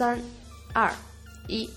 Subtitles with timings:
[0.00, 0.18] 三、
[0.72, 0.90] 二、
[1.46, 1.68] 一。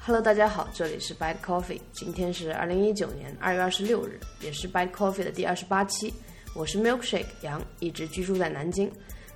[0.00, 6.10] Hello，大家好，这里是 Bad Coffee，今天是二零一九年二月二十六日，也是 Bad Coffee 的第二十八期。
[6.54, 8.90] 我是 Milkshake 杨，一直居住在南京。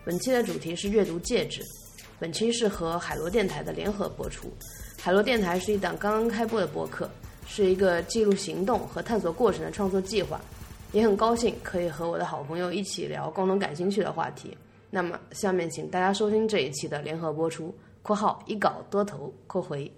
[0.07, 1.61] 本期的主题是阅读戒指。
[2.19, 4.51] 本期是和海螺电台的联合播出。
[4.99, 7.11] 海螺电台是一档刚刚开播的播客，
[7.47, 10.41] 是一个记录行动和探索过程的创作计划。
[10.93, 14.57] 也很高兴可以和我的好朋友一起聊共同感兴趣的话题。
[14.93, 17.73] 那么，下面请大家收听这一期的联合播出
[18.03, 19.89] （括号一稿多投括回）。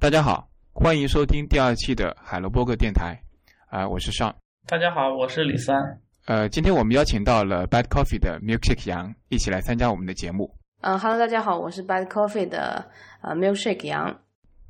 [0.00, 3.20] 大家好，欢迎收听第二期的海螺播客电台，
[3.68, 4.34] 啊，我是尚。
[4.66, 5.76] 大家好，我是李三。
[6.24, 10.50] 呃，今天我们邀请到了 Bad Coffee 的 Milkshake 杨一起来参加我们的节目。
[10.80, 14.22] 嗯哈喽，大家好，我是 Bad Coffee 的呃 Milkshake 杨。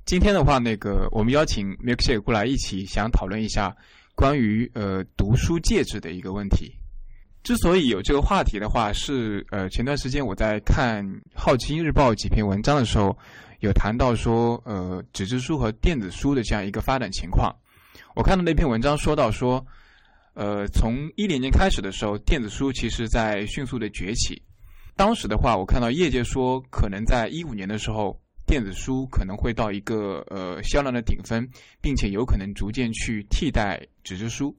[0.05, 3.73] 今天的话，那个我们邀请 Milkshake 过来一起想讨论一下
[4.17, 6.75] 关于呃读书介质的一个问题。
[7.43, 13.17] 之所以有这个话题的话，是呃前段时间我在看《好奇心日报》几篇文章的时候。
[13.63, 17.55] 有谈到说，呃，纸质书和电子书的这样一个发展情况。
[18.17, 19.63] 我看到那篇文章说到说，
[20.33, 24.41] 呃，从一零年开始的时候，电子书其实在迅速的崛起。
[24.97, 31.47] 当时的话，我看到业界说，可能在一五年的时候，电子书可能会到一个呃销量的顶峰，
[31.83, 34.57] 并且有可能逐渐去替代纸质书。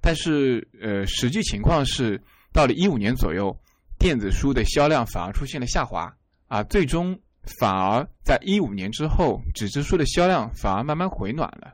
[0.00, 2.20] 但是，呃，实际情况是，
[2.52, 3.56] 到了一五年左右，
[3.98, 6.12] 电子书的销量反而出现了下滑
[6.48, 7.18] 啊，最终。
[7.58, 11.72] 反而在一五年之后，纸质书的销量反而慢慢回暖了，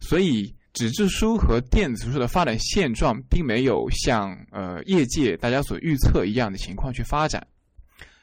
[0.00, 7.46] 所以纸质书和电子书的发展现状并没有像呃业界大家所预测一样的情况去发展。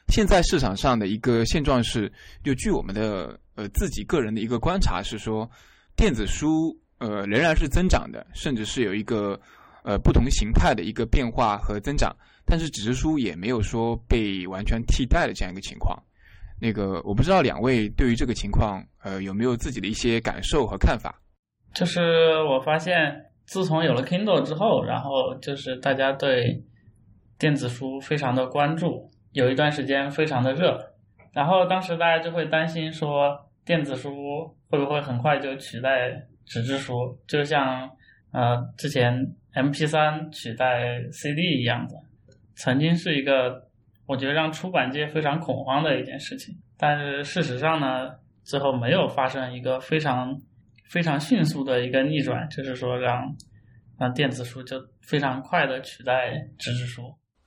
[0.08, 2.12] 现在市场上的一个现状是，
[2.42, 5.48] 就据我们的呃自己个人的一个观察是说，
[5.94, 9.38] 电子书呃仍然是增长的，甚至是有一个
[9.82, 12.14] 呃不同形态的一个变化和增长，
[12.46, 16.00] 但是纸质书也没有说被完全替代的这样一个情况。
[16.60, 21.18] 那个我不知道两位对于这个情况，呃，有没有自己的一些感受和看法？
[21.72, 22.94] 就是我发现，
[23.46, 26.62] 自从有了 Kindle 之后，然后就是大家对
[27.38, 30.78] 电子书非常的关注，有一段时间非常的热，
[31.32, 34.12] 然后当时大家就会担心说，电子书
[34.68, 36.10] 会不会很快就取代
[36.50, 37.88] 纸质书，就像
[38.32, 39.14] 呃之前
[39.54, 41.94] MP3 取代 CD 一样的，
[42.56, 43.70] 曾经是一个。
[44.06, 48.10] 我觉得让出版界非常恐慌的一件事情，但是事实上呢，
[48.42, 50.36] 最后没有发生一个非常
[50.88, 53.22] 非常迅速的一个逆转，就是说让
[53.96, 57.02] 让电子书就非常快的取代纸质书。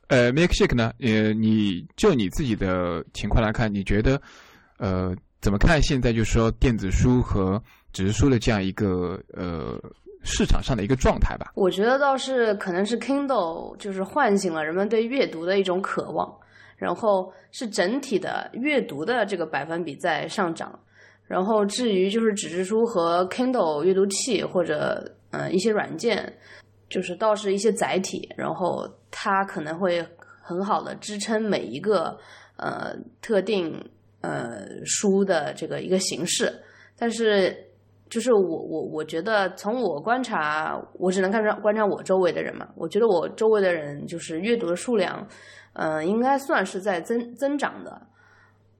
[0.08, 0.94] 呃，Milkshake 呢？
[1.02, 4.22] 呃，你就你自己的情况来看，你觉得
[4.78, 7.62] 呃怎么看现在就是说电子书和
[7.94, 9.80] 纸质书的这样一个呃
[10.24, 11.54] 市场上的一个状态吧？
[11.56, 16.38] 我觉得倒是可能是 Kindle 就是唤醒了人们对阅读的一种渴望。
[16.76, 20.78] 然后是整体的阅读的这个百分比在上涨，
[21.26, 26.34] 然后至于就是纸质书和 Kindle 阅读器或者嗯一些软件，
[26.90, 30.06] 就是倒是一些载体，然后它可能会
[30.42, 32.18] 很好的支撑每一个
[32.58, 33.74] 呃特定
[34.20, 36.52] 呃书的这个一个形式，
[36.98, 37.56] 但是
[38.14, 45.28] 就是我我我觉得从我观察，我只能看上观察我周围的人嘛，我觉得我周围的人就是阅读的数量。
[45.74, 48.00] 嗯，应该算是在增增长的，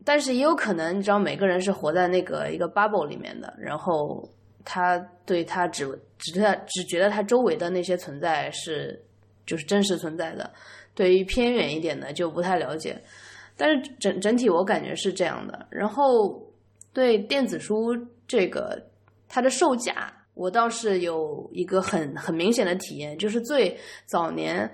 [0.06, 4.24] 但是也有可能，你知道，每个人是活在那个一个 bubble 里面的，然后
[4.64, 5.84] 他对他只
[6.20, 9.04] 只他只觉得他周围的那些存在是
[9.48, 10.48] 就是真实存在的，
[10.94, 13.02] 对于偏远一点的就不太了解，
[13.58, 15.66] 但是整整体我感觉是这样的。
[15.72, 16.40] 然后
[16.94, 17.76] 对电子书
[18.28, 18.80] 这个
[19.34, 24.72] 它的售价，我倒是有一个很很明显的体验，就是最早年。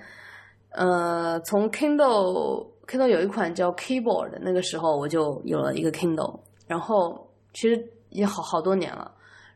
[0.72, 9.10] 呃，从 Kindle Kindle 有一款叫 Keyboard，那个时候我就有了一个 Kindle，然后其实也好好多年了。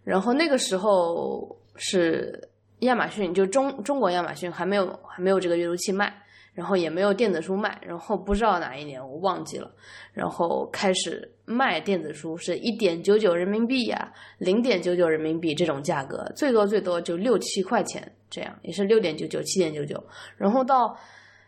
[0.05, 6.13] 然后那个时候是亚马逊，就中中国亚马逊还没有还没有这个阅读器卖，
[6.53, 9.69] 然后也没有电子书卖，然后不知道哪一年我忘记了，
[10.13, 18.11] 然后开始卖电子书是一点九九人民币呀，零点九九人民币这种价格，最多最多就六七块钱。
[18.29, 20.03] 这样也是六点九九、七点九九，
[20.37, 20.97] 然后到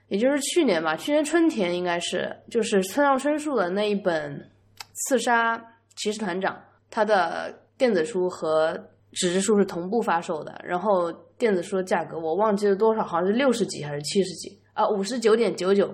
[0.08, 4.38] 也就是去年吧，去年春天应该是就是村上春树的那一本
[4.94, 5.60] 《刺杀
[5.96, 6.54] 骑士团长》，
[6.92, 8.80] 他的电子书和
[9.14, 14.88] 纸质书是同步发售的，然后电子书的价格我忘记了多少，好像是六十几还是七十几啊？
[14.88, 15.92] 五十九点九九，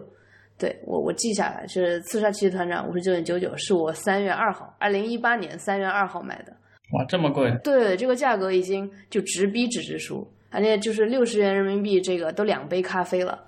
[0.61, 6.55] 对我我记下来是《刺杀骑士团长》五十九点九九，是我三月二号，二零一八年三月二号买的。
[6.91, 7.51] 哇，这么贵？
[7.63, 10.31] 对，这个价格已经就直逼纸质书。
[10.51, 13.39] 而且就是六十元人民币，这个都两杯咖啡了，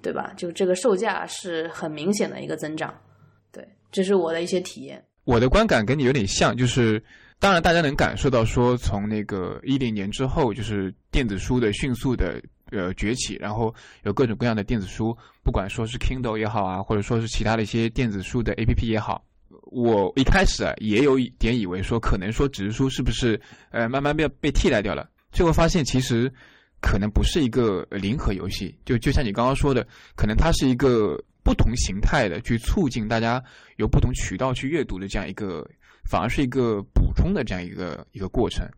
[0.00, 0.32] 对吧？
[0.36, 2.94] 就这个售价是很明显的一个增长，
[3.50, 3.66] 对。
[3.90, 5.02] 这是我的一些体验。
[5.24, 7.02] 我的观感跟你有点像，就是
[7.38, 12.40] 当然大家能感受到说，从那个一零年之后，就是电子书的迅速的
[12.70, 13.74] 呃崛起，然后
[14.04, 19.24] 有各种各样的电子书，不管说是 Kindle 也好啊，或者说是其他的一些电子书的 APP 也好，
[19.70, 23.40] 我一开始啊也有一点以为说，可能说纸质书是不是
[23.70, 26.32] 呃慢慢被被替代掉了，最后发现其实
[26.80, 29.86] 可能不是一个零和游戏，就就像你刚刚说的，
[30.16, 31.22] 可能它是一个。
[31.42, 33.42] 不同形态的去促进大家
[33.78, 35.66] 有不同渠道去阅读的这样一个，
[36.04, 38.68] 反而是一个补充的这样一个一个过程。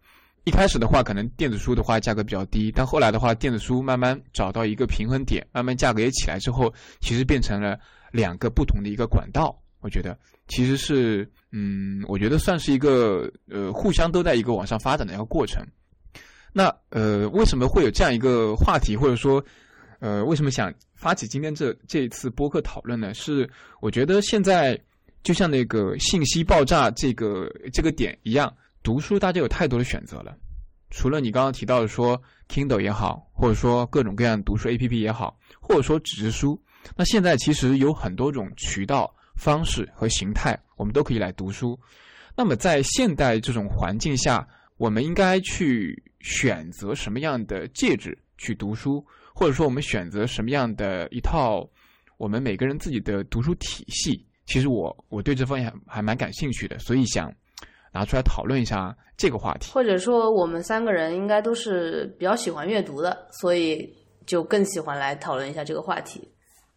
[0.44, 7.78] 一开始的话，可能电子书的话价格比较低，但后来的话，电子书慢慢找到一个平衡点，慢慢价格也起来之后，其实变成了
[8.10, 9.56] 两个不同的一个管道。
[9.80, 10.18] 我觉得
[10.48, 15.64] 其实是，嗯，我觉得算是一个呃互相都在一个往上发展的一个过程。
[16.52, 19.44] 那呃，为什么会有这样一个话题，或者说？
[20.04, 23.14] 呃，为什么想发起今天这这一次播客讨论呢？
[23.14, 23.48] 是
[23.80, 24.76] 我觉得现在
[25.22, 30.36] 就像那个信息爆炸这个这个点一样，读书大家有太多的选择了。
[30.90, 36.60] 除了你刚刚提到的说 Kindle 也好，或者说各种各样读书 APP 也好，或者说纸质书，
[36.96, 41.78] 那现在其实有很多种渠道、方式和形态，我们都可以来读书。
[42.36, 44.46] 那么在现代这种环境下，
[44.76, 49.04] 我们应该去选择什么样的介质去读书？
[49.34, 51.66] 或者说，我们选择什么样的一套
[52.18, 54.26] 我们每个人自己的读书体系？
[54.44, 57.32] 其实我我对这方面还还蛮感兴趣的，所以想
[57.92, 59.70] 拿出来讨论一下这个话题。
[59.72, 63.88] 或者说，我们三个人应该都是比较喜欢阅读的，所以
[64.26, 66.26] 就更喜欢来讨论一下这个话题。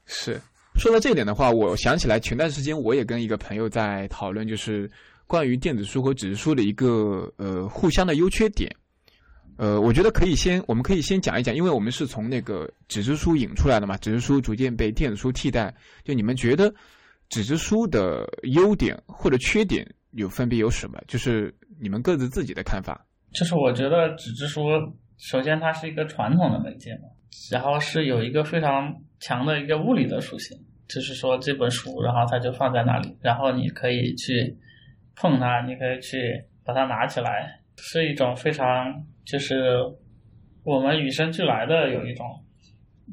[0.06, 0.40] 是
[0.76, 4.90] 说到这点的话，我想起来前段时间我也跟一个朋友在讨论，就是
[5.26, 8.70] 关于电子书和纸质书的一个呃互相的优缺点。
[9.58, 15.74] 呃，我觉得可以先，我们可以先讲一讲，因为我们是从那个纸质书引出来的嘛，纸质书逐渐被电子书替代。
[16.04, 16.70] 就你们觉得
[17.30, 21.00] 纸质书的优点或者缺点有分别有什么？
[21.08, 23.06] 就是你们各自自己的看法。
[23.34, 24.64] 就是我觉得纸质书，
[25.18, 27.10] 首先它是一个传统的媒介嘛，
[27.52, 30.58] 然后是有一个非常强的一个物理的属性，
[30.88, 34.58] 就是说这本书，然后它就放在那里，然后你可以去
[35.16, 39.06] 碰它，你可以去把它拿起来，是一种非常。
[39.26, 39.80] 就是
[40.64, 42.26] 我们与生俱来的有一种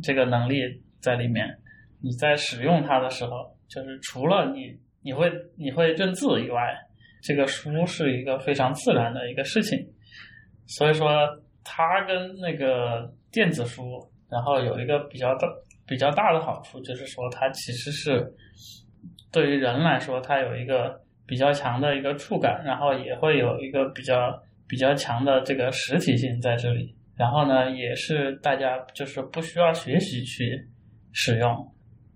[0.03, 0.61] 这个能力
[1.01, 1.59] 在里面。
[2.03, 6.77] 你在使用它的时候，就是除了你你会你会认字以外，
[7.23, 9.79] 这个书是一个非常自然的一个事情。
[10.67, 11.09] 所以说，
[11.65, 13.83] 它跟那个电子书，
[14.29, 15.49] 然后有一个比较大
[15.87, 18.35] 比较大的好处，就是说它其实是
[19.31, 24.43] 对于人来说，它有一个比较强的一个触感，然后也会有一个比较。
[24.69, 30.67] 比较强的这个实体性在这里，然后呢，也是大家就是不需要学习去
[31.13, 31.55] 使用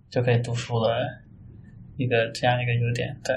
[0.08, 1.04] 就可以读书的
[1.98, 3.14] 一个这样一个优点。
[3.22, 3.36] 对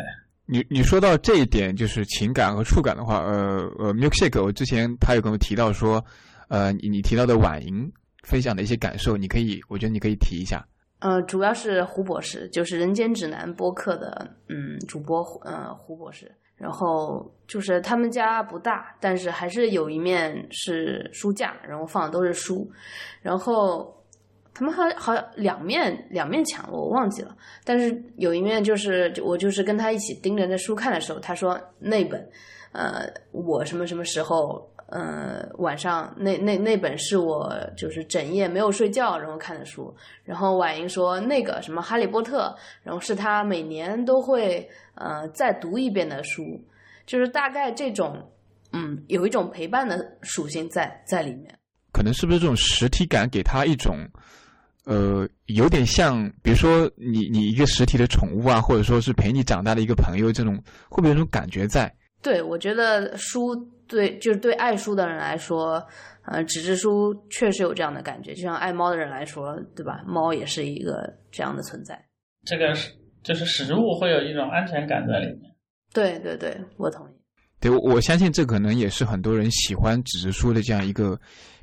[0.51, 6.03] 你，你说到这一点，就是情感和触感的话，呃呃，Milkshake，我之前他有跟我提到说，
[6.47, 7.91] 呃，你你提到的婉莹
[8.23, 10.65] 分享的一些感受，你可以，我觉得你可以提一下。
[10.99, 16.29] 呃，主要是胡博士，就是《人间指南》播客的嗯主播，呃胡博士。
[16.57, 22.69] 然后就是他们家不大，但是还是有一面是书架，然后放的都是书。
[23.21, 23.98] 然后
[24.53, 27.35] 他们好好两面两面墙，我忘记了。
[27.63, 32.29] 但是有一面就是我就是跟他一起盯着那书看的时候，他说那本，
[32.71, 39.95] 呃，我什么什么时候，呃，晚上那那那本是我就是整夜没有睡觉然后看的书。
[40.23, 44.69] 然后婉莹说那个什么哈利波特，然后是他每年都会。
[44.95, 46.61] 呃，再读一遍的书，
[47.05, 48.21] 就是大概这种，
[48.73, 51.57] 嗯，有一种陪伴的属性在在里面。
[51.93, 53.95] 可能是不是这种实体感给他一种，
[54.89, 60.55] 呃，有点像，比如说你你一个实体的宠物啊，或者说是陪你长大的一个朋友，这种
[60.89, 61.93] 会不会有种感觉在？
[62.23, 63.55] 对，我觉得书
[63.87, 65.85] 对，就是对爱书的人来说，
[66.25, 70.03] 呃，纸质书确实有这样的感觉，就像爱猫的人来说，对吧？
[70.07, 72.03] 猫也是一个这样的存在。
[72.43, 72.91] 这个是。
[73.21, 75.51] 就是食物会有一种安全感在里面。
[75.93, 77.11] 对对对，我同意。
[77.59, 81.19] 对，我相信这可能也是很多人喜欢纸质书的这样一个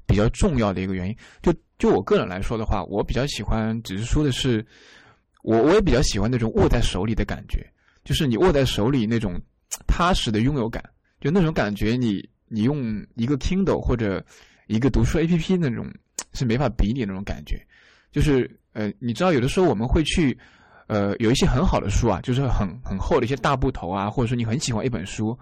[0.07, 1.17] 比较重要的一个原因。
[1.43, 4.65] 就就我个人来说的话，我比较喜欢只是说的是，
[5.43, 7.65] 我我也比较喜欢那种握在手里的感觉，
[8.05, 9.41] 就是你握在手里那种
[9.87, 10.83] 踏实的拥有感，
[11.21, 14.25] 就那种感觉，你你用一个 Kindle 或者
[14.67, 15.87] 一个读书 APP 那种
[16.33, 17.61] 是没法比拟那种感觉。
[18.11, 20.37] 就是呃，你知道有的时候我们会去。
[20.89, 25.37] 呃，有一些很好的书啊，就是很很厚的一些大部头啊，或者说你很喜欢一本书，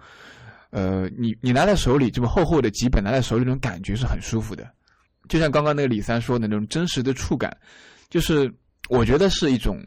[0.71, 4.67] 呃，你你拿在手里这么厚厚的几本拿在手里那种感觉是很舒服的，
[5.27, 7.55] 就像刚刚那个李三说的那种真实的触感，
[8.09, 8.51] 就是
[8.89, 9.77] 我觉得是一种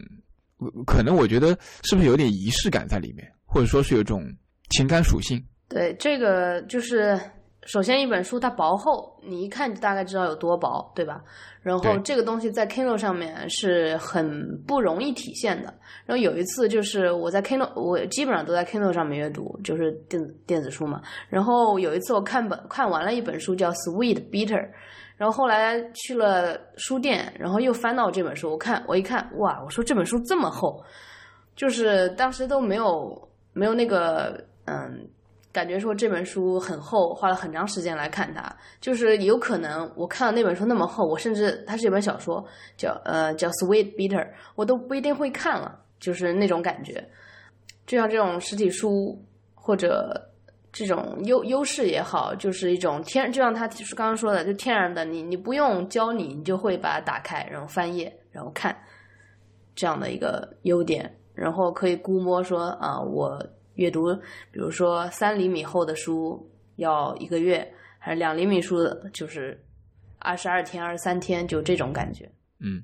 [0.57, 4.23] 呃可能我觉得是不是有点仪式感在里面，或者说是有种
[4.69, 5.43] 情感属性？
[5.67, 7.19] 对，这个就是
[7.65, 11.21] 首先一本书它薄厚，你一看就大概知道有多薄，对吧？
[11.61, 15.71] 然后这个东西在 Kindle 上面是很不容易体现的。
[16.05, 21.01] 然后有一次就是我在 Kindle，我基本上都在 Kindle 上面阅读，就是电子电子书嘛。
[21.27, 24.57] 然后有一次我看本看完了一本书叫《Sweet Bitter》，
[25.19, 30.81] 然后后来去了书店，然后又翻到这本书，我看我一看，哇，我说这本书这么厚，
[31.55, 35.07] 就是当时都没有没有那个嗯。
[35.51, 42.45] 感觉说这本书很厚，花了很长时间来看它，就是有可能我看到那本书那么厚，我甚至它是一本小说，
[42.77, 47.03] 叫呃叫 Sweet Bitter，我都不一定会看了，就是那种感觉。
[47.87, 49.19] 就像这种实体书
[49.55, 50.28] 或者
[50.79, 53.67] 这种优优势也好，就是一种天，就像他
[53.97, 58.73] 刚刚说的，就天然的，你你不用教你，你就会把它打开，然后翻页，然后看
[59.75, 64.15] 这样的一个优点，然后可以估摸说啊，我阅读，
[64.51, 69.61] 比如说三厘米厚的书要一个月，还是两厘米书的，就是
[70.19, 72.31] 二十二天、二十三天，就这种感觉。
[72.61, 72.81] 嗯，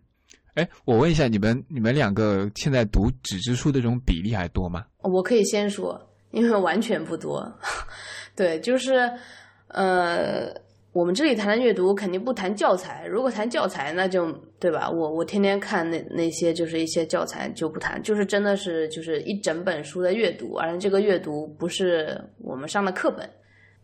[0.56, 4.86] 哎，我问一下你们，你们两个现在读纸质书的这种比例还多吗？
[5.02, 5.98] 我可以先说，
[6.36, 7.52] 因为完全不多。
[8.36, 9.12] 对，就是
[9.70, 10.54] 呃，
[10.92, 14.90] 我们这里谈的阅读肯定不谈教材，如果谈教材，那就对吧？
[14.90, 23.28] 我我天天看那那些就是一些教材就不谈，就是真的是就是一整本书的阅读，而这个阅读不是我们上的课本。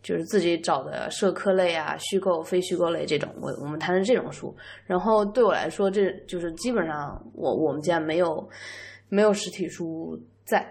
[0.04, 4.52] 就是自己找的社科类啊、虚构、非虚构类这种，我我们谈的这种书。
[4.88, 8.50] 然后对我来说，这就是基本上我我们家没有
[9.10, 10.68] 没有实体书在，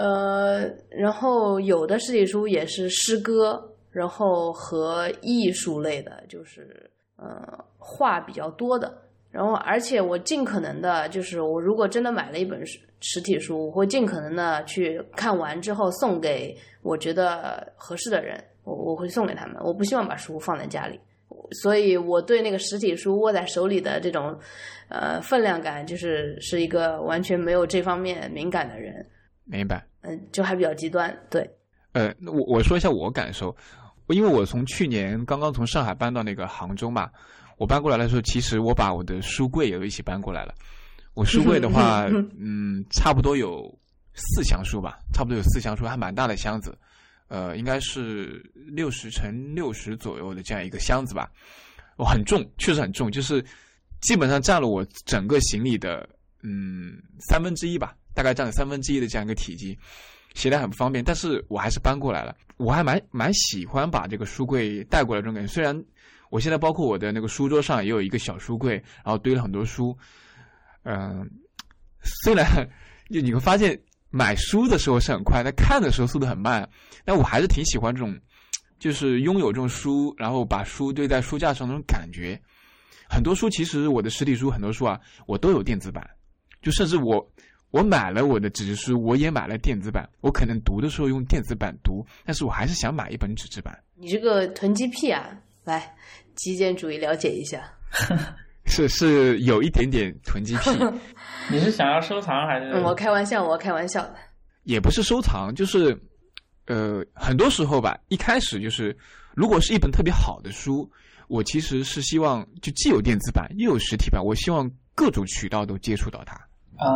[0.00, 8.90] 呃，然后有的实体书也是诗歌，然后和艺术类的，就是呃画比较多的。
[9.30, 19.56] 然后，而且我尽可能的，就是我如果真的买了一本实实体书，我会尽可能的去看完之后送给我觉得合适的人，我我会送给他们。
[19.62, 20.98] 我不希望把书放在家里，
[21.62, 24.34] 所以我对那个实体书握在手里的这种
[24.88, 29.04] 呃分量感，就是是一个完全没有这方面敏感的人。
[29.50, 29.84] 明白。
[30.02, 31.48] 嗯，就还比较极端，对。
[31.92, 33.54] 呃，我我说一下我感受，
[34.08, 37.10] 因为我从去年刚刚从上海搬到那个杭州嘛，
[37.58, 40.54] 我搬过来的时候，其实我把我的书柜也一起搬过来了。
[41.14, 42.06] 我书柜的话，
[42.38, 43.76] 嗯，差不多有
[44.14, 46.78] 四箱书吧，差不多有四箱书，还蛮大的箱子，
[47.28, 51.28] 呃，应该是六十乘六十左右的这样一个箱子吧。
[51.96, 53.44] 我很重，确实很重，就是
[54.00, 56.08] 基本上占了我整个行李的
[56.42, 59.78] 嗯三分之一吧，大概占了三分之一的这样一个体积。
[60.32, 62.36] 携带很不方便，但是我还是搬过来了。
[62.56, 65.52] 我还蛮蛮喜欢把这个书柜带过来这种感觉。
[65.52, 65.76] 虽然
[66.30, 68.74] 我现在包括我的那个书桌上也有一个小书柜，
[69.04, 69.92] 然后堆了很多书。
[70.84, 71.28] 嗯、
[72.00, 72.46] 虽然
[73.10, 73.76] 就 你会发现
[74.08, 76.68] 买书的时候是很快，但看的时候速度很慢。
[77.04, 78.16] 但我还是挺喜欢这种，
[78.78, 82.40] 就是拥有这种书，然后把书堆在书架上那种感觉。
[83.08, 86.08] 很多书其实我的实体书很多书啊，我都有电子版，
[86.62, 87.28] 就甚至我。
[87.70, 90.08] 我买了我的纸质书，我也买了电子版。
[90.20, 93.78] 我可能读的时候用电子版读，但是我还是想买一本纸质版。
[93.94, 95.30] 你这个囤积癖啊，
[95.64, 95.94] 来
[96.34, 97.62] 极简主义了解一下。
[98.66, 100.70] 是是有一点点囤积癖，
[101.50, 102.70] 你是想要收藏还是？
[102.72, 104.14] 嗯，我开玩笑，我开玩笑的。
[104.64, 105.98] 也不是收藏，就是
[106.66, 108.96] 呃，很多时候吧，一开始就是，
[109.34, 110.88] 如果是一本特别好的书，
[111.28, 116.34] 我其实是希望就既有电子版又有实体版，我希望各种渠道都接触到它。
[116.76, 116.86] 啊。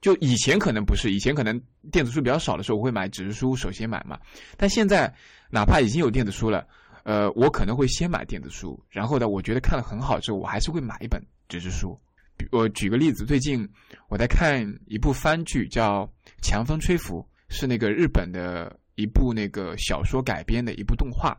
[0.00, 1.60] 就以前可能不是，以前可能
[1.92, 4.18] 电子书比较少的时候，我会买纸质书首先买嘛。
[4.56, 5.12] 但现在
[5.50, 6.66] 哪怕已经有电子书了，
[7.04, 11.98] 呃，我可能会先买电子书，然后呢，我觉得看了很好之后，我还是会买一本纸质书。
[12.50, 13.68] 我举个例子，最近
[14.08, 16.06] 我在看一部番剧，叫
[16.40, 17.18] 《强风吹拂》，
[17.50, 21.36] 是那个日本的一部那个小说改编的一部动画。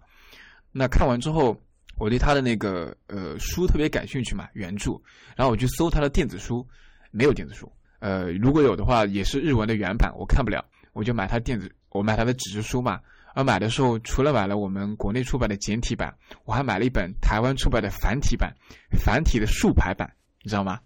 [0.72, 1.60] 那看完之后，
[1.98, 4.91] 我对他的那个呃书特别感兴趣嘛，原著，
[5.36, 6.63] 然后我去搜他的电子书，
[7.10, 7.72] 没有电子书。
[8.01, 13.00] 呃，如果有的话，也是日文的原版，我看不了，我就买它电子，我买它的纸质书嘛。
[13.34, 18.53] 而买的时候，除了买了我们国内出版的简体版，我还买了一本台湾出版的繁体版，
[19.00, 20.12] 繁体的竖排版，
[20.43, 20.79] 你知道吗？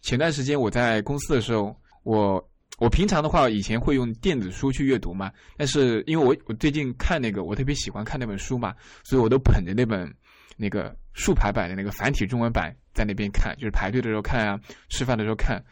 [0.00, 2.42] 前段时间我在公司的时候，我
[2.78, 10.10] 我平常的话以前会用电子书去阅读嘛，但是因为我我最近看那个，我特别喜欢看那本书嘛，所以我都捧着那本
[10.56, 15.62] 那个竖排版的那个繁体中文版在那边看，就是排队的时候看啊，吃饭的时候看。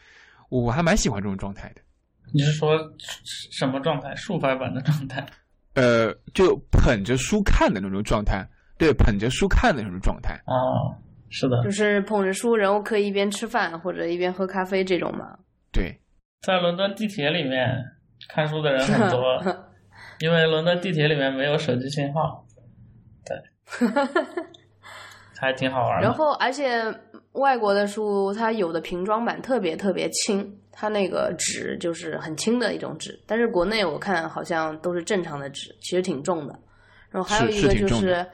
[0.51, 1.81] 我还蛮喜欢这种状态的。
[2.33, 2.77] 你是说
[3.51, 4.13] 什么状态？
[4.15, 5.25] 竖排版的状态？
[5.75, 8.45] 呃，就捧着书看的那种状态。
[8.77, 10.35] 对，捧着书看的那种状态。
[10.45, 10.93] 哦，
[11.29, 15.37] 是的，就是捧着书，然后可以一边吃饭或者一边喝咖啡这种嘛。
[15.71, 15.97] 对，
[16.41, 17.69] 在伦敦地铁里面
[18.27, 19.21] 看书的人很多，
[20.19, 22.45] 因为伦敦地铁里面没有手机信号，
[23.25, 23.87] 对，
[25.39, 26.07] 还挺好玩的。
[26.07, 26.83] 然后，而且
[27.33, 36.59] 外国的书它有的瓶装版特别特别轻，它那个纸就是很轻的一种纸，但是国内我看好像都是正常的纸，其实挺重的。
[37.09, 38.25] 然后还有一个就是，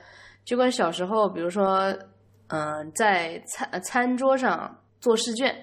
[0.46, 1.94] 就跟小时候，比如说，
[2.48, 5.56] 嗯，在餐餐桌上做试卷，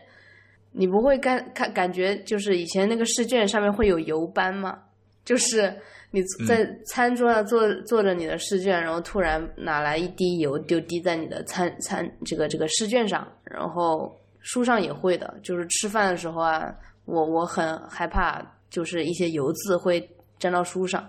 [0.72, 4.78] 你不会感看感觉就是以前那个试卷上面会有油斑吗？
[5.24, 5.74] 就是
[6.14, 16.72] 你在餐桌上做做着你的试卷，然后突然拿来一滴油就滴在你的餐餐这个这个试卷上，然后书上也会的，就是吃饭的时候啊，
[17.04, 18.40] 我我很害怕，
[18.70, 21.04] 就是一些油渍会沾到书上。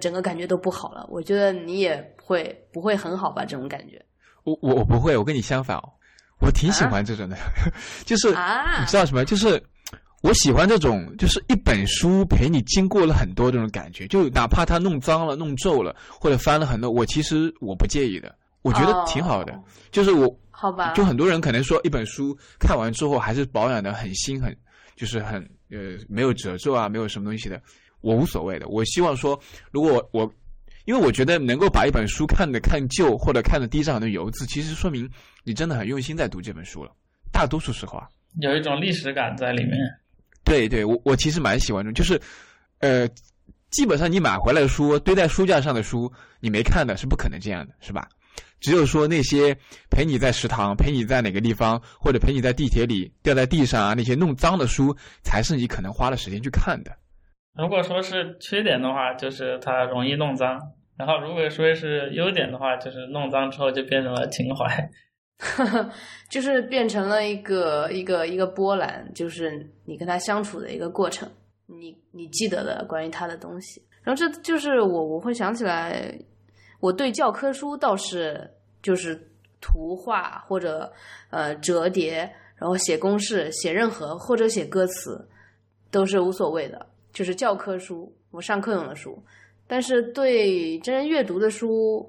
[0.00, 3.44] 整个感觉都不好了，我觉得你也会不会很好吧？
[3.44, 4.00] 这种感觉，
[4.44, 5.82] 我我我不会，我跟你相反哦，
[6.40, 7.36] 我挺喜欢这种的，
[8.06, 9.24] 就是你知道什么？
[9.24, 9.60] 就是
[10.22, 19.58] 我喜欢这种，就是一本书陪你经过了很多这种感觉，就哪怕它弄脏了、弄皱了，或者翻了很多，我其实我不介意的，我觉得挺好的。
[19.90, 24.54] 就是我好吧，就很多人可能说一本书看完之后还是保养的很新，很
[24.94, 27.60] 就是很呃没有褶皱啊，没有什么东西的。
[28.02, 30.30] 我无所谓的，我希望说，如果我，
[30.84, 35.08] 因为我觉得能够把一本书看的看旧，或者看的地上很多油渍，其实说明
[35.44, 36.92] 你真的很用心在读这本书了。
[37.32, 38.06] 大多数时候啊，
[38.40, 39.78] 有一种历史感在里面。
[40.44, 42.20] 对对，我我其实蛮喜欢的，就是，
[42.80, 43.08] 呃，
[43.70, 48.08] 基本上你买回来的书堆在书架上的书，你没看的是不可能这样的，是吧？
[48.60, 49.56] 只有说那些
[49.90, 56.90] 陪你在食堂、陪你在哪个地方，或者陪你在地铁里掉在地上啊那些弄脏的书，才是你可能花了时间去看的。
[57.54, 60.58] 如果说是缺点的话，就是它容易弄脏；
[60.98, 64.90] 然后如果说是优点的话，就是弄脏之后就变成了情怀，
[66.28, 71.28] 就是变成了一个一个一个波澜，就是你跟他相处的一个过程，
[71.66, 73.82] 你你记得的关于他的东西。
[74.02, 76.12] 然后这就是我我会想起来，
[76.80, 78.50] 我对教科书倒是
[78.82, 79.20] 就是
[79.60, 80.90] 图画或者
[81.30, 85.28] 呃折叠，然后写公式、写任何或者写歌词
[85.90, 86.86] 都是无所谓的。
[87.12, 89.20] 就是教科书，我上课用的书，
[89.66, 92.08] 但是对真人阅读的书，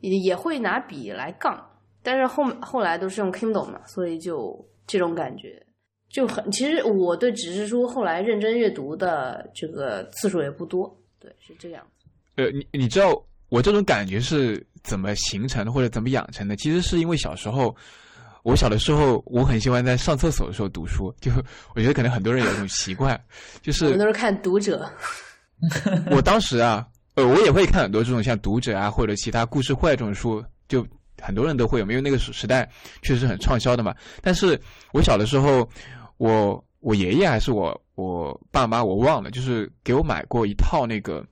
[0.00, 1.65] 也也会拿笔来杠，
[2.06, 5.60] 但是后后来都是用 Kindle 嘛，所以就这种感觉
[6.08, 6.48] 就很。
[6.52, 12.06] 其实我对纸质书后来认真阅读的这个次数也不多，对，是这样子。
[12.36, 16.54] 呃，你你知道我这种感觉是怎么形成的，或者怎么养成的？
[16.54, 17.74] 其实是因为小时候。
[18.42, 21.12] 我小的时候，我很喜欢在上厕所的时候读书。
[21.20, 21.32] 就
[21.74, 23.20] 我觉得可能很多人有一种习惯，
[23.60, 24.88] 就是我们都是看《读者》。
[26.14, 30.86] 我当时啊，呃，我也会看很多这种像《读者》啊，或者其他故事会这种书，就
[31.26, 32.70] 很多人都会有，因为那个时时代
[33.02, 33.92] 确实很畅销的嘛。
[34.22, 34.58] 但是
[34.92, 35.68] 我小的时候，
[36.18, 41.26] 我我爷爷还是我我爸妈，我忘了，就是给我买过一套那个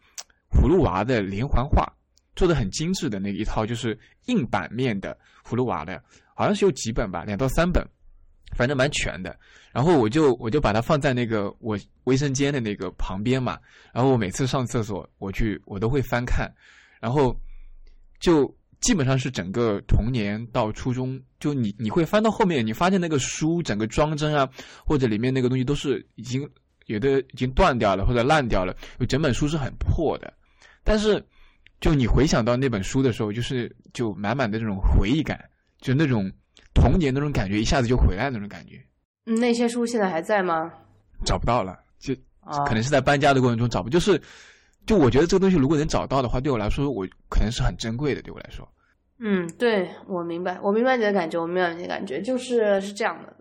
[0.51, 1.87] 葫芦娃的连环画，
[2.35, 5.17] 做的很精致的那一套，就是硬版面的
[5.49, 6.03] 葫芦娃的。
[6.35, 7.87] 好像是有几本吧，两到三本，
[8.57, 9.39] 反正蛮全的。
[9.73, 13.57] 然后我就我就把它放在那个我卫生间的那个旁边嘛。
[13.93, 16.53] 然后我每次上厕所，我去我都会翻看。
[17.01, 17.39] 然后
[18.19, 24.49] 就基本上是整个童年到初中，就你你会翻到后面，你发现那个书整个装帧啊，
[24.85, 26.49] 或者里面那个东西都是已经
[26.87, 30.33] 有的已经断掉了或者烂掉了，有整本书是很破的。
[30.83, 31.25] 但是
[31.81, 35.43] 就你回想到那本书的时候，就是就满满的这种回忆感。
[35.81, 36.33] 就那种
[36.73, 38.83] 童年那种感觉，一下子就回来那种感觉。
[39.23, 40.73] 那些书现在还在吗？
[41.27, 42.15] 找不到了，就
[42.67, 43.91] 可能是在搬家的过程中找不。
[43.91, 44.19] 就是，
[44.87, 48.23] 就我觉得这个东西如果能找到的话，对我来说，我可能是很珍贵的。
[48.23, 48.69] 对我来说，
[49.19, 53.35] 嗯，对我明白，我明白你的感觉，我明白你的感觉，就是是这样的。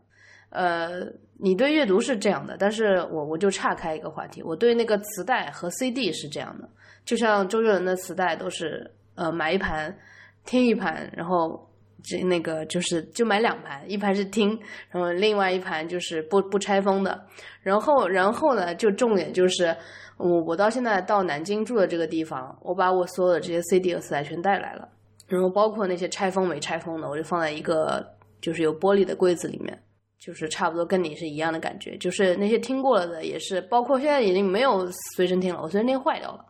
[0.50, 1.02] 呃，
[1.40, 6.70] 你对阅读是这样的，但是我我就岔开一个话题，我对那个磁带和 CD 是这样的。
[7.06, 9.98] 就像周杰伦的磁带都是呃买一盘
[10.46, 11.70] 听一盘，然后。
[12.06, 14.60] 这那个就是就买两盘，一盘是听，
[14.92, 17.18] 然后另外一盘就是不不拆封的。
[17.62, 19.74] 然后然后呢，就重点就是
[20.18, 24.88] 我我到现在到南京住的这个地方，我把我所有的这些 CD 和磁带全带来了，
[25.28, 28.06] 然后包括那些拆封没拆封的，我就放在一个
[28.42, 29.78] 就是有玻璃的柜子里面，
[30.20, 31.98] 就是差不多跟你是一样的感觉。
[31.98, 36.46] 就是那些听过了的，也是包括现在已经没有随身听了，我随身听坏掉了，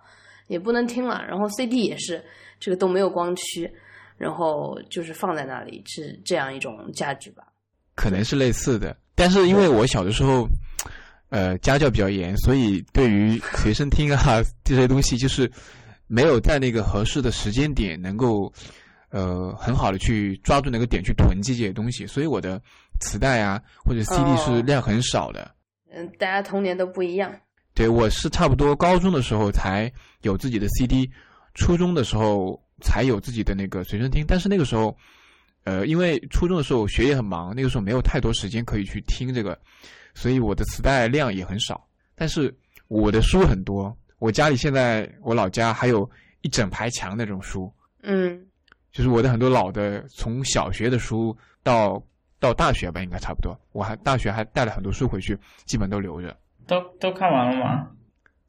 [0.48, 1.24] 也不能听了。
[1.28, 2.24] 然后 CD 也是
[2.60, 3.72] 这个都没有光驱。
[4.16, 7.44] 然后就是放在那里，是这样一种价值吧？
[7.96, 10.48] 可能是类似的，但是因为我小的时候，
[11.34, 15.52] 呃，家教比较严，所以对于 随身听啊这些东西，就是
[16.06, 18.54] 没有在那个合适的时间点能够，
[19.10, 22.62] 呃，很好的去抓住那个点去囤积这些东西，所以我的
[23.00, 25.50] 磁带啊或者 CD 是量很少的。
[25.92, 27.34] 嗯，大家童年都不一样。
[27.74, 29.92] 对，我是差不多高中的时候才
[30.22, 31.10] 有自己的 CD，
[31.56, 34.24] 初中的时候才有自己的那个随身听。
[34.28, 34.96] 但是那个时候，
[35.64, 39.60] 呃，因为初中的时候学业很忙，那个时候没有太多时间可以去听这个，
[40.14, 41.88] 所以我的磁带量也很少。
[42.16, 42.54] 但是
[42.88, 46.10] 我的书很多，我家里现在我老家还有
[46.42, 47.72] 一整排墙那种书，
[48.02, 48.40] 嗯，
[48.92, 52.02] 就是我的很多老的从小学的书到
[52.40, 53.60] 到大学吧，应该差不多。
[53.72, 56.36] 我还大学还带了很多书回去，基本都留着。
[56.68, 57.88] 都都看完了吗？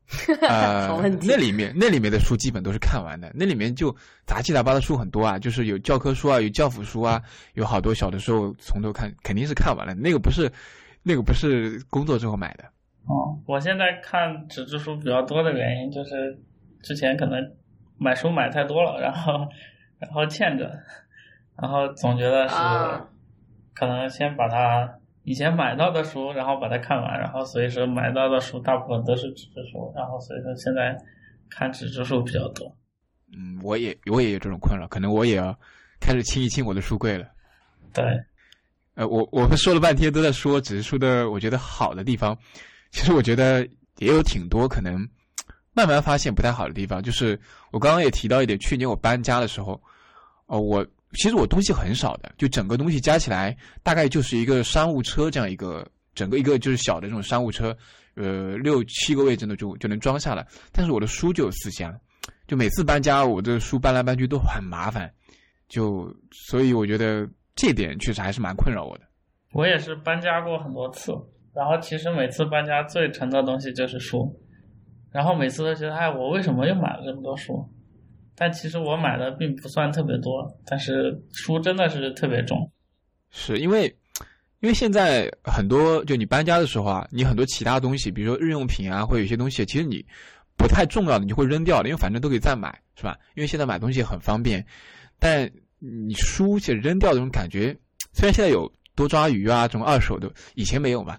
[0.47, 3.91] 呃那里面那里面的书基本都是看完的，那里面就
[4.27, 7.21] 杂七杂八的书很多啊，就是有教科书啊，有教辅书啊，
[7.55, 9.95] 有好多小的时候从头看，肯定是看完了。
[9.95, 10.53] 那个不是
[11.05, 12.65] 那个不是工作之后买的，
[13.07, 16.37] 哦，我现在看纸质书比较多的原因就是
[16.83, 17.39] 之前可能
[17.99, 19.47] 买书买太多了，然后
[19.99, 20.71] 然后欠着，
[21.61, 23.07] 然后总觉得是啊
[23.75, 30.97] 可能先把它以前买到的书，然后把它看完，然后所以说买到的书大部分都是纸质书，然后所以说现在
[31.51, 32.75] 看纸质书比较多。
[33.37, 35.59] 嗯，我也我也有这种困扰，可能我也要
[36.01, 37.27] 开始清一清我的书柜了。
[37.93, 38.05] 对，
[38.95, 42.37] 呃，我我们说了半天都在说纸质书的，我觉得好的地方，
[42.93, 43.67] 其实我觉得
[43.99, 44.97] 也有挺多可能
[45.73, 47.03] 慢慢发现不太好的地方。
[47.03, 47.39] 就是
[47.73, 49.81] 我刚刚也提到一点，去年我搬家的时候，
[50.47, 57.77] 哦、我其实我东西很少的，就整个东西加起来大概就是一个商务车这样一个整个一个就是小的这种商务车，
[58.15, 60.47] 呃，六七个位置呢就就能装下了。
[60.71, 61.93] 但是我的书就有四箱，
[62.47, 65.13] 就每次搬家我的书搬来搬去都很麻烦，
[65.69, 69.05] 就所以我觉得这点确实还是蛮困扰我的。
[69.53, 71.13] 我也是搬家过很多次，
[71.55, 74.35] 然后其实每次搬家最沉的东西就是书，
[75.13, 77.65] 然后每次都觉得，哎，我为什么又买了这么多书？
[78.37, 82.69] 但其实我买的并不算特别多，但是书真的是特别重。
[83.31, 83.87] 是因为，
[84.59, 90.05] 因为现在很多就你搬家的时候啊，你很多其他东西，比如说日用品啊，或者有些东西，其实你
[90.57, 93.17] 不太重要的，你就会扔掉的，因为反正都可以再买，是吧？
[93.37, 94.67] 因为现在买东西很方便，
[95.21, 95.49] 但
[96.07, 97.77] 你书写扔掉的这种感觉，
[98.13, 101.19] 虽然现在有多抓鱼啊这种二手的，以前没有嘛，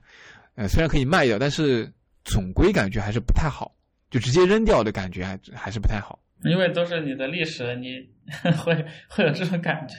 [0.56, 1.92] 呃，虽然可以卖掉，但是
[2.24, 3.76] 总归感觉还是不太好，
[4.10, 6.20] 就直接扔掉的感觉还还是不太好。
[6.44, 7.98] 因为都是你的历史，你
[8.58, 8.74] 会
[9.08, 9.96] 会有这种感觉。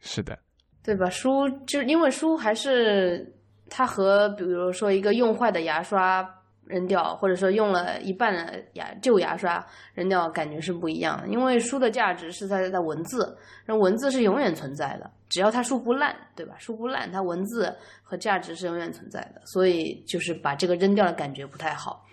[0.00, 0.38] 是的，
[0.82, 1.10] 对吧？
[1.10, 3.34] 书就因为书还是
[3.68, 6.22] 它和比如说一个用坏的牙刷
[6.66, 11.28] 扔掉，或者说用了一半的牙旧牙刷扔掉，感觉是不一样的。
[11.28, 16.54] 因为书的价值是在在文字，然后文字是永远存在的，只要它书不烂，对吧？
[16.58, 22.04] 书不烂，它文字和价值是永远存在的，所以就是把这个扔掉的感觉不太好。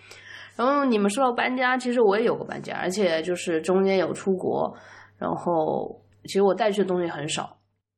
[0.56, 4.72] 然后你们说到搬家，其实我也有过搬家，而且就是中间有出国，
[5.18, 7.56] 然后其实我带去的东西很少。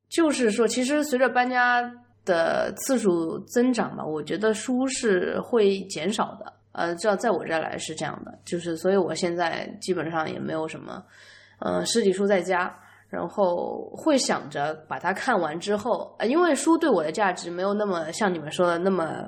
[0.08, 1.82] 就是说，其实随着搬家
[2.26, 6.52] 的次数增长吧，我觉得书是会减少的。
[6.72, 11.02] 呃，至少在我这儿来是这样的，就是所以我现在基本上也没有什么，
[11.60, 12.70] 呃，实体书在家，
[13.08, 19.26] 然后会想着把它看完之后，呃，因为书对我的价值没有那么像你们说的那么，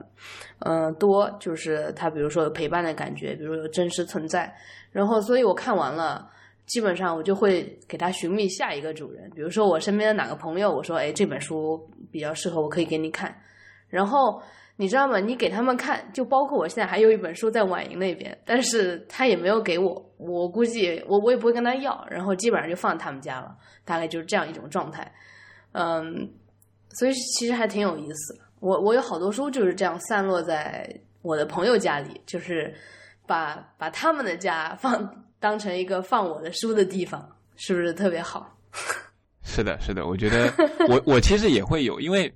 [0.59, 4.55] 呃，多，就是它比如说有陪伴的感觉，比如有真实存在，
[4.93, 6.29] 然后所以我看完了。
[6.69, 11.81] 基本上我就会给它寻觅下一个主人，比如说我身边的哪个朋友，我说，哎，这本书
[12.13, 13.35] 比较适合我，可以给你看。
[13.89, 14.41] 然后
[14.77, 15.19] 你知道吗？
[15.19, 25.11] 你给他们看，就包括我现在还有一本书在婉莹那边，但是他也没有给我，我估计我我也不会跟他要，然后基本上就放他们家了，大概就是这样一种状态。
[25.73, 26.31] 嗯，
[26.91, 28.45] 所以其实还挺有意思的。
[28.61, 30.87] 我我有好多书就是这样散落在
[31.23, 32.75] 我的朋友家里，就是
[33.27, 35.25] 把把他们的家放。
[35.41, 38.57] 当成一个放我的书的地方，是不是特别好？
[39.43, 40.53] 是的，是的，我觉得
[40.89, 42.33] 我我其实也会有，因为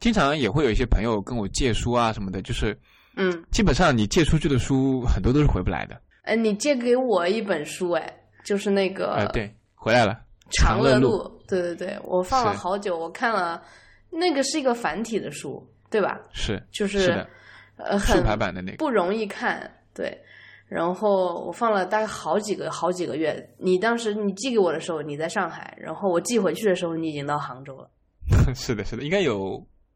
[0.00, 2.76] 经常也会有一些朋友跟我借书啊什么的，就是
[3.16, 6.00] 嗯，基本上你借出去的书很多都是回不来的。
[6.22, 10.12] 哎，你借给我一本书，哎，就是那个呃，对，回来了，
[10.50, 11.18] 《长乐路》。
[11.48, 13.62] 对对对，我放了好久，我看了，
[14.10, 16.20] 那个是一个繁体的书，对吧？
[16.32, 17.26] 是，就是
[17.76, 20.16] 呃，竖排版的那个不容易看，对。
[20.70, 23.54] 然后我放了大概好几个好几个月。
[23.58, 27.90] 你当时你寄给我的时候，你在上海，然后我寄回去的时候，你已经到杭州了。
[28.54, 29.54] 是的，是的，应该有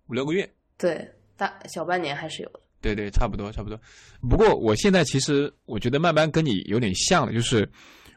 [0.08, 0.50] 五六个月。
[0.76, 2.60] 对，大小半年还是有的。
[2.80, 3.78] 对对，差不多差不多。
[4.28, 7.66] 不过我现在其实我觉得慢慢跟你有点像了，就是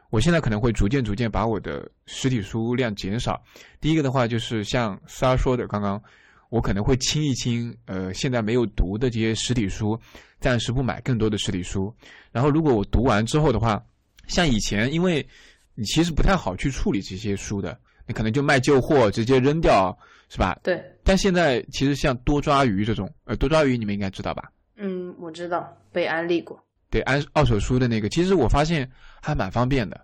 [0.10, 3.40] 我现在可能会逐渐逐渐把我的实体书量减少。
[3.80, 6.02] 第一个的话就是像三儿说的，刚刚
[6.50, 10.00] 我可能会清一清，呃，现在没有读的这些实体书。
[10.40, 11.92] 暂时不买更多的实体书，
[12.32, 13.84] 然后如果我读完之后的话，
[14.28, 15.28] 像以前，因为
[15.74, 19.98] 你其实不太好去处理这些书的，你可能就卖旧货，直接扔掉，
[20.30, 20.56] 是吧？
[20.62, 20.80] 对。
[21.04, 24.52] 但现在其实像多抓鱼这种，呃，多抓鱼你们应该知道吧？
[24.76, 26.64] 嗯，我知道被安利过。
[26.92, 28.88] 对，安二手书的那个，其实我发现
[29.20, 30.00] 还蛮方便的，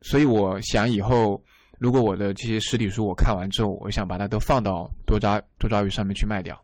[0.00, 1.42] 所以我想以后
[1.82, 6.56] 如果我的这些实体书我看完之后，我想把它都放到多抓多抓鱼上面去卖掉。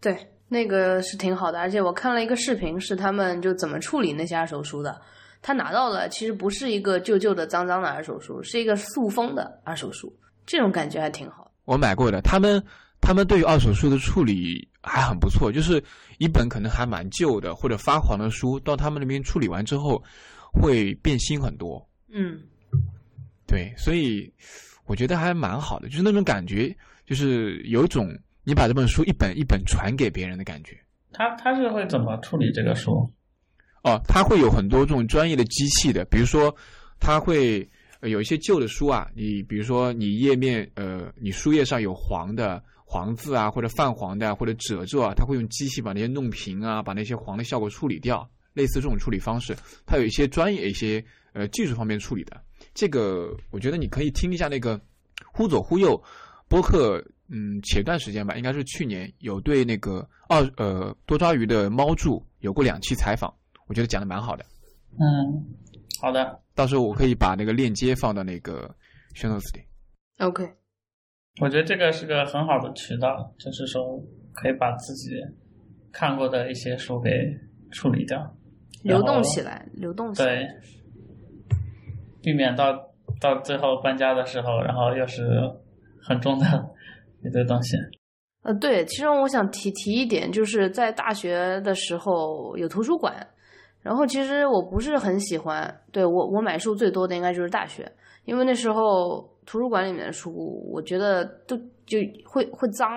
[0.00, 0.16] 对，
[0.48, 4.98] 那个是挺好的，而且我看了一个视频，是他们就怎么处理那些二手书的。
[5.42, 10.10] 他拿到了，其实不是一个旧旧的、脏脏的二手书，是一个塑封的二手书，
[10.46, 11.52] 这种感觉还挺好。
[11.66, 12.62] 我买过的，他们
[12.98, 15.84] 他们对于二手书的处理还很不错，就是
[16.16, 20.02] 一本可能还蛮旧的或者发黄的书，到他们那边处理完之后，
[20.50, 21.86] 会变新很多。
[22.08, 22.40] 嗯，
[23.46, 24.32] 对，所以
[24.86, 28.08] 我觉得还蛮好的，就是那种感觉，就是有一种
[28.44, 30.76] 你把这本书一本一本传给别人的感觉。
[31.12, 33.10] 他他是会怎么处理这个书？
[33.82, 36.54] 哦，他会有很多这种专业的机器的，比如说，
[36.98, 37.66] 他会
[38.02, 49.56] 有一些旧的书啊，你比如说你页面呃，你书页上有黄的黄字啊，或者泛黄的或者褶皱啊，它会用机器把那些弄平啊，把那些黄的效果处理掉，类似这种处理方式，
[49.86, 52.42] 它有一些专业一些呃技术方面处理的。
[52.76, 54.80] 这个我觉得你可以听一下那个
[55.32, 56.00] 忽左忽右
[56.46, 63.34] 播客，嗯，前段时间吧，应该是去年有对那个二呃多抓鱼的猫柱有过两期采访。
[63.66, 64.44] 我觉得讲的蛮好的，
[65.00, 65.42] 嗯，
[66.00, 68.72] 好的，到时候我可以把那个链接放到那个
[69.14, 69.62] show notes 里。
[70.18, 70.48] OK，
[71.40, 73.82] 我觉得这个是个很好的渠道，就是说
[74.34, 75.10] 可以把自己
[75.90, 77.10] 看过的一些书给
[77.72, 78.36] 处理掉，
[78.84, 80.48] 流动起来，流动起来，对，
[82.26, 82.72] 避免到
[83.20, 85.22] 到最后搬家的时候，然后又是
[86.02, 86.44] 很重的
[87.22, 87.76] 一堆东西。
[88.42, 93.14] 呃，对，其实我想提提一点，就是在大学的时候有图书馆。
[93.80, 97.88] 然后其实我不是很喜欢，对我我买书最多的应该就是大学，
[98.24, 100.32] 因为那时候图书馆里面的书，
[100.72, 102.88] 我觉得都就会会脏，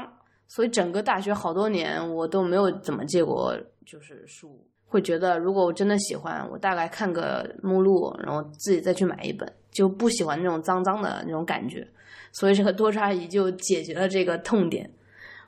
[0.47, 11.87] 所以整个大学好多年我都没有怎么借过就是书，会觉得如果我真的喜欢，我大概看个目录，然后自己再去买一本，就不喜欢那种脏脏的那种感觉，
[12.33, 14.91] 所以这个多抓鱼就解决了这个痛点，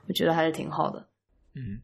[0.06, 1.06] 我觉得还是挺好的。
[1.54, 1.78] 嗯。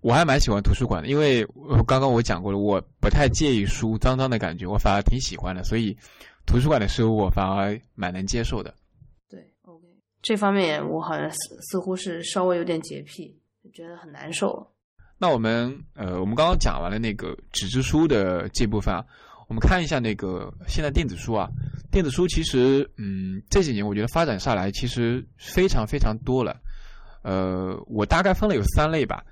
[0.00, 1.46] 我还蛮喜欢图书馆的，因为
[1.86, 5.96] 刚刚我讲过了，我不太介意书脏脏的感觉，我反而挺喜欢的，所以
[6.44, 8.74] 图书馆的书我反而蛮能接受的。
[9.30, 9.86] 对，OK，
[10.20, 13.38] 这方面我好像似似乎是稍微有点洁癖，
[13.72, 14.71] 觉得很难受。
[15.22, 19.04] 那我们呃，我们刚刚讲完了那个纸质书的这部分啊，
[19.46, 21.48] 我们看一下那个现在电子书啊，
[21.92, 26.56] 电子书其实嗯这几年我觉得发展下来其实非常非常多了，
[27.22, 29.22] 呃，我大概分了有三类吧。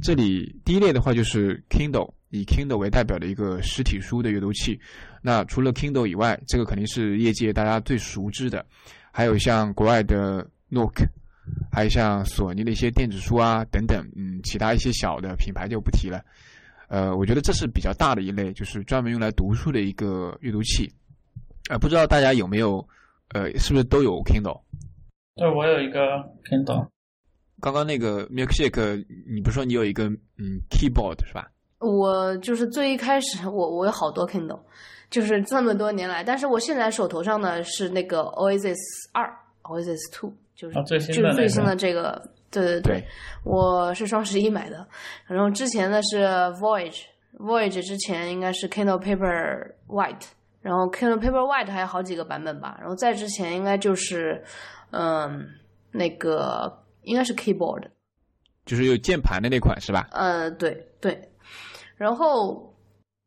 [0.00, 4.80] 这里第一类的话就是 Kindle，以 Kindle 为代表的一个实体书的阅读器。
[5.20, 8.64] 那除了 Kindle 以外，这个肯定是业界大家最熟知的。
[9.10, 11.04] 还有像国外的 Nook，
[11.70, 16.22] 还有像索尼的一些电子书啊等等，嗯，其他一些小的品牌就不提了。
[16.88, 20.92] 呃，我觉得这是比较大的一类，就是专门用来读书的一个阅读器。
[21.68, 22.84] 呃，不知道大家有没有，
[23.28, 24.60] 呃，是不是都有 Kindle？
[25.36, 26.00] 对，我有一个
[26.44, 26.88] Kindle。
[27.60, 30.04] 刚刚那个 milkshake，你不是说你有一个
[30.38, 31.50] 嗯 keyboard 是吧？
[31.78, 34.60] 我就是最一开始，我我有好多 Kindle，
[35.10, 38.76] 就是这么多年来，但是我现在手头上呢是那个 Oasis
[39.12, 39.32] 二
[39.62, 42.20] ，Oasis Two，就是就是最新的这个，
[42.50, 43.04] 对对对，
[43.44, 44.86] 我是双十一买的，
[45.26, 46.24] 然后之前的是
[46.60, 50.26] Voyage，Voyage 之前应该是 Kindle Paper White，
[50.60, 54.44] 然后 Kindle Paper White 还有好几个版本吧，然后再之前应该就是
[54.90, 55.46] 嗯
[55.92, 56.78] 那个。
[57.04, 57.82] 应该是 keyboard，
[58.66, 60.06] 就是有键盘的那款是吧？
[60.12, 61.18] 呃，对对。
[61.96, 62.76] 然后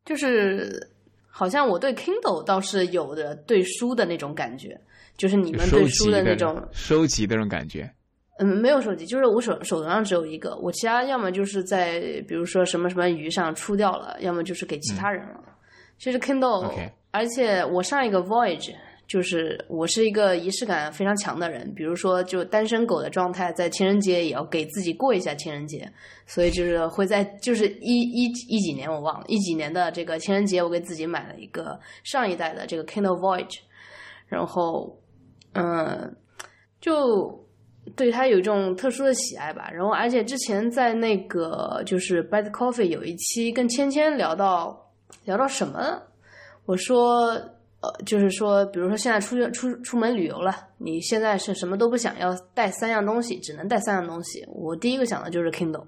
[0.06, 0.92] 就是
[1.28, 4.80] 好像我对 Kindle 倒是有的对书的那种感觉，
[5.18, 7.90] 就是你们对书的那种收集的那种感觉。
[8.40, 15.40] 嗯，没有收集，就是我手手头上只有一个，我其他要么就是在比如说什么什么鱼上出掉了，要么就是给其他人了。
[16.00, 16.72] 其实 Kindle，
[17.12, 18.74] 而且我上一个 Voyage。
[19.06, 25.88] 就是我是一个仪式感非常强的人，比如说就单身狗的状态，在情人节也要给自己过一下情人节，
[26.26, 33.60] 所以就是会在就是一一一几年我忘了，一几年的这个情人节，我给自己买了一个上一代的这个 Kindle Voyage，
[34.26, 34.98] 然后
[35.54, 36.16] 嗯，
[36.80, 37.48] 就
[37.96, 39.70] 对他有一种特殊的喜爱吧。
[39.72, 44.92] 然后而且之前在那个就是 Bad Coffee 有一期跟芊芊聊到
[45.26, 46.02] 聊到什么，
[46.66, 47.40] 我说。
[47.84, 54.42] 呃，就是说，比如说现在出去出出门旅游了，你现在是什么都不想要带三样东西，只能带三样东西。
[54.48, 55.84] 我第一个想的就是 Kindle，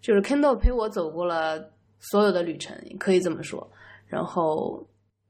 [0.00, 1.62] 就是 Kindle 陪我走过了
[2.00, 3.70] 所有的旅程，可以这么说。
[4.06, 4.82] 然后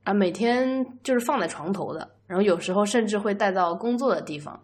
[0.04, 4.58] 啊，每天就是放在床头的，然后有时候甚至会带到工作的地方，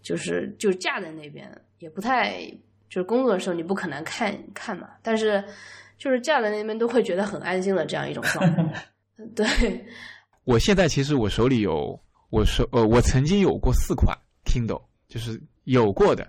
[0.00, 1.50] 就是就架在那边，
[1.80, 2.48] 也不太
[2.88, 5.42] 就是工作的时候你不可能看看嘛，但是
[5.96, 8.72] 就是架在那边都会觉得很安心的这样一种状态。
[9.34, 9.44] 对，
[10.44, 12.00] 我现在其实我手里有，
[12.30, 16.24] 我手呃，我曾经有过四款 Kindle，就是有过的。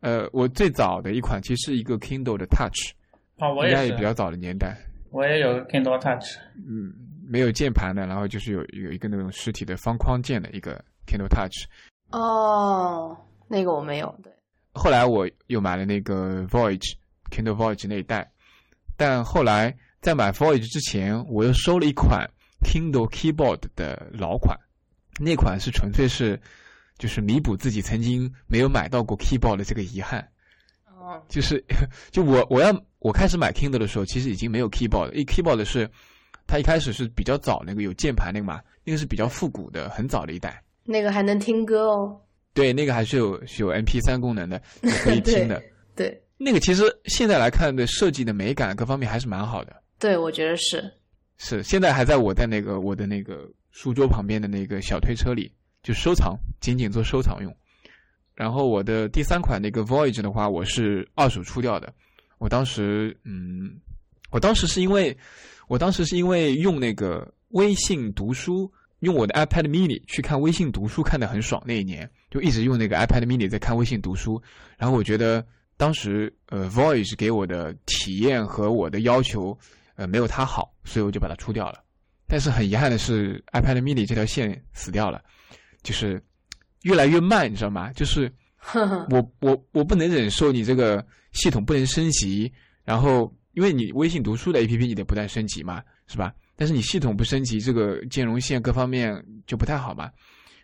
[0.00, 2.90] 呃，我最早的一款其实是一个 Kindle 的 Touch，
[3.38, 4.76] 啊，我也是应该也比，较早的年代。
[5.12, 6.36] 我也有 Kindle Touch，
[6.68, 6.92] 嗯，
[7.26, 11.66] 没有键盘的，然后就是有有一个那种实体的方框键的一个 Kindle Touch。
[12.10, 13.16] 哦，
[13.48, 14.32] 那个我没有，对，
[14.72, 16.94] 后来我又买了那个 Voyage
[17.30, 18.30] Kindle Voyage 那一代，
[18.96, 22.28] 但后来在买 Voyage 之前，我又收了一款
[22.62, 24.58] Kindle Keyboard 的老款，
[25.18, 26.40] 那款是纯粹是
[26.98, 30.28] 就是弥补自己曾经没有买到过 Keyboard 的这个遗憾。
[30.86, 31.62] 哦，就是
[32.12, 35.14] 就我我要我开始买 Kindle 的时候，其实已经没有 keyboard 了。
[35.14, 35.90] 一 keyboard 是
[36.46, 40.62] 它一开始是比较早那个有键盘那个嘛，那个是比较复古的，很早的一代。
[40.84, 42.20] 那个还能听歌哦，
[42.52, 44.60] 对，那个还是有是有 MP 3功能的，
[45.02, 45.62] 可以 听的。
[45.96, 49.74] 对，那个其实现在来看的设计的美感各方面还是蛮好的。
[49.98, 50.92] 对，我觉得是，
[51.38, 55.50] 是现在还在我在那个我的那个书桌旁边的那个小推车里，
[55.82, 57.54] 就收藏，仅仅做收藏用。
[58.34, 61.92] 然后我的第三款那个 Voyage 的话，我是二手出掉的。
[62.38, 63.80] 我当时，嗯，
[64.30, 65.16] 我当时是因为，
[65.68, 71.62] 我当时是因为用那个微信读书，用我的 iPad mini 去看微信读书，看得很爽。
[71.66, 74.40] 那一年就一直用那个 iPad mini 在看微信读书。
[74.76, 75.44] 然后我觉得
[75.76, 79.56] 当时，呃，Voyage 给我的体验和我的要求，
[79.96, 81.82] 呃，没有它好，所以我就把它出掉了。
[82.26, 85.22] 但是很遗憾的是，iPad mini 这条线死掉了，
[85.82, 86.22] 就是
[86.82, 87.92] 越来越慢，你知道吗？
[87.92, 88.32] 就是
[89.10, 92.50] 我我我不能忍受你这个系统不能升级，
[92.82, 96.34] 然后因为你微信读书的 APP 你得不断升级嘛，是吧？
[96.56, 100.10] 但是你系统不升级，这个兼容性各方面就不太好嘛。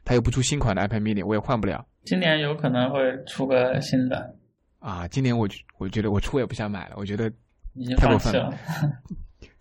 [0.05, 4.35] 它又不出新款的 iPad mini，我也换不了今年有可能会出个新的，
[4.79, 5.07] 啊。
[5.09, 5.49] 今年我
[5.79, 7.31] 我觉得我出也不想买了，我觉得
[7.75, 8.53] 已经太过分了。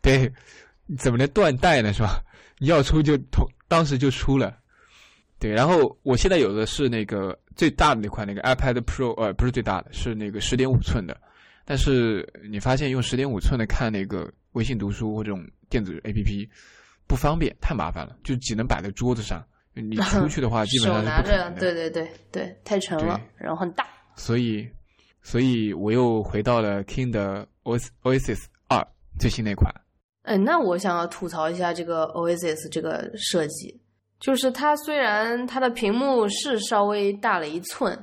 [0.02, 0.32] 对，
[0.98, 1.92] 怎么能断代呢？
[1.92, 2.24] 是吧？
[2.58, 4.58] 你要出就同当时就出了，
[5.40, 5.52] 对。
[5.52, 11.20] 然后我现在有的是那个最大的那款，那个 iPad Pro，呃，不是最大的，是那个十点五寸的。
[11.70, 16.50] 但是你发现用十点五寸的看那个微信读书或这种电子 APP
[17.06, 19.46] 不方便，太麻烦了，就只能摆在桌子上。
[19.76, 21.52] 你出去的话， 基本上是拿着。
[21.60, 23.86] 对对对对，太沉了，然后很大。
[24.16, 24.68] 所以，
[25.22, 28.84] 所以我又回到了 Kindle OS Oasis 二
[29.20, 29.72] 最新那款。
[30.24, 33.80] 哎，那我想要吐槽一下这个 Oasis 这个设计，
[34.20, 37.96] 就是它虽然它的屏幕是稍微大了一寸，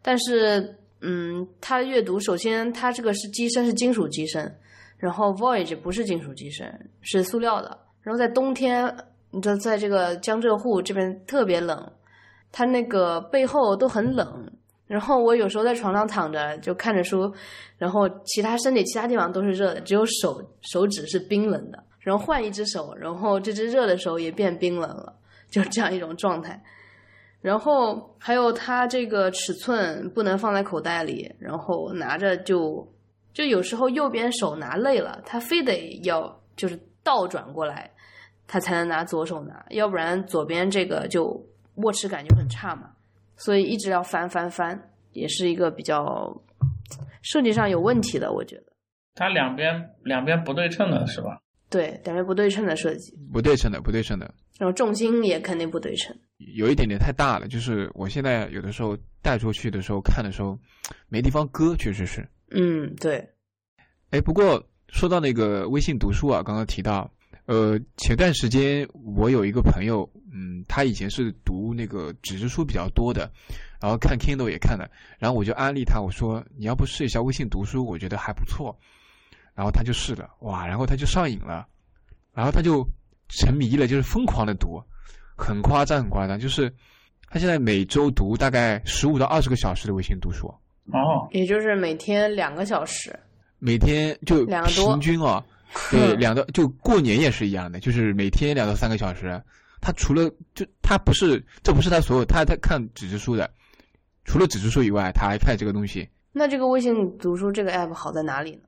[0.00, 4.52] 但是嗯，它阅读首先它这个是机身是金属机身，
[4.96, 8.84] 然后 Voyage 不是金属机身，是塑料的，然后在冬天，
[9.30, 11.92] 你知道在这个江浙沪这边特别冷，
[12.50, 14.50] 它那个背后都很冷。
[14.86, 17.32] 然后我有时候在床上躺着就看着书，
[17.78, 21.82] 然后其他身体其他地方都是热的，只有手手指是冰冷的。
[21.98, 25.14] 然后换一只手，然后这只热的手也变冰冷了，
[25.48, 26.62] 就这样一种状态。
[27.42, 32.88] 然后还有它这个尺寸不能放在口袋里，然后拿着就
[33.34, 37.90] 就有时候右边手拿累了，他非得要就是倒转过来，
[38.46, 41.44] 他才能拿左手拿，要不然左边这个就
[41.76, 42.90] 握持感就很差嘛。
[43.36, 46.40] 所以一直要翻翻翻，也是一个比较
[47.22, 48.64] 设计上有问题的，我觉得。
[49.14, 51.40] 它两边两边不对称的是吧？
[51.72, 56.14] 对，感觉不对称的设计，不对称的，不对称的，然后重心也肯定不对称。
[56.36, 57.48] 有一点点太大了。
[57.48, 60.58] 就是我现在有的时候带出去的时候看的时候，
[61.08, 62.28] 没地方搁，确实是。
[62.50, 63.26] 嗯，对，
[64.10, 67.10] 哎，不过说到那个微信读书啊，刚刚提到，
[67.46, 73.32] 呃，前段时间我有一个朋友，嗯，他以前是读那个纸质书比较多的，
[73.80, 78.78] 然后看 Kindle 也看的，然后我就安利他，我说你要不试一下微信读书，我觉得还不错。
[79.54, 81.66] 然后他就试了，哇，然后他就上瘾了，
[82.32, 82.86] 然后他就
[83.28, 84.82] 沉迷了，就是疯狂的读，
[85.36, 86.72] 很夸张，很夸张，就是
[87.28, 90.46] 他现在每周读大概十五到二十个小时的微信读书，
[90.86, 93.18] 哦，也就是每天两个小时。
[93.58, 95.44] 每天就平均啊，
[95.90, 99.40] 对，两到就过年也是一样的，就是每天两到三个小时。
[99.80, 103.50] 他除了就他不是，这不是他所有，他他看纸质书的，
[104.24, 106.08] 除了纸质书以外，他还看这个东西。
[106.32, 108.62] 那这个微信读书这个 app 好在哪里呢？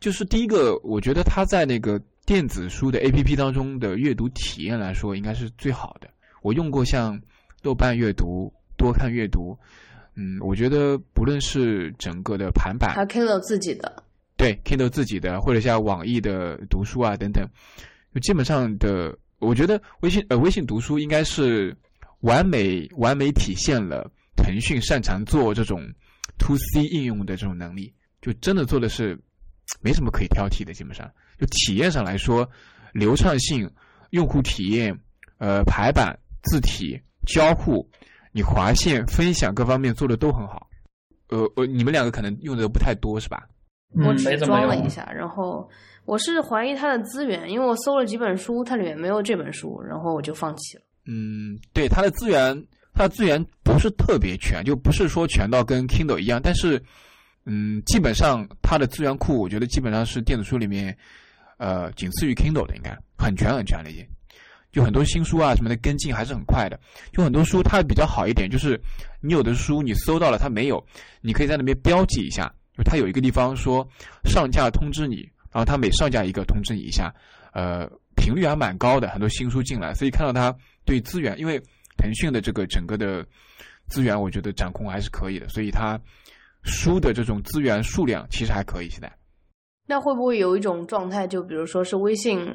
[0.00, 6.08] 就是第一个，我觉得它在那个电子书的 APP 当中的阅读体验来说，应该是最好的。
[6.42, 7.20] 我用过像
[7.62, 9.58] 豆瓣阅读、多看阅读，
[10.14, 14.04] 嗯，我觉得不论是整个的盘版，它 Kindle 自己的，
[14.36, 17.44] 对 Kindle 自己的，或者像网易的读书啊等等，
[18.14, 21.76] 就基本上的，我觉得微信呃微信读书应该是
[22.20, 25.82] 完美完美体现了腾讯擅长做这种
[26.38, 27.92] to C 应用的这种能力，
[28.22, 29.18] 就真的做的是
[29.80, 30.72] 没什么可以挑剔的。
[30.72, 32.48] 基本上，就体验上来说，
[32.92, 33.70] 流畅性、
[34.10, 34.98] 用户体验、
[35.38, 37.88] 呃排版、字体、交互、
[38.32, 40.66] 你划线、分享各方面做的都很好。
[41.28, 43.46] 呃呃，你们两个可能用的不太多是吧？
[43.94, 44.88] 嗯，我只没怎么用装了一。
[44.88, 45.68] 下，然后
[46.04, 50.82] 我是怀疑它的资源，因为我搜了几本书，它里面没有这本书，然后我就放弃了。
[51.06, 52.54] 嗯，对，它的资源，
[52.94, 56.82] 它的资源不是特别全，就不是说全到跟 Kindle 一样，但是，
[57.44, 60.96] 嗯，基本上它的资源库，我觉得基本上是电子书里面，
[61.56, 64.06] 呃，仅次于 Kindle 的，应该很全很全了已经。
[64.70, 66.78] 就很多新书啊什么的跟进还是很快的，
[67.10, 68.78] 就很多书它比较好一点，就是
[69.22, 70.84] 你有的书你搜到了它没有，
[71.22, 73.86] 你可以在那边标记一下，就它有一个地方说
[74.24, 75.20] 上架通知你，
[75.50, 77.12] 然后它每上架一个通知你一下，
[77.54, 81.58] 呃，频率还蛮高的，很多新书进来，所以看到它对资源，因为
[81.96, 83.26] 腾讯的这个整个的
[83.86, 85.98] 资源，我觉得掌控还是可以的，所以它
[86.68, 88.88] 书的这种资源数量其实还可以。
[88.88, 89.10] 现在，
[89.86, 92.46] 那会不会有一种状态，就比如说是微信，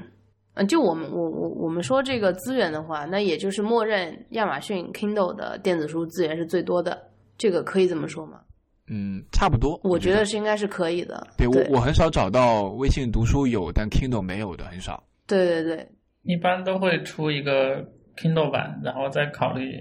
[0.54, 8.40] 嗯，就我们我我我们说这个资源的话，那也就是默认亚马逊 Kindle 的电子书资源是最多的，这个可以这么说吗？
[8.88, 9.80] 嗯，差不多。
[9.84, 11.26] 我觉觉得是应该是可以的。
[11.38, 15.04] 对对我我很少找到微信读书有但 Kindle 没有的，很少。
[15.26, 15.88] 对对对，
[16.24, 17.82] 一般都会出一个
[18.18, 19.80] Kindle 版，然后再考虑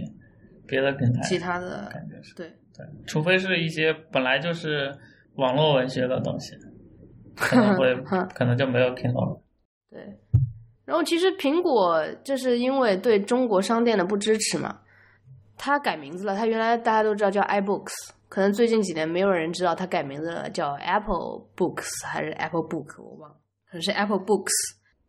[0.69, 1.21] 别的平台。
[1.23, 4.95] 其他的感觉是对，对，除非是一些本来就是
[5.35, 6.55] 网络文学的东西，
[7.37, 7.95] 可能会
[8.35, 9.43] 可能就没有 Kindle 了。
[9.91, 10.01] 对，
[10.85, 14.81] 然后其实苹果就是因为对中国商店的不支持嘛，
[15.57, 16.35] 它改名字了。
[16.35, 17.93] 它原来大家都知道叫 iBooks，
[18.29, 24.51] 可能最近几年没有人知道它改名字了，叫 Apple Books 还是 Apple Book，我忘了，可能是 Apple Books。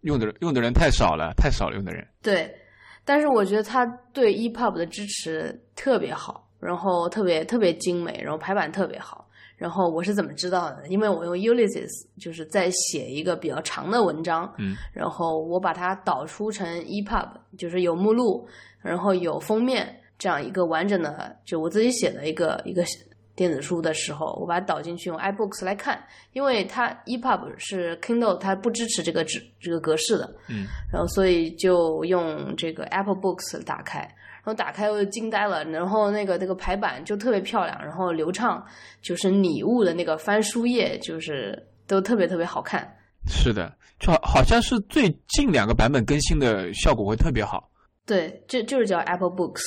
[0.01, 2.05] 用的人用的人太少了，太少了用的人。
[2.21, 2.53] 对，
[3.05, 9.27] 但是我觉得它对 EPUB 的支持特别好，然后特别特别精美，然后排版特别好。
[9.55, 10.87] 然后我是怎么知道的？
[10.89, 11.89] 因为我用 Ulysses
[12.19, 18.45] 就是在写一个比较长的文章，嗯，然后我把它导出成 EPUB，就是有目录，
[18.81, 22.83] 然后有封面这样一个完整的，就我自己写的一个一个
[23.35, 26.03] 电子书的时候，我把它导进去用 iBooks 来看，
[26.33, 34.07] 因为它 EPUB 是 Kindle 它不支持这个纸这个格式的，嗯，然后所以就用这个 Apple Books 打开，
[34.43, 38.61] 然后打开我就惊呆了，然后那个那个排版就特别漂亮，然后流畅，
[39.01, 42.85] 就是拟物的那个翻书页就是都特别特别好看。
[43.25, 47.71] 是的，就好好像是最近两个版本更新的效果会特别好。
[48.05, 49.61] 对，这就是叫 Apple Books，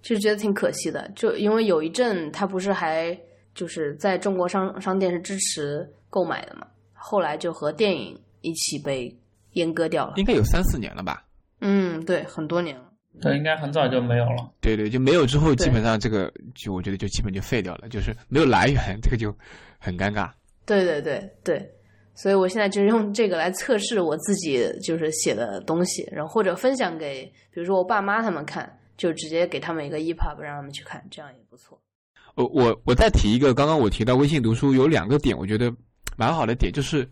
[0.00, 3.14] 就觉得挺可惜的，就因为有一阵它不是还
[3.54, 9.14] 就是在中国商商店是支持购买的嘛，后来就和电影一起被
[9.52, 10.14] 阉割掉了。
[10.16, 11.22] 应该有三四年了吧？
[11.60, 12.85] 嗯，对，很多年了。
[13.20, 14.52] 对，应该很早就没有了。
[14.60, 19.34] 对对，就没有之后，基本上这个就我觉得就基本就废掉了，就是没有来源，这个就
[19.78, 20.30] 很尴尬。
[20.64, 21.70] 对对对对，
[22.14, 31.80] 所以我现在就是用这个来测试我自己就是写的东西，然后或者分享给比如说我爸妈他们看，就直接给他们一个 EPUB 让他们去看，这样也不错。
[32.34, 35.72] 我我我再提一个，刚刚我提到微信读书有两个点，我觉得
[36.16, 37.08] 蛮好的点，就是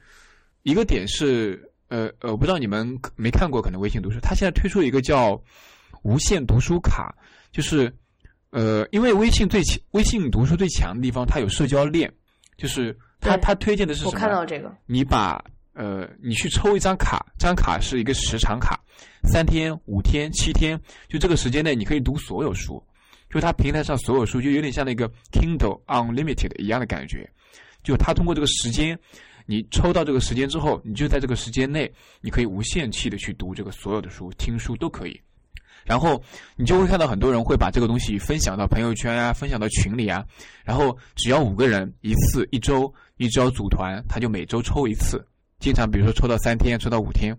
[0.65, 2.87] 一个点是呃呃，我不知道你们
[3.17, 5.41] 没看过，可能微信读书，它现在推出一个叫
[6.05, 7.13] 无限读书卡，
[7.51, 7.93] 就是
[8.51, 12.13] 呃，因为微信最强，微信读书最强的地方，它有社交链，
[12.57, 14.13] 就是它它推荐的是什我？
[14.13, 15.43] 看到这个，你把
[15.73, 18.79] 呃，你去抽一张卡，这张卡是一个时长卡，
[19.25, 22.81] 三天、五天、七天，就这个时间内你可以读所有书，
[23.31, 27.29] 就它平台上所有书，就有点像那个 Kindle Unlimited 一样的感觉。
[27.83, 28.99] 就它通过这个时间，
[29.47, 35.21] 你抽到这个时间之后，你就在这个时间内，你可以无限期的去读这个所有的书，听书都可以。
[35.85, 36.21] 然后
[36.57, 40.25] 你就会看到很多人会把这个东西分享到朋友圈啊，分享到群里啊。
[40.65, 45.25] 然后只要五个人一次，一周，一周组团，他就每周抽一次。
[45.59, 47.37] 经常比如说抽到三天，抽到五天，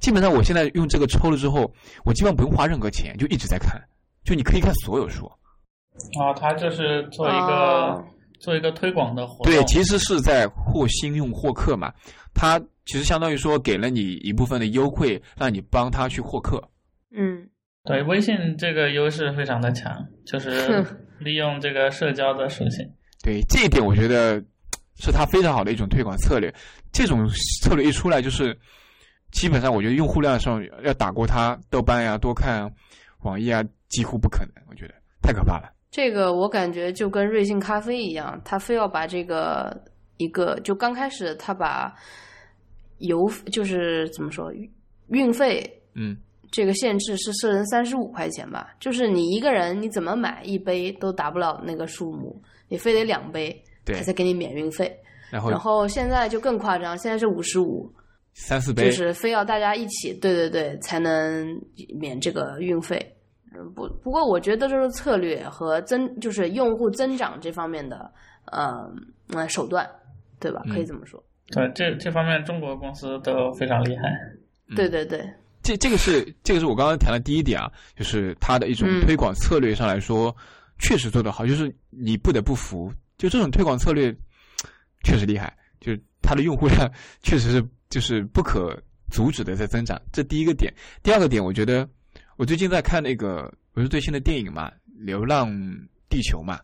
[0.00, 1.72] 基本上我现在用这个抽了之后，
[2.04, 3.80] 我基本上不用花任何钱，就一直在看，
[4.24, 5.26] 就你可以看所有书。
[6.20, 8.04] 啊，他就是做一个、哦
[8.40, 9.50] 做一个推广的活动。
[9.50, 11.90] 对，其实是在获新用获客嘛。
[12.34, 16.62] 他其实相当于说给了你一部分的优惠，让你帮他去获客。
[17.16, 17.48] 嗯，
[17.84, 19.92] 对微信这个优势非常的强，
[20.24, 20.84] 就是
[21.18, 22.84] 利用这个社交的属性。
[23.22, 24.42] 对这一点，我觉得
[24.96, 26.52] 是它非常好的一种推广策略。
[26.92, 27.28] 这种
[27.62, 28.56] 策略一出来，就是
[29.32, 32.70] 基本上我觉得用户量上要打过它豆瓣呀、多看啊、
[33.22, 34.64] 网易啊，几乎不可能。
[34.70, 35.70] 我觉得太可怕了。
[35.90, 39.84] 这个我感觉就跟瑞幸咖啡一样，他非要把这个
[40.16, 41.94] 一个就刚开始他把
[42.98, 44.52] 邮就是怎么说
[45.08, 45.62] 运费
[45.94, 46.16] 嗯
[46.54, 54.96] 这个限制是设成三十五块钱吧，就是你一个人你怎么买一杯都达不了那个数目，你非得两杯，对他才给你免运费。
[55.32, 57.92] 然后然后现在就更夸张，现在是五十五，
[58.34, 61.44] 三四杯，就是非要大家一起，对对对，才能
[61.98, 63.04] 免这个运费。
[63.52, 68.08] 嗯，不不过我觉得这是策略和增，就是用户增长这方面的
[68.52, 68.88] 呃
[69.32, 69.84] 呃手段，
[70.38, 70.62] 对吧？
[70.70, 71.20] 可以嗯这么说。
[71.50, 74.08] 对这这方面中国公司都非常厉害。
[74.68, 75.20] 嗯对对对，
[75.64, 80.34] 这这个是这个是我刚刚谈的第一点啊，就是它的一种嗯推广策略上来说，
[80.78, 84.14] 确实做得好，就是你不得不服，就这种推广策略
[85.02, 86.88] 确实厉害，就是它的用户量
[87.22, 88.78] 确实是就是不可
[89.10, 90.72] 阻止的在增长，这第一个点。
[91.02, 91.88] 第二个点，我觉得
[92.36, 95.50] 我最近在看那个不是最新的电影嘛，《流浪
[96.08, 96.60] 地球》嘛，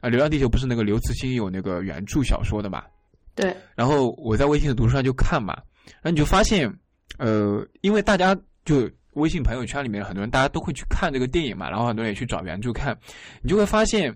[0.00, 2.84] 啊，《流浪地球》不是那个刘慈欣有那个原著小说的嘛，
[3.34, 5.54] 对，然后我在微信的读书上就看嘛，
[5.84, 6.72] 然后你就发现，
[7.22, 12.98] 呃，因为大家就微信朋友圈里面很多人，大家都会去看这个电影嘛，然后很多人也去找原著看，
[13.42, 14.12] 你就会发现，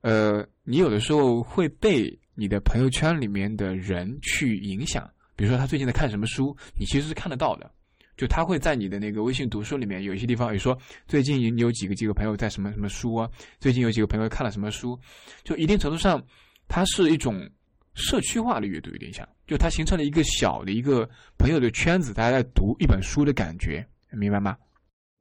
[0.00, 7.70] 呃，你有的时候会被你的朋友圈里面的人去影响，比如说他最近在看什么书，你其实是看得到的。
[8.16, 10.76] 就他会在你的那个微信读书里面有一些地方，有说
[11.06, 13.28] 最近你有几个几个朋友在什么什么书啊，
[13.60, 14.98] 最近有几个朋友看了什么书，
[15.44, 16.24] 就一定程度上，
[16.66, 17.46] 它是一种
[17.92, 24.56] 社区化的阅读，有点像，就它形成了一个小的一个朋友的圈子，大家在读一本书的感觉，明白吗？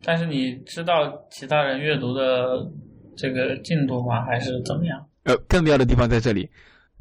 [0.04, 2.70] 但是你知道其他人阅读的
[3.16, 4.24] 这个进度吗？
[4.26, 5.04] 还是怎么样？
[5.24, 6.48] 呃，更妙的地方在这里，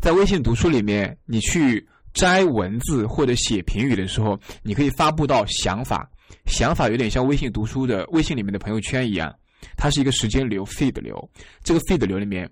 [0.01, 6.09] 在微信读书里面，你去摘文字或者写评语的时候，你可以发布到想法，
[6.47, 9.35] 想法有点像微信读书的微信里面的朋友圈一样，
[9.77, 11.29] 它是一个时间流 feed 流，
[11.65, 12.49] 这个 feed 流里面，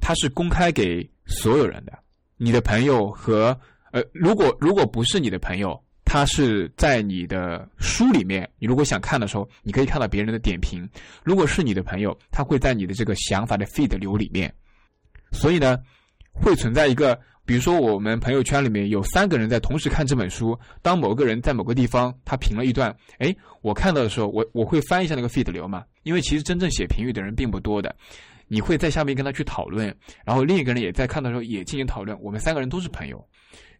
[0.00, 1.92] 它是公开给所有人的，
[2.36, 3.58] 你的朋友和
[3.96, 5.82] 呃，如果如果不是你的朋友。
[6.08, 10.88] 他是在你的书里面，你如果想看的时候，你可以看到别人的点评。
[11.24, 14.54] 如果是你的朋友，他会在你的这个想法的 feed 流里面。
[15.32, 15.76] 所以呢，
[16.32, 27.94] 会存在一个，比如说我们朋友圈里面有三个人在同时看这本书，当某个人在某个地方他评了一段，哎，我看到的时候，我我会翻一下那个 feed 流嘛，因为其实真正写评语的人并不多的，
[28.46, 29.94] 你会在下面跟他去讨论，
[30.24, 33.22] 然后另一个人也在看的时候也进行讨论，我们三个人都是朋友，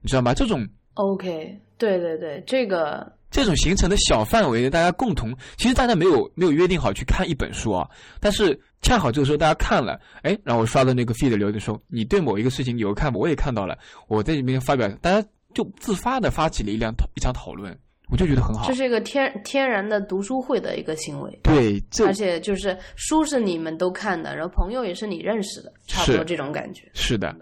[0.00, 0.34] 你知道吗？
[0.34, 7.88] 这种 OK，对对对，这个这种形成的小范围的，大家共同，其实大家没有没有约定好去看一本书啊，
[8.20, 13.76] 但是恰好这个时候大家看了，哎，然后我刷到那个 feed 流的时候，你对某一个事情有个看法，我也看到了，
[14.08, 17.76] 我在里面发表，大家就自发的发起了一辆一场讨论，
[18.08, 18.74] 我就觉得很好这。
[18.74, 26.88] 是一个天天然的读书会的一个行为，对，这而且就是书是你们都看的，然后朋友也是你认识的，差不多这种感觉。
[26.94, 27.34] 是的，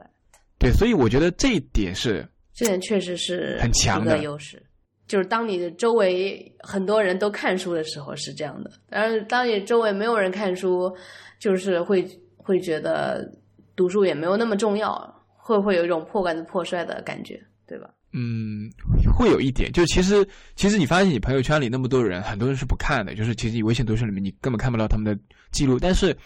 [0.59, 4.19] 对，所以我觉得这一点是这点确实是很强的。
[4.23, 4.63] 优势。
[5.07, 10.91] 就是当你的周围很多人都看书的时候是这样的，但是当你周围没有人看书，
[11.39, 13.31] 就是会会觉得
[13.77, 17.91] 读书也没有那么重要，会不会有一种破罐子破摔的感觉，对吧？
[18.15, 18.71] 嗯，
[19.15, 20.27] 会有一点，就其实
[20.57, 25.21] 其实你发现你朋友圈里那么多人，很多人是不看的，就是其实你微信读书里面你根本看不到他们的
[25.53, 26.17] 记录，但是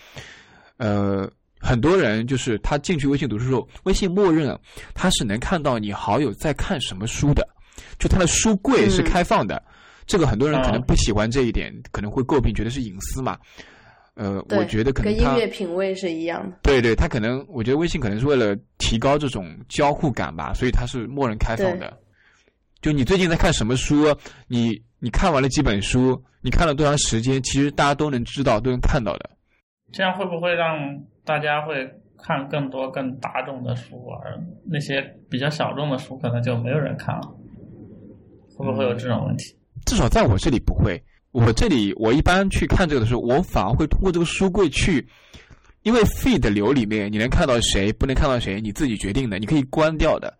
[0.77, 1.29] 呃，
[1.61, 4.59] 很多人就是他进去微信读书的时候，微信默认啊
[4.95, 7.47] 他是能看到你好友在看什么书的，
[7.99, 9.63] 就他的书柜是嗯开放的，
[10.07, 13.37] 这个很多人可能哦不喜欢这一点，可能会诟病，觉得是隐私嘛。
[14.15, 16.57] 呃，我觉得可能跟音他乐品味是一样的。
[16.63, 21.97] 对对，他可能，我觉得微信可能是为了提高这种交互感吧，所以它是默认开放的。
[22.83, 24.13] 就你最近在看什么书，
[24.49, 29.31] 你你看完了几本书，你看了多长时间，其实大家都能知道，都能看到的。
[29.93, 30.77] 这样会不会让
[31.25, 37.35] 大家会看更多更大众的书，而那些比较小众的书可能就没有人看了？
[38.57, 39.57] 会不会有这种问题？
[39.87, 41.03] 至少在我这里不会。
[41.31, 45.07] 我这里我一般去看这个的时候，我反而会通过这个书柜去，
[45.83, 50.33] 因为 feed 流里面你能看到谁，不能看到谁，你自己决定的，你可以关掉的。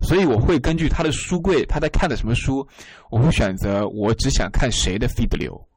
[0.00, 2.66] 所以我会根据他的书柜，他在看的什么书，
[3.10, 5.68] 我会选择我只想看谁的 feed 流。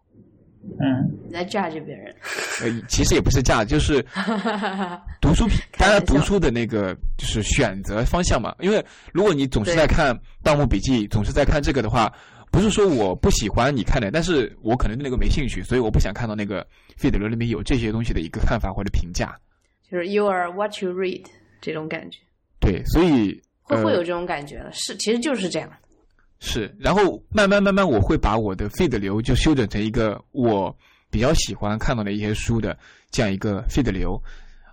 [0.80, 2.16] 嗯，你在 judge 别人，
[2.62, 4.02] 呃，其实也不是价，就是
[5.20, 5.46] 读书，
[5.78, 8.56] 大家读书的那个就是选择方向嘛。
[8.60, 12.12] 因为如果你总是在看《盗墓笔记》，总是在看这个的话，
[12.50, 16.66] 不是说我不喜欢你看的，但是我可能对那个没兴趣，所以我不想看到那个
[16.98, 19.38] feed 流里面有这些东西的一个看法或者评价。
[19.92, 21.26] 就是 you are what you read
[21.62, 22.20] 这种感觉，
[22.60, 25.70] 对，所以呃会会有这种感觉的，是其实就是这样。
[26.46, 30.76] 是，然后慢慢慢慢，我会把我的 feed 流就修整成一个我
[31.10, 32.78] 比较喜欢看到的一些书的
[33.12, 34.22] 这样一个 feed 流，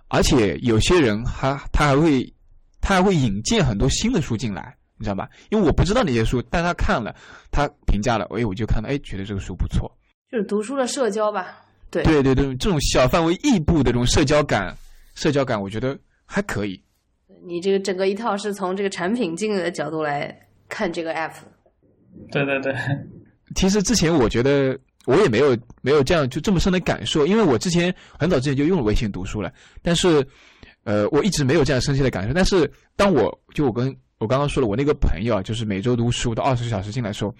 [0.09, 2.33] 而且有些人他他还会
[2.81, 5.29] 他还会引荐很多新的书进来，你知道吧？
[5.49, 7.15] 因为我不知道那些书，但他看了，
[7.51, 9.89] 他评价了，哎，我就看到，哎，觉得这个书不错。
[10.29, 11.55] 就是读书的社交吧。
[11.89, 14.75] 对对对对，这种小范围异步的这种社交感，
[15.15, 16.81] 社交感，我觉得还可以。
[17.45, 21.31] 你这个整个一套是从这个产品经理的角度来看这个 app。
[22.31, 22.73] 对对对，
[23.55, 29.51] 其实之前我觉得我也没有没有这样就这么深的感受，因为我之前很早之前就用了微信读书了，
[29.81, 30.25] 但是
[30.83, 32.33] 呃我一直没有这样深切的感受。
[32.33, 37.33] 但是当我就我跟我刚刚说了，我那个朋友啊，就是每周读书到二十小时进来的时候，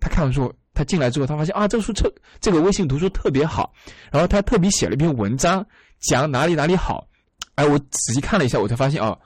[0.00, 2.08] 他看完之后，他进来之后，他发现啊，这个书特
[2.40, 3.72] 这个微信读书特别好，
[4.12, 5.66] 然后他特别写了一篇文章
[5.98, 7.08] 讲哪里哪里好，
[7.56, 9.18] 哎，我仔细看了一下，我才发现哦，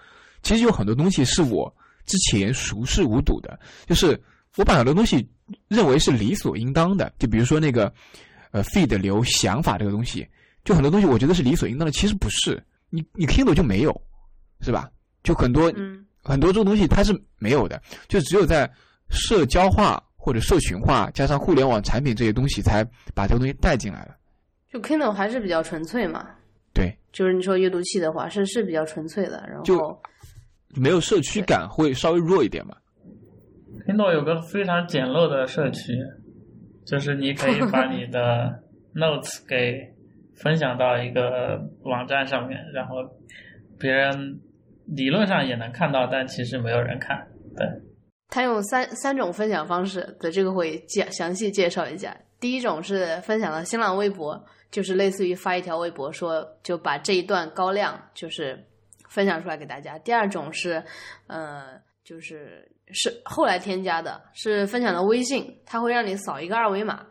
[0.43, 1.71] 其实有很多东西是我
[2.07, 4.19] 之前熟视无睹的，就是
[4.57, 5.27] 我把很多东西
[5.69, 7.93] 认为是理所应当的，就比如说那个
[8.51, 10.27] 呃 feed 流想法这个东西，
[10.65, 13.99] 就很多东西我觉得是理所应当的，其实不是，你你 Kindle 就没有，
[14.61, 14.91] 是吧？
[15.23, 18.71] 就很多嗯很多这种东西它是没有的，就只有在
[19.09, 22.85] 社交化或者社群化加上互联网产品这些东西，才
[23.15, 24.17] 把这个东西带进来了。
[24.71, 26.27] 就 Kindle 还是比较纯粹嘛。
[26.75, 30.03] 对，就是你说阅读器的话，是是比较纯粹的，然后就
[30.75, 32.77] 没有社区感，会稍微弱一点嘛。
[33.93, 35.93] Kindle 有个非常简陋的社区，
[36.87, 38.63] 就是你可以把你的
[38.97, 39.93] notes 给
[40.35, 42.97] 分享到一个网站上面，然后
[43.79, 44.41] 别人
[44.87, 47.29] 理论上也能看到，但其实没有人看。
[47.55, 47.67] 对，
[48.29, 52.17] 它有三三种分享方式，对这个会介详细介绍一下。
[52.41, 58.59] 第一种是分享到新浪微博，就是类似于发一条微博说就把这一段高亮就是
[59.11, 59.99] 分享出来给大家。
[59.99, 60.83] 第二种是，
[61.27, 67.05] 呃，就是是后来添加的，是分享到微信，它会让你扫一个二维码，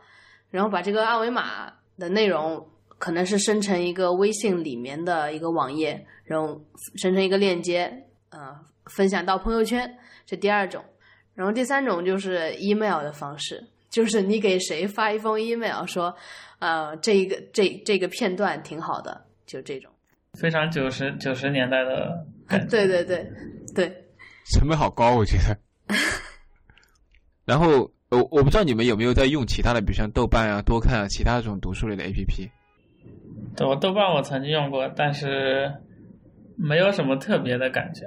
[0.50, 2.66] 然后把这个二维码的内容
[2.98, 6.60] 可能是生成一个微信里面的一个网页，然后
[6.96, 7.92] 生成一个链接，
[8.30, 8.54] 呃，
[8.86, 10.84] 分享到朋友圈，这第二种。
[11.34, 16.14] 然后第三种就是 email 的方式，就是你给谁发一封 email 说，
[16.58, 19.90] 呃，这一个这这个片段挺好的，就这种。
[20.38, 22.26] 非常九十九十年代的。
[22.68, 23.26] 对对对
[23.74, 23.88] 对，
[24.52, 25.56] 成本好高，我觉得。
[27.44, 32.50] 然后我我不知道你们有没有在用其他的，比如像豆瓣啊、多看啊，其他这种读书类的 APP。
[33.56, 35.72] 对，我豆瓣我曾经用过，但是
[36.56, 38.02] 没有什么特别的感觉，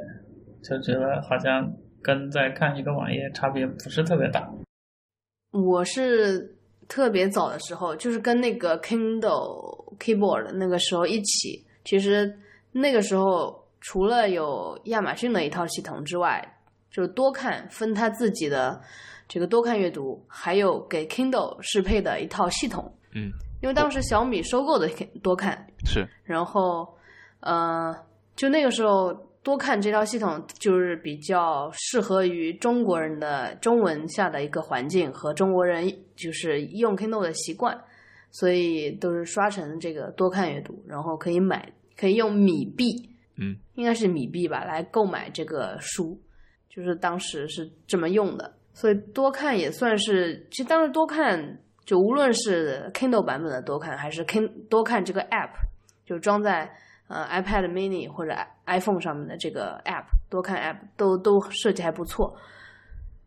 [0.64, 1.72] 就觉得好像
[2.02, 4.50] 跟在看一个网页差别不是特别大。
[5.52, 6.56] 我是
[6.88, 12.38] 特别早的时候，就是跟那个 Kindle Keyboard 那个时候一起，其实
[12.72, 16.55] 那个时候除了有亚马逊的一套系统之外，
[16.96, 18.80] 就是多看分他自己的
[19.28, 22.90] 这个多看阅读，还有给 Kindle 适配的一套系统。
[23.12, 23.30] 嗯，
[23.62, 24.90] 因为当时小米收购的
[25.22, 26.88] 多看，是然后，
[27.42, 27.94] 呃，
[28.38, 37.78] 就那个时候多看这套系统就是比较适合于中国人的中文下的一个环境和中国人就是用 Kindle 的习惯，
[38.32, 46.18] 所以都是刷成这个多看阅读，然后可以买，可以用米币，嗯，应该是米币吧，来购买这个书，
[46.76, 51.60] 就是当时是这么用的，所以多看也算是，其实当时多看。
[51.86, 55.52] 就无论是 Kindle 版本的多看，还是 Kin 多看这个 App，
[56.04, 56.68] 就装在
[57.08, 62.36] 呃 iPad Mini 或者 iPhone 上面的这个 App，多看 App 都都设计还不错。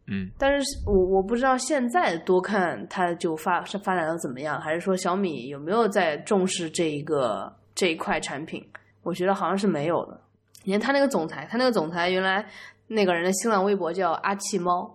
[0.09, 8.69] 嗯，但是我我不知道现在多看它就发是发展的怎么样，还是说小米有没有在重视这一个这一块产品？
[9.05, 10.21] 我觉得好像是没有的。
[10.65, 12.45] 你看他那个总裁，他那个总裁原来
[12.89, 14.93] 那个人的新浪微博叫阿气猫。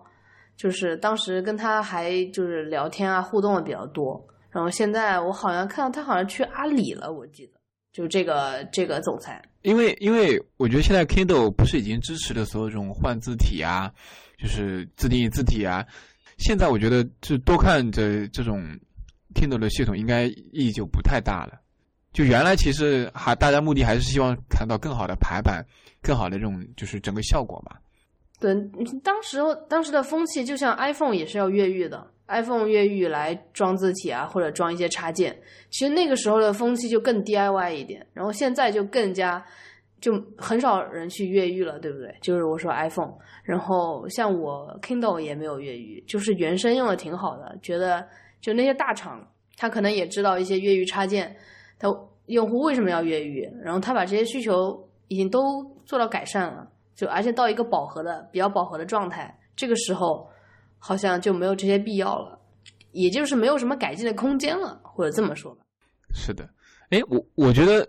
[0.56, 4.24] 就是当时跟他还就是聊天啊，互动的比较多。
[4.50, 7.54] 然后现在我好像看到他好像去阿里了，我记得
[7.92, 9.42] 就这个这个总裁。
[9.62, 13.92] 因为因为我觉得现在 Kindle 不是已经支持了所有这种换字体啊，
[14.38, 15.84] 就是自定义字体啊。
[16.38, 18.62] 现在我觉得就多看这这种
[19.34, 21.60] Kindle 的系统应该意义就不太大了。
[22.12, 25.66] 就原来其实还大家目的还是希望看到更好的排版，
[26.00, 27.76] 更好的这种就是整个效果嘛。
[28.44, 28.54] 对，
[29.02, 29.38] 当时
[29.70, 35.34] 当时的风气就像 iPhone 也是要越狱的，iPhone 越狱来装字体啊，或者装一些插件。
[35.70, 39.42] 其实那个时候的风气就更 DIY 一点，然后现在就更加
[39.98, 42.14] 就很少人去越狱了，对不对？
[42.20, 43.14] 就是我说 iPhone，
[43.44, 48.06] 然后像我 Kindle 也没有越狱，就是原生用的挺好的，觉得
[48.42, 49.26] 就那些大厂
[49.56, 51.34] 他可能也知道一些越狱插件，
[51.78, 51.88] 他
[52.26, 55.40] 用户为什么要越狱，然后他把这些需求已经都
[55.86, 56.68] 做到改善了。
[56.94, 60.28] 就而且到一个饱和的比较饱和的状态，这个时候
[60.78, 62.38] 好像就没有这些必要了，
[62.92, 65.64] 也就是没有什么改进的空间了，或者这么说吧。
[66.12, 66.48] 是的，
[66.90, 67.88] 哎，我我觉得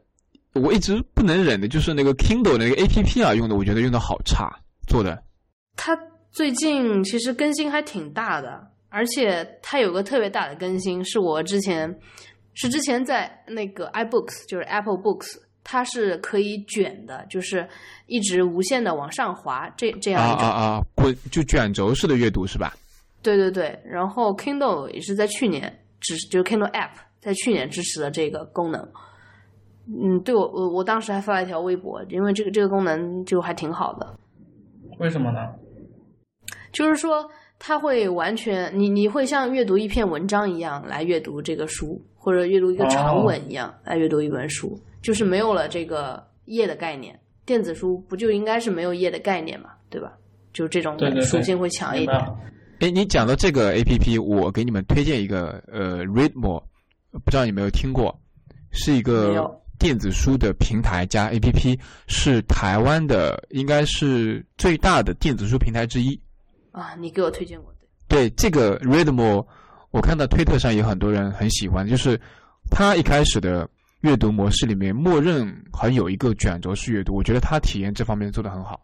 [0.53, 4.49] 我一直不能忍的就是那个 Kindle 那个 APP 啊，用的我觉得用的好差，
[4.87, 5.23] 做的。
[5.75, 5.95] 它
[6.31, 11.99] 最近其实更新还挺大的，而且它有个特别大的更新，是我之前
[12.53, 15.27] 是之前在那个 iBooks，就是 Apple Books，
[15.65, 17.67] 它是可以卷的，就是
[18.05, 20.47] 一直无限的往上滑，这这样啊一种。
[20.47, 22.73] 啊啊，滚就卷轴式的阅读是吧？
[23.23, 25.63] 对对对，然后 Kindle 也是在去年
[25.99, 28.87] 支持，就是 Kindle App 在去年支持了这个功能。
[29.87, 34.15] 嗯，对我我我当时还发了一条微博，因为这个这个功能就还挺好的，
[34.99, 35.39] 为什么呢？
[36.71, 47.15] 就是说它会完全你你会像阅读一篇文章一样来阅读这个书，或者阅读一个长文一样来阅读一本书，就是没有了这个页的概念。
[47.45, 50.11] 电子书不就应该是没有页的概念嘛，对吧？
[50.51, 52.17] 就这种属性会强一点。
[52.17, 52.39] 明白了。
[52.79, 56.63] 哎，你讲到这个 A P P，我给你们推荐一个呃 Readmo，
[57.11, 58.19] 不知道你有没有听过，
[58.71, 66.19] 是一个电子书的平台加 A P P，是台湾的应该是最大的电子书平台之一。
[66.71, 67.71] 啊，你给我推荐过
[68.07, 68.27] 对。
[68.27, 69.45] 对这个 Readmo，
[69.95, 72.19] 我看到推特上有很多人很喜欢，就是
[72.69, 73.65] 他一开始的
[74.01, 78.77] 阅读模式里面，默认好像有一个卷轴式阅读，我觉得他体验这方面做得很好。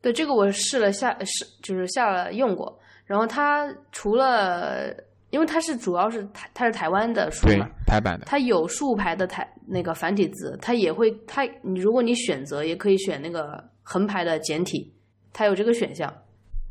[0.00, 2.80] 对这个我试了下试，就是下了用过。
[3.04, 4.90] 然后它除了，
[5.28, 8.24] 因为它是主要是台它是台湾的书对嘛，，台版的。
[8.24, 14.90] 它有竖排的台那个繁体字，它也会它你如果你选择也可以选那个横排的简体，
[15.30, 16.10] 它有这个选项。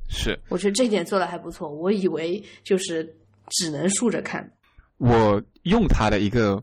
[0.10, 1.70] 是我觉得这一点做的还不错。
[1.70, 3.16] 我以为就是
[3.50, 4.50] 只能竖着看。
[4.98, 6.62] 我用它的一个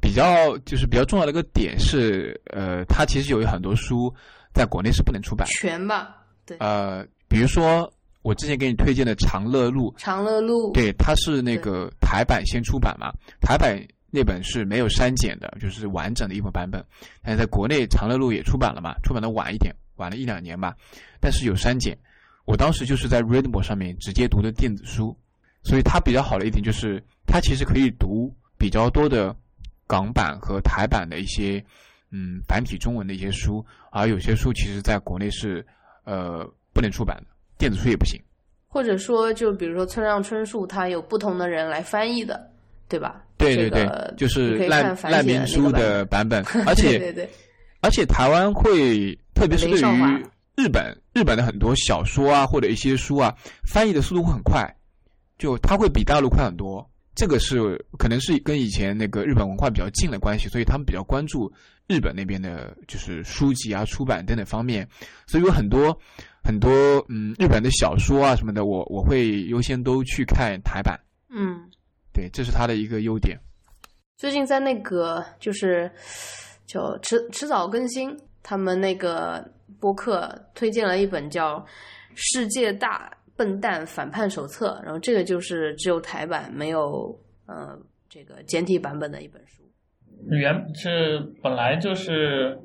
[0.00, 4.12] 比较就是比较重要的一个点是，呃，它其实有很多书
[4.52, 5.52] 在国内是不能出版的。
[5.54, 7.90] 全吧，对，呃，比如说
[8.22, 16.84] 我之前给你推荐的《长乐路》，长乐路，对，它是那个台版先出版嘛，台版那本是没有删减的，就是完整的一本版本。
[17.22, 20.74] 但是在国内长乐路也出版了嘛，出版的晚一点，晚了一两年吧，
[21.20, 21.96] 但是有删减。
[22.44, 25.16] 我当时就是在 Readmo 上面直接读的电子书，
[25.62, 29.34] 所以它比较好的一点就是它其实可以读比较多的
[29.86, 31.62] 港版和台版的一些
[32.10, 35.64] 嗯繁体中文的一些书，而有些书其实在国内是
[36.04, 37.26] 呃不能出版的，
[37.58, 38.20] 电子书也不行。
[38.66, 42.50] 或者说就比如说村上春树，他有不同的人来翻译的，
[42.86, 43.24] 对吧？
[43.38, 47.30] 对对对，这个就是你可以看繁体的赖明书的版本， 而对且对对，
[47.80, 53.34] 而且台湾会，特别是对于日本日本的很多小说啊或者一些书啊，
[53.64, 54.62] 翻译的速度会很快，
[55.38, 56.84] 就它会比大陆快很多。
[57.14, 61.52] 这个是可能是跟以前那个日本文化比较近的关系，所以他们比较关注
[61.88, 64.88] 日本那边的，就是书籍啊、出版等等方面，
[65.26, 65.98] 所以有很多
[66.44, 66.70] 很多
[67.08, 70.98] 嗯日本的小说啊什么的，我我会优先都去看台版。
[71.30, 71.68] 嗯。
[72.12, 73.38] 对，这是它的一个优点。
[74.16, 75.88] 最近在那个就是
[76.66, 79.44] 就迟迟早更新，他们那个
[79.78, 81.58] 播客推荐了一本叫
[82.14, 83.08] 《世界大
[83.38, 87.16] 笨蛋反叛手册》，然后这个就是只有台版没有
[87.46, 87.78] 呃
[88.08, 89.62] 这个简体版本的一本书。
[90.28, 92.58] 原是本来就是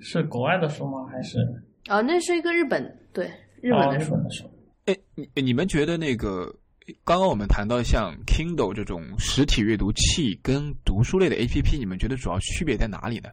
[0.00, 1.06] 是国外的书吗？
[1.06, 1.38] 还是
[1.86, 2.82] 啊、那是一个日本
[3.12, 3.30] 对
[3.60, 4.50] 日本的书？
[4.86, 6.52] 哎，你你们觉得那个
[7.04, 13.28] 刚刚我们谈到像 Kindle 这种实体阅读器跟读书类的 APP，你们觉得主要区别在哪里呢？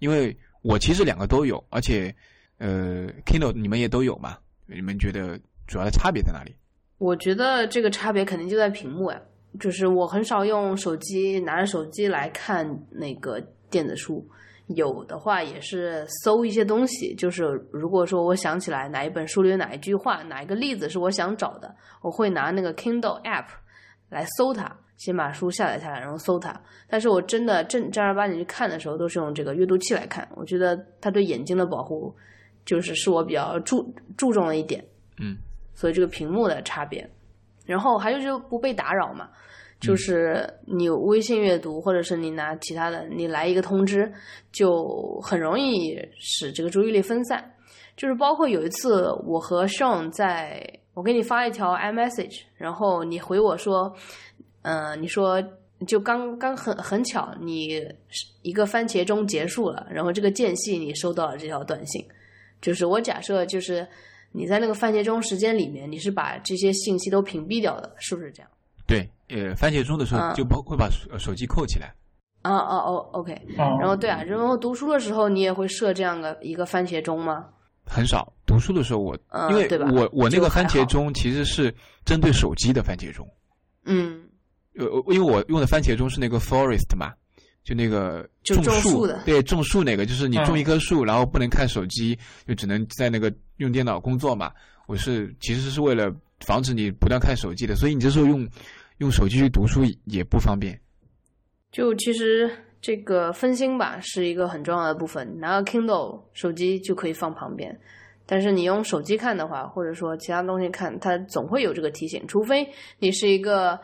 [0.00, 2.14] 因为我其实两个都有，而且
[2.58, 4.36] 呃 Kindle 你们也都有嘛？
[4.66, 6.54] 你们觉得主要的差别在哪里？
[6.98, 9.20] 我觉得这个差别肯定就在屏幕呀，
[9.58, 14.26] 就是我很少用手机拿着手机来看那个电子书，
[14.68, 17.14] 有的话也是搜一些东西。
[17.16, 23.46] 就是如果说我想起来哪一本书里有哪一句话、哪一个例子是我想找的，我会拿那个 Kindle app
[24.08, 26.58] 来搜它，先把书下载下来，然后搜它。
[26.88, 30.26] 但是我真的正正儿八经去看的时候，都是用这个阅读器来看。
[30.36, 32.14] 我觉得它对眼睛的保护，
[32.64, 34.84] 就是是我比较注注重的一点。
[35.20, 35.36] 嗯，
[35.74, 37.08] 所以这个屏幕的差别。
[37.66, 39.28] 然后还有就是不被打扰嘛，
[39.80, 44.12] 就是你微信阅读或者是你拿其他的，你来一个通知，
[44.52, 47.50] 就很容易使这个注意力分散。
[47.96, 50.62] 就是包括有一次我和 Sean 在，
[50.94, 53.94] 我给你发一条 iMessage，然后你回我说，
[54.62, 55.40] 嗯、你说
[55.86, 57.80] 就刚刚很很巧，你
[58.42, 62.04] 一个番茄钟结束了，然后这个间隙你收到了这条短信，
[62.60, 63.86] 就是我假设就是
[64.36, 68.50] 你在那个番茄钟时间里面，你是把这些信息都屏蔽掉的，是不是这样？
[68.84, 71.94] 对，呃，番茄钟的时候嗯就包会把手手机扣起来。
[72.42, 73.32] 啊啊哦，OK。
[73.56, 77.46] 哦，然后对啊，然后读书的时候你也会设这样的一个番茄钟吗？
[77.86, 81.72] 很少读书的时候我，嗯因为对吧我我那个番茄钟其实是
[82.04, 83.24] 针对手机的番茄钟。
[83.84, 84.24] 嗯，
[84.74, 87.12] 呃，因为我用的番茄钟是那个 Forest 嘛，
[87.64, 94.52] 就那个就种树树的对，种树那个，就是你嗯种一棵树，然后不能看手机，就只能在那个用电脑工作嘛。
[94.86, 98.46] 我是其实是为了防止你不断看手机的，所以你这时候用
[98.98, 100.78] 用手机去读书也不方便。
[101.72, 102.50] 就其实
[102.82, 105.40] 这个分心吧，是一个很重要的部分。
[105.40, 107.80] 拿个 Kindle 手机就可以放旁边，
[108.26, 112.22] 但是你用手机看的话，或者说其他东西看，它总会有这个提醒。
[112.28, 113.80] 除非你是一个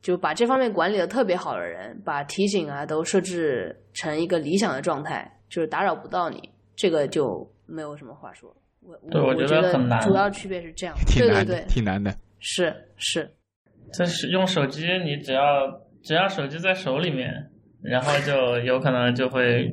[0.00, 8.54] 就把这方面管理的特别好的人，把提醒啊都设置成一个理想的状态，就是打扰不到你，这个就没有什么话说。
[8.80, 12.14] 我对我觉得很难主要区别是这样，挺难的，对对对，挺难的。
[12.38, 13.30] 是是，
[13.92, 15.42] 这是用手机，你只要
[16.02, 17.50] 只要手机在手里面，
[17.82, 19.64] 然后就 有可能就会，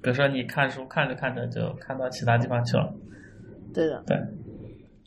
[0.00, 2.94] 比如说你看书看着看着就看到其他地方去了。
[3.74, 4.16] 对的，对，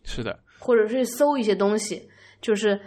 [0.03, 2.07] 是的，或者是搜一些东西，
[2.39, 2.79] 就是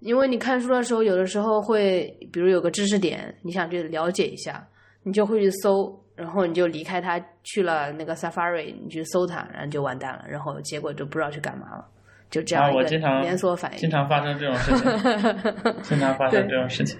[0.00, 4.66] 因为你看书的时候，有的时候会，比如有个知识点，你想去了解一下，
[5.02, 11.86] 你就会去搜，然后你就离开它去了那个 Safari，你去搜它，然后就完蛋了，然后结果就不知道去干嘛了，
[12.30, 13.78] 就这样啊，一个我经常连锁反应。
[13.80, 16.98] 经常发生这种事情，经常发生这种事情。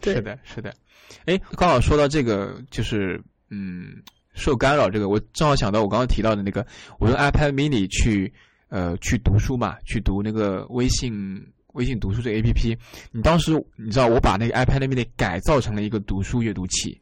[0.00, 0.72] 对是的，是的。
[1.26, 3.20] 哎，刚好说到这个，就是
[3.50, 4.02] 嗯，
[4.32, 6.66] 受干扰这个，我正好想到我刚刚提到的那个，
[6.98, 8.32] 我用 iPad mini 去
[8.68, 11.12] 呃去读书嘛，去读那个微信
[11.72, 12.76] 微信读书这个 APP。
[13.10, 17.00] 你当时你知道我把那个 iPad mini 改造成了一个读书阅读器，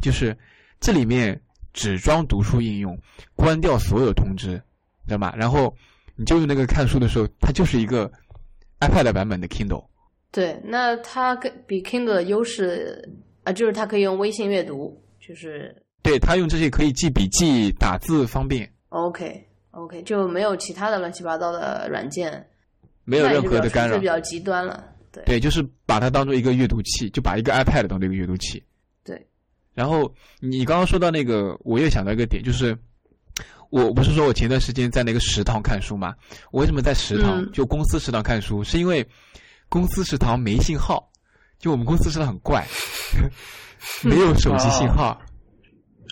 [0.00, 0.36] 就是
[0.80, 1.40] 这里面
[1.72, 2.98] 只装读书应用，
[3.34, 4.60] 关掉所有通知，
[5.06, 5.34] 知道吗？
[5.36, 5.74] 然后
[6.16, 8.10] 你就用那个看书的时候，它就是一个
[8.80, 9.86] iPad 版本的 Kindle。
[10.32, 13.08] 对，那它跟比 Kindle 的优势
[13.44, 22.46] 啊，就是它可以用微信阅读，就是对它用这些可以记笔记、打字方便，OK OK，就没有其他的乱七八糟的软件，
[23.10, 24.06] 没有任何的干扰是比。
[24.06, 24.84] 较极端了。
[25.12, 28.62] 对对，就是把它当做一个阅读器，就把一个 iPad 当做一个阅读器。
[29.02, 29.26] 对。
[29.74, 32.78] 然后你刚刚说到那个，我又想到一个点，就是
[33.70, 36.14] 我不是说我前段时间在那个食堂看书嘛？
[36.52, 38.62] 我为什么在食堂、嗯就公司食堂看书？
[38.62, 39.04] 是因为
[39.68, 41.10] 公司食堂没信号，
[41.58, 42.64] 就我们公司食堂很怪，
[44.04, 45.20] 没有手机信号。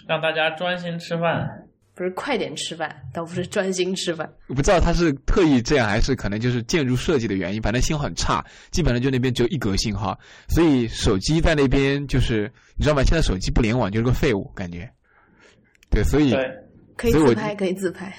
[0.09, 1.68] 让大家专心吃饭。
[1.99, 4.33] 不是快点吃饭，倒不是专心吃饭。
[4.47, 8.41] 我不知道他是特意这样，还是可能就是建筑设计的原因，反正信号很差，
[8.71, 10.17] 基本上就那边只有一格信号，
[10.49, 13.03] 所以手机在那边就是你知道吗？
[13.03, 14.89] 现在手机不联网就是个废物，感觉。
[15.91, 16.37] 对，所以，
[16.97, 18.17] 可以自拍，可以自拍。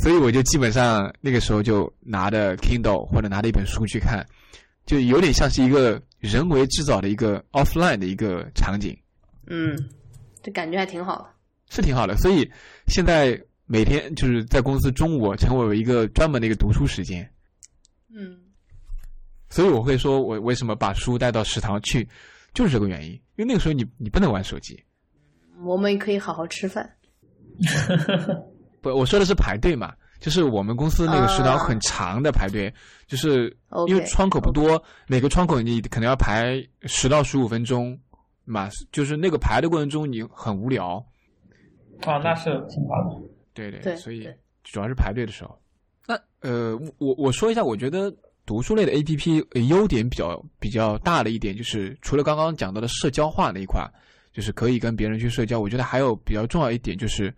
[0.00, 4.24] 所以我就基本上那个时候就拿着 Kindle 或者拿着一本书去看，
[4.86, 8.96] 就有点像是一个人为制造的一个 offline 的一个场景，
[9.48, 9.76] 嗯，
[10.44, 11.37] 这感觉还挺好的。
[11.68, 12.16] 是挺好的。
[12.16, 12.50] 所以
[12.86, 17.28] 现在每天就是在公司中午成为一个专门的一个读书时间。
[18.10, 18.38] 嗯，
[19.50, 22.08] 所以我会说，我为什么把书带到食堂去，
[22.54, 23.12] 就是这个原因。
[23.36, 24.82] 因为那个时候你你不能玩手机，
[25.62, 26.90] 我们可以好好吃饭。
[28.80, 32.72] 不，我说的是排队嘛，就是我们公司那个食堂啊很长的排队，
[33.06, 33.54] 就是
[33.86, 37.96] 因为窗口不多每个窗口你可能要排十到十五分钟
[38.44, 41.04] 嘛，就是那个排的过程中你很无聊。
[42.02, 43.28] 啊，那是挺好的。
[43.54, 44.28] 对对，对所以
[44.64, 45.58] 主要是排队的时候。
[46.06, 48.14] 那呃，我我说一下，我觉得
[48.46, 53.86] 读书类的 A P P 呃优点比较比较大的一点，就是除了刚刚讲到的社交化那一块，
[54.32, 57.34] 就是可以跟别人去社交，我觉得还有比较重要一点就是，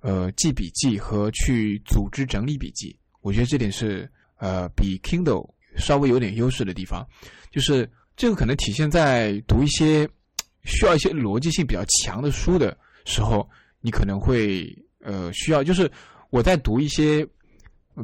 [0.00, 2.96] 呃，记笔记和去组织整理笔记。
[3.20, 7.06] 我觉得这点是呃比 Kindle 稍微有点优势的地方，
[7.50, 10.08] 就是这个可能体现在读一些
[10.64, 13.48] 需要一些逻辑性比较强的书的时候，
[13.82, 15.90] 你可能会呃需要，就是
[16.30, 17.22] 我在读一些，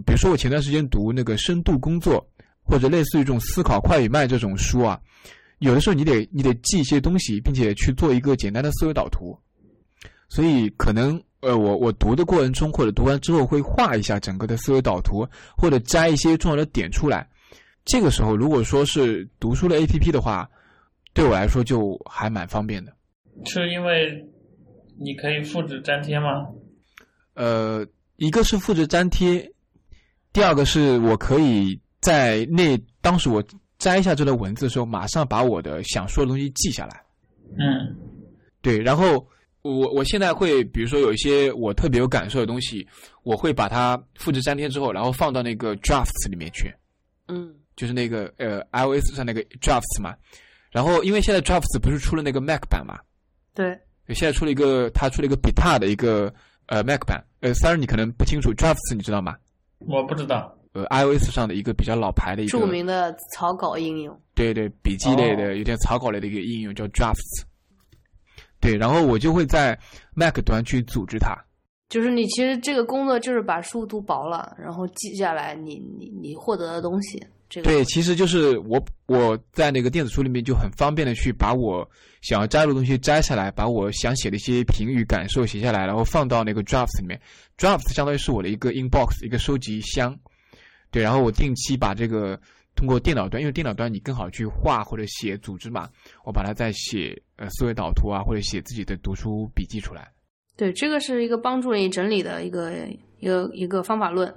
[0.04, 2.22] 比如说我前段时间读那个深度工作，
[2.62, 5.00] 或者类似于这种思考快与慢这种书啊，
[5.60, 9.38] 有的时候你得你得记一些东西，并且去做一个简单的思维导图，
[10.28, 15.26] 所以可能呃我我读的过程中或者读完之后会画一下整个的思维导图，
[15.56, 17.26] 或者摘一些重要的点出来。
[17.84, 20.46] 这个时候如果说是读书的 A P P 的话，
[21.14, 22.92] 对我来说就还蛮方便的。
[23.46, 24.22] 是因为
[25.00, 26.48] 你可以复制粘贴吗？
[27.34, 27.86] 呃，
[28.16, 29.50] 一个是复制粘贴，
[30.32, 33.42] 第二个是我可以在那当时我
[33.78, 37.00] 摘下这段文字的时候，马上把我的想说的东西记下来。
[37.58, 37.96] 嗯，
[38.60, 39.24] 对，然后
[39.62, 42.86] 我我现在会，比如说有一些我特别有感受的东西，
[43.22, 46.74] 我会把它复制粘贴之后，然后放到那个 drafts 里面去，
[47.28, 50.14] 嗯就是那个呃 iOS 上那个 drafts 嘛。
[50.70, 52.98] 然后因为现在 drafts 不是出了那个 Mac 版嘛，
[53.54, 53.78] 对，
[54.14, 56.32] 现在出了一个，它出了一个 Beta 的一个
[56.66, 59.36] 呃 Mac 版，呃，当然你可能不清楚 drafts 你知道吗？
[59.80, 60.54] 我不知道。
[60.72, 64.20] 呃 iOS 上的一个比较老牌的一个著名的草稿应用。
[64.34, 67.42] 对对，笔记类的、哦有点草稿类的一个应用叫 Drafts。
[68.60, 69.76] 对，然后我就会在
[70.14, 71.34] Mac 端去组织它，
[71.88, 77.18] 就是你其实这个工作就是把书读薄了，然后记下来你你你获得的东西。
[77.48, 81.88] 这个对，其实就是我我在那个电子书里面就很方便的去把我
[82.20, 87.20] 想要摘录的东西摘下来，把我想写的一些评语感受写下来，然后放到那个 drafts 里面。
[87.56, 90.18] drafts 相当于是我的一个 inbox 一个收集箱。
[90.90, 92.40] 对，然后我定期把这个
[92.74, 95.88] 通过电脑端，因为电脑端你更好去画或者写组织嘛，
[96.24, 100.10] 我把它再写呃思维导图啊，或者写自己的读书笔记出来。
[100.56, 102.72] 对，这个是一个帮助你整理的一个
[103.18, 104.34] 一个一个方法论。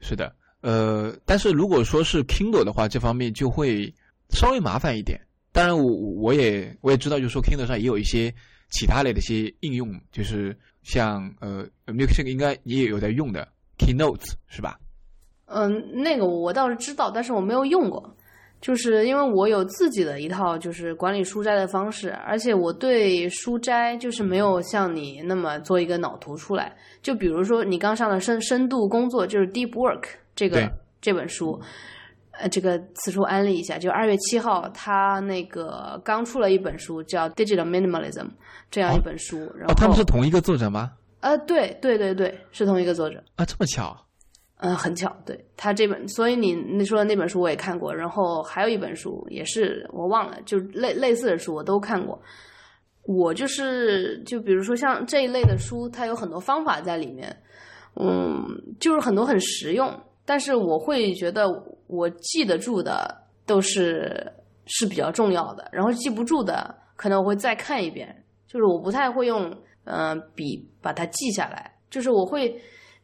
[0.00, 0.34] 是的。
[0.60, 3.94] 呃，但是如果说是 Kindle 的话，这方面就会
[4.30, 5.20] 稍微麻烦一点。
[5.54, 5.84] 当然，我
[6.20, 8.34] 我也我也知道，就是说 Kindle 上也有一些
[8.70, 13.46] 其他类的一些应用，就是像呃 Milkshake 应该你也有在用的
[13.78, 14.76] Keynotes 是吧？
[15.46, 18.16] 嗯，那个我倒是知道，但是我没有用过，
[18.60, 26.76] 就是因为我有自己的一套就是管理书斋的方式，而且我对书斋就是没有像你那么做一个脑图出来。
[27.00, 30.08] 就比如说你刚上的深深度工作，就是 Deep Work。
[30.34, 30.68] 这个
[31.00, 31.60] 这本书，
[32.40, 38.24] 呃，这个此处安利一下，就二月七号，他那个刚出了一本书，叫《Digital Minimalism》
[38.70, 39.38] 这样一本书。
[39.56, 40.92] 然后他们是同一个作者吗？
[41.20, 43.22] 呃，对对对对，是同一个作者。
[43.36, 43.96] 啊，这么巧？
[44.56, 45.14] 嗯，很巧。
[45.24, 52.20] 对他这本，所以你你说的那本书我也看过，然后还有一本书也是我忘了，就类类似的书我都看过。
[53.02, 57.36] 我就是就比如说像这一类的书，它有很多方法在里面，
[58.00, 58.44] 嗯，
[58.80, 59.88] 就是很多很实用。
[60.24, 61.44] 但是我会觉得
[61.86, 63.14] 我记得住的
[63.46, 64.32] 都是
[64.66, 68.24] 是比较重要的，然后记不住的可能我会再看一遍。
[68.46, 69.52] 就是我不太会用
[69.84, 72.48] 嗯笔把它记下来，就是我会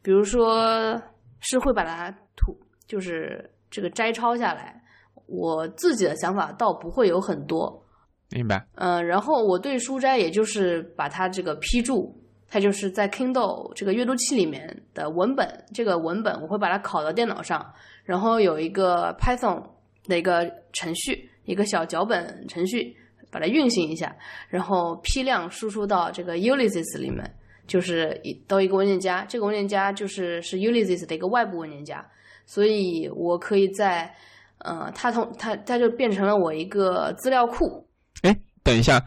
[0.01, 0.97] 比如说
[1.41, 2.57] 是会把它涂，
[2.87, 4.81] 就是这个摘抄下来。
[5.27, 7.85] 我自己的想法倒不会有很多，
[8.31, 8.65] 明白？
[8.77, 12.17] 嗯，然后我对书斋也就是把它这个批注。
[12.51, 17.65] 它就是在 Kindle 这个阅读器里面的文本，这个文本我会把它拷到电脑上，
[18.03, 19.63] 然后有一个 Python
[20.09, 22.97] 的一个程序，一个小脚本程序，
[23.31, 24.15] 把它运行一下，
[24.49, 27.23] 然后批量输出到这个 Ulysses 里面，
[27.69, 32.05] 就是一到一个文件夹，这个文件夹就是是 Ulysses 的一个外部文件夹，
[32.47, 34.13] 所以我可以在，
[34.59, 37.87] 呃，它同它它就变成了我一个资料库。
[38.23, 39.01] 哎，等一下。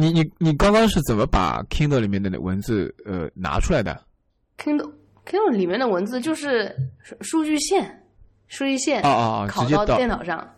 [0.00, 4.00] 你你你刚刚是怎么把 Kindle 里面的文字呃拿出来的
[4.56, 4.92] ？Kindle
[5.26, 6.72] Kindle 里面的文字就是
[7.20, 8.04] 数据线，
[8.46, 10.48] 数据线啊啊啊，拷到电脑上。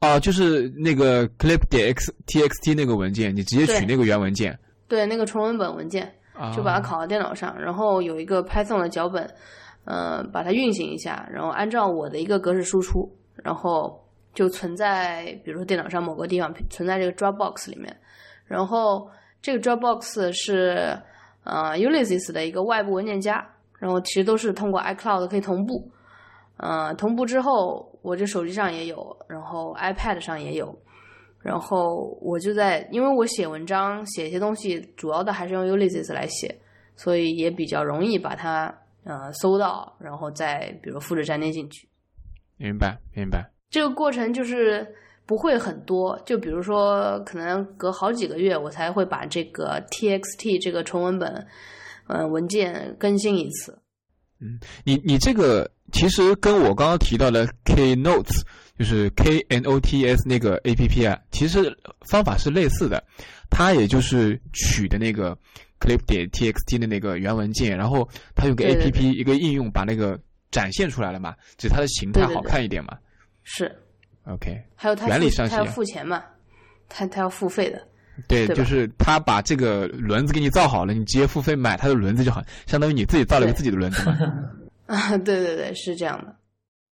[0.00, 4.58] 啊，就是那个 clip 点 x txt 那个文件，你直接取那个原文件。
[4.86, 6.12] 对，那个纯文本文件，
[6.54, 9.26] 就把它拷到电脑上，然后有一个 Python 的脚本，
[9.86, 13.10] 呃，把它运行一下，然后按照我的一个格式输出，
[13.42, 13.98] 然后
[14.34, 17.96] 就存在比如说电脑上某个地方，存在这个 Dropbox 里面。
[18.50, 19.08] 然后
[19.40, 20.98] 这个 Dropbox 是
[21.44, 23.46] 呃 Ulysses 的一个外部文件夹，
[23.78, 25.88] 然后其实都是通过 iCloud 可以同步，
[26.56, 30.76] 呃，同步之后我这手机上也有，然后 iPad 上也有，
[31.38, 36.52] 然后我就在，因为我写文章写一些东西，主要的还是用 Ulysses 来写，
[36.96, 38.74] 所以也比较容易把它
[39.04, 41.88] 呃搜到，然后再比如复制粘贴进去。
[42.56, 43.48] 明白，明白。
[43.70, 44.96] 这个过程就是。
[45.30, 51.46] 不会很多，就比如说，可能隔好几个月我才会把这个 txt 这个纯文本，
[52.08, 53.78] 嗯，文件更新一次。
[54.40, 58.42] 嗯，你你这个其实跟我刚刚提到的 Knotes，
[58.76, 61.78] 就是 K N O T S 那个 A P P 啊，其实
[62.10, 63.00] 方法是类似的。
[63.48, 65.38] 它也就是取的那个
[65.78, 70.18] clip 点 txt 的那个原文件，然后它用个 A P P 一个应用把那个
[70.50, 72.98] 展现出来了嘛，只是它的形态好看一点嘛。
[73.44, 73.72] 是。
[74.26, 76.22] OK，还有他原理上他要付钱嘛？
[76.88, 77.80] 他他要付费的。
[78.28, 84.18] 对，就是他把这个轮子给你造好了，你直接付费买他的轮子就好，相当于你自己造了个自己的轮子嘛。
[84.86, 86.36] 啊，对对对，是这样的。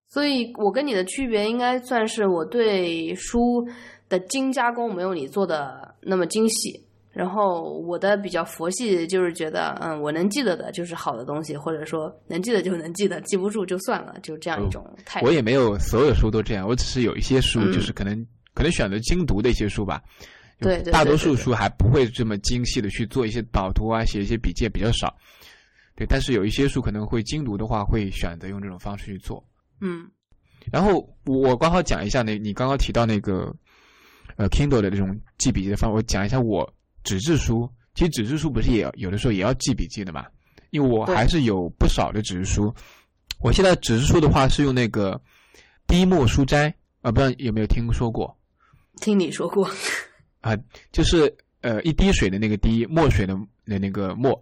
[0.07, 3.67] 所以我跟你的区别应该算是我对书
[4.07, 6.81] 的精加工没有你做的那么精细。
[7.17, 15.25] 然后我的比较佛系，就是觉得，嗯，我能记得的就是好的东西，或者说能记得就能记得，记不住就算了，就这样一种态度。
[15.25, 19.99] 我也没有所有书都这样，我只是有一些书，就是可能可能选择精读的一些书吧。
[20.59, 25.11] 对，大多数书还不会这么精细的去做一些导图啊，写一些笔记比较少。
[25.95, 29.43] 对，但是有一些书可能会精读的话，会选择用这种方式去做。
[29.81, 30.07] 嗯。
[30.71, 33.51] 然后我刚好讲一下那，你刚刚提到那个
[34.35, 36.71] 呃 Kindle 的这种记笔记的方法，我讲一下我。
[37.07, 40.25] 纸质书其实纸质书不是也有的时候也要记笔记的嘛？
[40.71, 42.73] 因为我还是有不少的纸质书。
[43.39, 45.19] 我现在纸质书的话是用那个
[45.87, 46.67] 滴墨书斋
[47.01, 48.37] 啊，不知道有没有听说过？
[48.99, 49.69] 听你说过
[50.41, 50.57] 啊，
[50.91, 54.39] 就是呃一滴水的那个滴，墨水的那那个墨，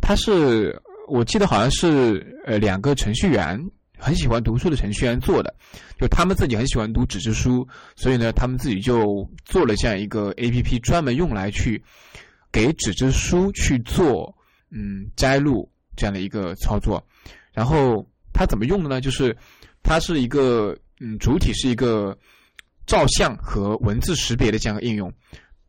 [0.00, 3.58] 它是我记得好像是呃两个程序员
[3.98, 5.54] 很喜欢读书的程序员做的，
[5.98, 11.82] 就他们自己很喜欢读纸质书，所以呢，他们自己就做了这样一个 A P P，专门用来去
[12.52, 14.34] 给纸质书去做
[14.70, 17.04] 嗯摘录这样的一个操作。
[17.52, 19.00] 然后它怎么用的呢？
[19.00, 19.36] 就是
[19.82, 22.16] 它是一个嗯主体是一个
[22.86, 25.12] 照相和文字识别的这样的应用，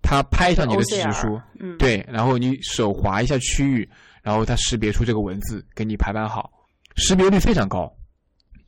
[0.01, 3.89] 它拍上你的纸质书，嗯，对，然后你手划一下区域，
[4.21, 6.51] 然后它识别出这个文字，给你排版好，
[6.97, 7.91] 识别率非常高，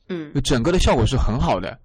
[0.10, 1.80] 嗯整个的效果是很好的。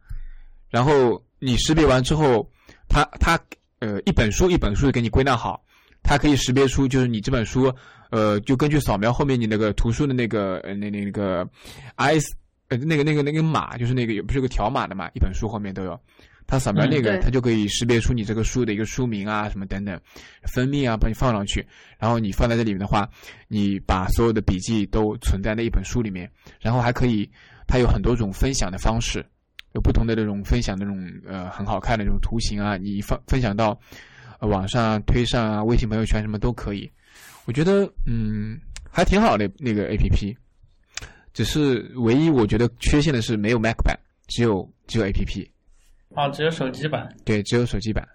[0.71, 2.51] 然后你识别完之后，
[2.89, 3.39] 它它
[3.79, 5.63] 呃一本书一本书的给你归纳好，
[6.03, 7.73] 它可以识别出就是你这本书
[8.11, 11.49] 呃就根据扫描后面你那个图书的那个呃那那个
[11.97, 12.35] s
[12.69, 16.01] 呃那个那个那个码，就是那个不是有个条码的嘛，一本书后面都有。
[16.47, 19.99] 它扫描那个，嗯它就可以识别出你这个书的一个书名啊，什么等等，
[20.43, 21.67] 封面啊，把你放上去。
[21.99, 23.09] 然后你放在这里面的话，
[23.49, 27.27] 你把所有的笔记都存在那一本书里面，然后还可以，
[27.67, 29.25] 它有很多种分享的方式，
[29.73, 30.97] 有不同的这种分享那种
[31.27, 33.79] 呃很好看的这种图形啊，你分分享到、
[34.41, 36.91] 呃、网上啊、推上啊、微信朋友圈什么都可以。
[37.47, 38.59] 我觉得嗯
[38.91, 40.37] 还挺好的那个 A P P，
[41.33, 43.99] 只是唯一我觉得缺陷的是没有 Mac 版，
[44.29, 45.51] 只有只有 A P P，
[46.11, 47.13] 哦，只有手机版。
[47.25, 48.07] 对，只有手机版。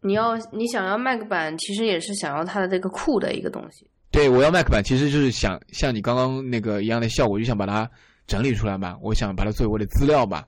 [0.00, 3.88] 你要你想要 Mac 版，其实也是想要它的这个酷的一个东西。
[4.10, 7.90] 对，我要 Mac 版，其实就是想像你刚刚那个一样的效果，就想把它
[8.26, 10.46] 整理出来嘛，我想把它作为我的资料吧。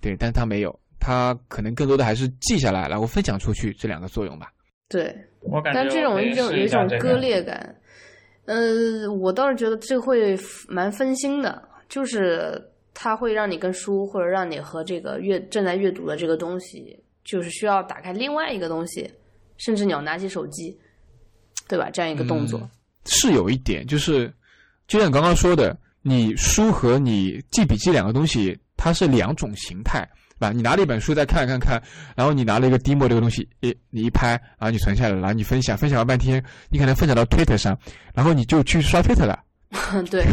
[0.00, 4.52] 对，但是它没有，他可能更多的还是记下来，然后分享出去这两个作用吧。
[4.88, 7.14] 对，我感觉但这种一种有一种割。
[7.14, 7.74] 裂感。
[8.44, 10.36] 呃，我倒是觉得这会
[10.68, 12.60] 蛮分心的，就是
[12.92, 19.08] 它会让你跟书或者让你和这个阅正在阅读的这个东西，就是需要打开另外一个东西，
[19.58, 20.76] 甚至你要拿起手机，
[21.68, 21.88] 对吧？
[21.90, 22.58] 这样一个动作。
[22.60, 22.70] 嗯
[23.04, 24.32] 是有一点，就是
[24.86, 30.50] 就像你刚刚说的，你书和你记笔记两个东西，它是两种形态，对吧？
[30.52, 31.82] 你拿了一本书再看看看，
[32.16, 37.78] 然后你拿了一个 demo 这个东西，诶，你一拍，然后你存下来了，然后你分享，分享了半天，你可能分享到 Twitter 上，
[38.14, 39.38] 然后你就去刷 Twitter 了，
[40.10, 40.24] 对，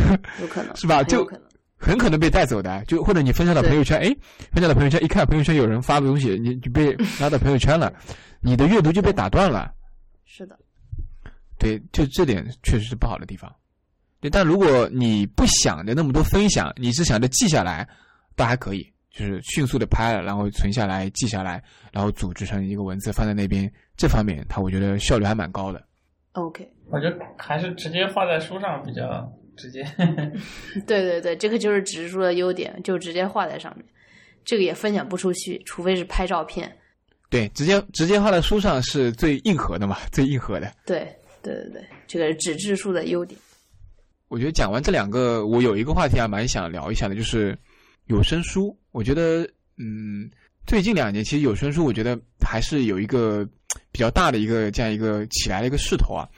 [0.42, 1.50] 有可能 是吧就很可能。
[1.82, 4.10] 很可能被带走的，就或者你分享到朋友圈，诶，
[4.52, 6.92] 分享到朋友圈，一看朋友圈有人发的东西，你就被
[7.22, 7.94] 拉到朋友圈了，
[8.42, 9.72] 你的阅读就被打断了。
[10.26, 10.60] 是的，
[11.58, 13.50] 对，就这点确实是不好的地方。
[14.22, 17.88] 对，但如果你不想着那么多分享，你只想着记下来，
[18.36, 25.82] 倒还可以，就是迅速的拍了，然后存下来、记下来，然后组织成一个文字放在那边，这方面它我觉得效率还蛮高的。
[26.34, 29.84] OK，我觉得还是直接画在书上比较直接。
[30.86, 33.86] 对对对，这个就是纸质书的优点，就直接画在上面，
[34.46, 36.72] 这个也分享不出去，除非是拍照片。
[37.30, 40.72] 对，直接直接画在书上是最硬核的嘛，最硬核的。
[40.86, 41.08] 对
[41.42, 43.40] 对对对，这个是纸质书的优点。
[44.30, 47.58] 我觉得讲完这两个，我有一个话题还蛮想聊一下的，就是
[48.06, 48.78] 有声书。
[48.92, 49.42] 我觉得，
[49.78, 50.30] 嗯，
[50.66, 53.44] 最近两年其实有声书，我觉得还是有一个
[53.92, 56.30] 比较大的一个这样一个起来的一个势头啊。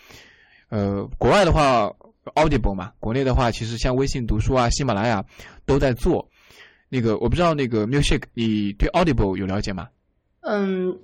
[0.70, 1.94] 呃，国外的话
[2.34, 5.24] ，Audible 嘛，国内的话，其实像微信读书啊、喜马拉雅
[5.66, 6.28] 都在做。
[6.88, 9.90] 那个我不知道那个 music，你对 Audible 有了解吗？
[10.42, 10.98] 嗯，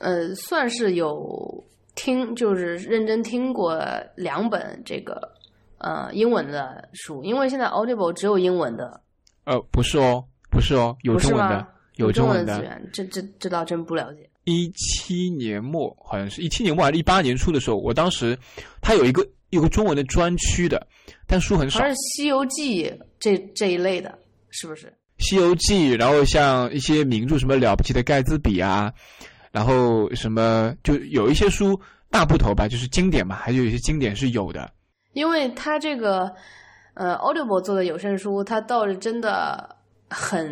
[0.00, 1.62] 呃，算是有
[1.94, 3.78] 听，就是认真听过
[4.16, 5.33] 两本这个
[5.84, 9.02] 呃英文的书，因为现在 Audible 只有英文的，
[9.44, 11.66] 呃，不是哦，不是哦，有中文的
[11.96, 12.54] 有？，中文的。
[12.54, 14.28] 的资源，这这这倒真不了解。
[14.44, 18.38] 一七年末，好像是一七年末还是一八年初的时候，我当时
[18.80, 20.86] 它有一个有个中文的专区的，
[21.26, 22.84] 但书很少，《好像是《西游记》
[23.20, 24.18] 这这一类的，
[24.50, 24.92] 是不是？
[25.18, 28.92] 西游记》，然后像一些名著，什么了不起的盖茨比啊，
[29.52, 31.78] 然后什么就有一些书
[32.10, 34.70] 大部头吧，就是经典嘛，还有一些经典是有的。
[35.14, 36.30] 因为它这个
[36.92, 39.76] 呃 Audible 做的有声书，它倒是真的
[40.10, 40.46] 很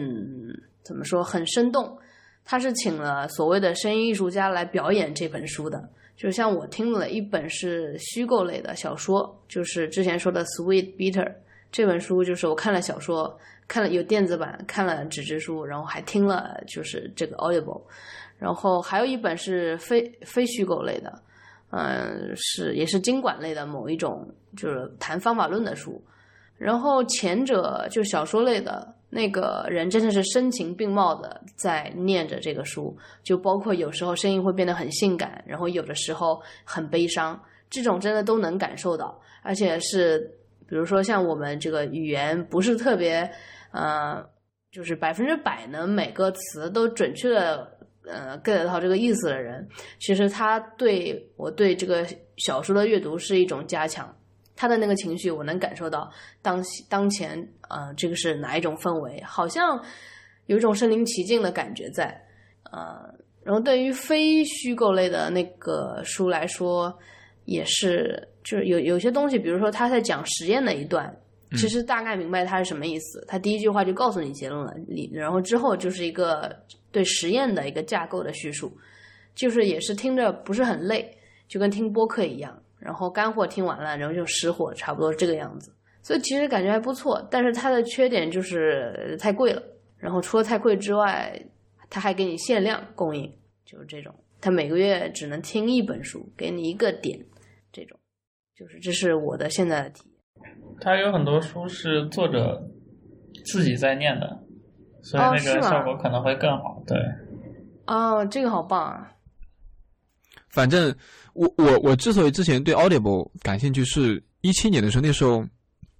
[0.82, 1.98] 怎么说，很生动。
[2.44, 11.24] 他是请了所谓的声音艺术家来表演这本书的，就像我听了一本是虚构类的小说，就是之前说的《Sweet Bitter》
[11.70, 17.80] 这本书，就是我看了小说，看了有电子版，看了纸质书，然后还听了就是这个 Audible，
[18.36, 21.22] 然后还有一本是非非虚构类的，
[21.72, 26.02] 嗯，是也是经管类的某一种，就是谈方法论的书。
[26.58, 40.20] 然后前者就小说类的那个人，真的是声情并茂的在念着这个书，就包括有时候声音会变得很性感，然后有的时候很悲伤，这种真的都能感受到，而且是
[40.68, 43.28] 比如说像我们这个语言不是特别，
[43.72, 44.24] 呃，
[44.70, 47.76] 就是百分之百能每个词都准确的
[48.06, 49.68] 呃 get 到这个意思的人，
[49.98, 52.06] 其实他对我对这个
[52.36, 54.14] 小说的阅读是一种加强。
[54.54, 56.10] 他的那个情绪，我能感受到
[56.40, 57.36] 当当前
[57.68, 59.82] 呃这个是哪一种氛围，好像
[60.46, 62.22] 有一种身临其境的感觉在。
[62.70, 63.12] 呃，
[63.42, 66.96] 然后对于非虚构类的那个书来说，
[67.44, 71.14] 也是就是有有些东西，比如说他在讲实验的一段。
[71.56, 76.54] 其实大概明白他是什么意思，他第一句话就告诉你结论了，你然后之后就是一个
[76.90, 78.72] 对实验的一个架构的叙述，
[79.34, 81.16] 就是也是听着不是很累，
[81.48, 85.72] 就跟听播客一样，然后干货听完了，然后就实货，差不多这个样子，
[86.02, 89.62] 所以其实感觉还不错，但是它的缺点就是太贵了，
[89.98, 91.40] 然后除了太贵之外，
[91.90, 93.30] 它还给你限量供应，
[93.64, 97.18] 就是这种，它每个月只能听一本书，给你一个点，
[97.72, 97.98] 这种，
[98.56, 100.11] 就是这是我的现在的体。
[100.84, 102.60] 它有很多书是作者
[103.44, 104.36] 自己在念的，
[105.00, 106.82] 所以那个效果可能会更好。
[106.84, 106.98] 对，
[107.86, 109.08] 哦，这个好棒啊！
[110.48, 110.92] 反正
[111.34, 115.46] 我我我之所以之前对 Audible 感兴趣，是一七年的时候，那时候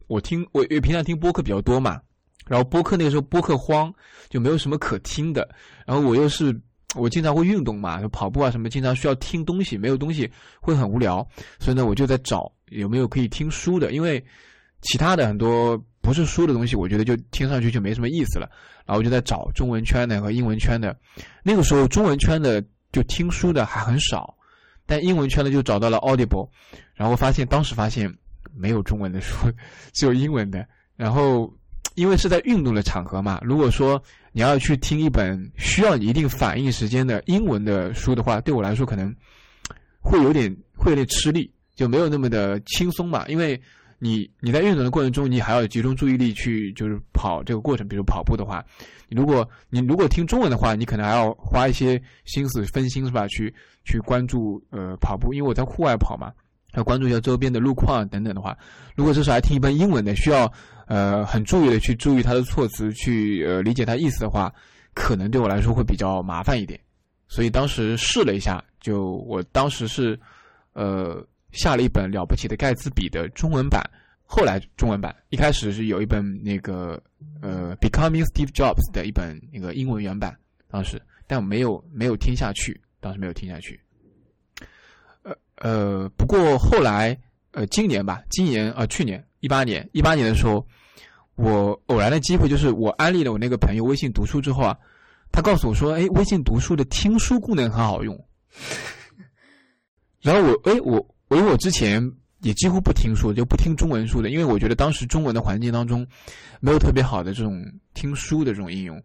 [0.08, 2.00] 我听我因为平常听播客比较多嘛，
[2.48, 3.94] 然后播客那个时候播客荒，
[4.30, 5.48] 就没有什么可听的。
[5.86, 6.52] 然后我又是
[6.96, 10.28] 我经常会运动嘛，就跑步啊什么，经常需要听东西，没有东西
[10.60, 11.24] 会很无聊，
[11.60, 14.20] 所以呢，我就在找有没有可以听书的，因为。
[14.82, 18.50] 其他的很多不是书的东西，我觉得就听上去就没什么意思了。
[18.84, 20.96] 然后我就在找中文圈的和英文圈的。
[21.44, 22.60] 那个时候中文圈的
[22.90, 24.36] 就听书的还很少，
[24.84, 26.48] 但英文圈的就找到了 Audible。
[26.94, 28.12] 然后发现当时发现
[28.52, 29.48] 没有中文的书，
[29.92, 30.66] 只有英文的。
[30.96, 31.52] 然后
[31.94, 34.02] 因为是在运动的场合嘛，如果说
[34.32, 39.14] 你要去听一本需要你一定反应时间的英文的书的话，对我来说可能
[40.00, 43.62] 会有点会有点吃力，就没有那么的轻松嘛，因为。
[44.04, 47.86] 你你在运动的过程中，你还要集中注意力去就是跑这个过程。
[47.86, 48.60] 比如跑步的话，
[49.08, 53.28] 你如果你如果听中文的话，你可能还要花一些心思分心是吧？
[53.28, 53.54] 去
[53.84, 56.32] 去关注呃跑步，因为我在户外跑嘛，
[56.74, 58.58] 要关注一下周边的路况等等的话，
[58.96, 60.52] 如果这时候还听一本英文的，需要
[60.88, 64.52] 呃很注意的去注意它的措辞，去呃理解它意思的话，
[64.94, 66.80] 可能对我来说会比较麻烦一点。
[67.28, 70.18] 所以当时试了一下，就我当时是
[70.72, 71.24] 呃。
[71.52, 73.82] 下了一本了不起的盖茨比的中文版，
[74.24, 77.00] 后来中文版一开始是有一本那个
[77.40, 80.36] 呃 Becoming Steve Jobs 的一本那个英文原版，
[80.68, 83.78] 当时但我没有没有听下去，当时没有听下去。
[85.22, 87.16] 呃呃，不过后来
[87.52, 90.66] 呃今年吧，今年啊去年一八年一八年的时候，
[91.36, 94.76] 我偶然的机会就是我安利了我那个朋友微信读书之后啊，
[95.30, 98.18] 他告诉我说，哎，微信读书的听书功能很好用。
[100.22, 101.11] 然后我哎我。
[101.36, 102.02] 因为我之前
[102.40, 106.06] 也几乎不听书，就不听中文书的，因为我觉得当时中文的环境当中
[106.60, 107.64] 没有特别好的这种
[107.94, 109.02] 听书的这种应用。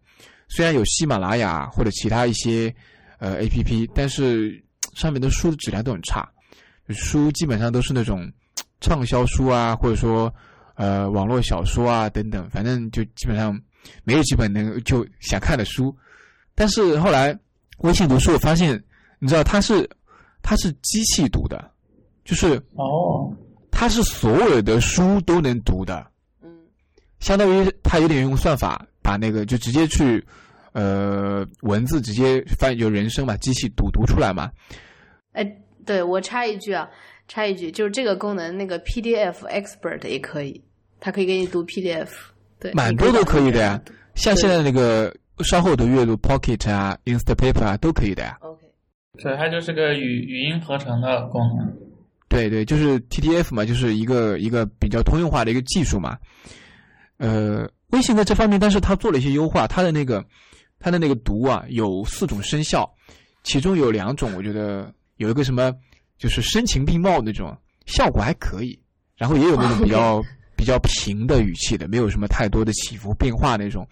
[0.48, 2.74] 虽然有喜马拉雅或者其他一些
[3.18, 4.62] 呃 A P P，但是
[4.94, 6.28] 上面的书的质量都很差，
[6.88, 8.30] 书基本上都是那种
[8.80, 10.34] 畅销书啊，或者说
[10.74, 13.56] 呃网络小说啊等等，反正就基本上
[14.04, 15.96] 没有几本能就想看的书。
[16.54, 17.38] 但是后来
[17.78, 18.82] 微信读书，我发现
[19.18, 19.88] 你知道它是
[20.42, 21.70] 它是机器读的。
[22.28, 23.32] 就是哦，
[23.70, 26.06] 它是所有的书都能读的，
[26.42, 26.50] 嗯，
[27.20, 30.22] 相当于它有点用算法把那个就直接去，
[30.72, 34.50] 呃，文字直接翻译就人声嘛，机器读读出来嘛。
[35.32, 35.56] 哎，
[35.86, 36.86] 对我插一句啊，
[37.28, 40.62] 插一句，就是这个功能，那个 PDF Expert 也可以，
[41.00, 42.08] 它可以给你读 PDF，
[42.60, 43.80] 对，蛮多都可以的呀，
[44.14, 48.36] 像现在那个稍后的阅读 Pocket 啊，Instapaper 啊，都可以的呀。
[48.42, 48.66] OK，
[49.18, 51.87] 所以它就是个语语音合成的功能。
[52.28, 56.18] 对对，就是 TTF 嘛，就是一个一个比较通用化的一个技术嘛。
[57.16, 60.22] 呃，微信在这方面，但是它做了一些优化，它的那个
[60.78, 62.88] 它的那个读啊，有四种声效，
[63.42, 65.72] 其中有两种，我觉得有一个什么，
[66.18, 67.56] 就是声情并茂那种，
[67.86, 68.78] 效果还可以。
[69.16, 70.22] 然后也有那种比较
[70.54, 73.88] 比较平的语气的，没有什么太多的起伏变化那种。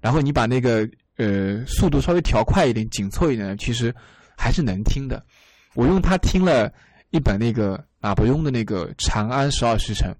[0.00, 0.86] 然后你把那个
[1.16, 3.94] 呃速度稍微调快一点，紧凑一点，其实
[4.36, 5.24] 还是能听的。
[5.74, 6.70] 我用它听了。
[7.12, 10.10] 一本那个马伯庸的那个《长安十二时辰》，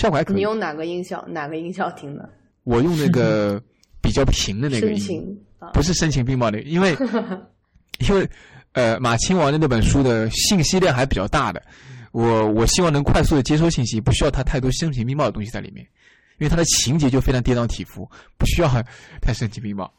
[0.00, 0.36] 效果还可以。
[0.36, 1.22] 你用哪个音效？
[1.28, 2.28] 哪个音效听的？
[2.64, 3.62] 我用那个
[4.00, 5.38] 比较平的那个音，
[5.74, 6.96] 不是声情并茂的，因为
[8.08, 8.26] 因为
[8.72, 11.62] 呃马亲王的那本书的信息量还比较大的，
[12.12, 15.86] 我我希望能快速的接收信息，不需要它太多声情并茂的东西在里面，
[16.38, 18.68] 因为它的情节就非常跌宕起伏，不需要
[19.20, 19.92] 太声情并茂。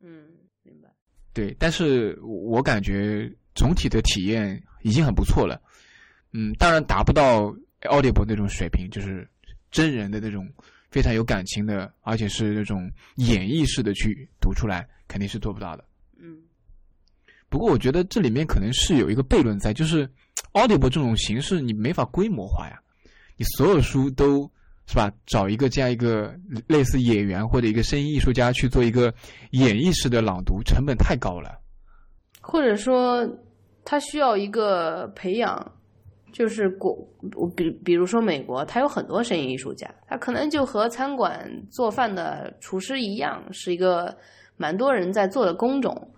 [0.00, 0.22] 嗯，
[0.62, 0.88] 明白。
[1.34, 5.60] 对，但是我感觉总体的体验已经很不错了。
[6.32, 9.28] 嗯，当然达不到 Audible 那种水平，就是
[9.70, 10.48] 真人的那种
[10.90, 15.84] 非常有感情的，而且是那种演绎式的去读出来，肯定是做不到的。
[16.18, 16.38] 嗯。
[17.48, 20.08] 不过我觉得这里面可能是有一个悖论在，就是
[20.52, 22.80] Audible 这种形式你没法规模化呀。
[23.36, 24.48] 你所有书都
[24.86, 25.10] 是吧？
[25.24, 26.34] 找一个这样一个
[26.66, 29.14] 类似演员或者一个声音艺术家去做一个
[29.50, 31.58] 演绎式的朗读，成本太高了。
[32.40, 33.26] 或者说，
[33.84, 35.72] 他需要一个培养，
[36.32, 36.96] 就是国，
[37.56, 44.16] 比比如说美国，它有很多声音艺术家，他可能就和餐馆做饭的厨师一样，是一个
[44.56, 46.12] 蛮多人在做的工种，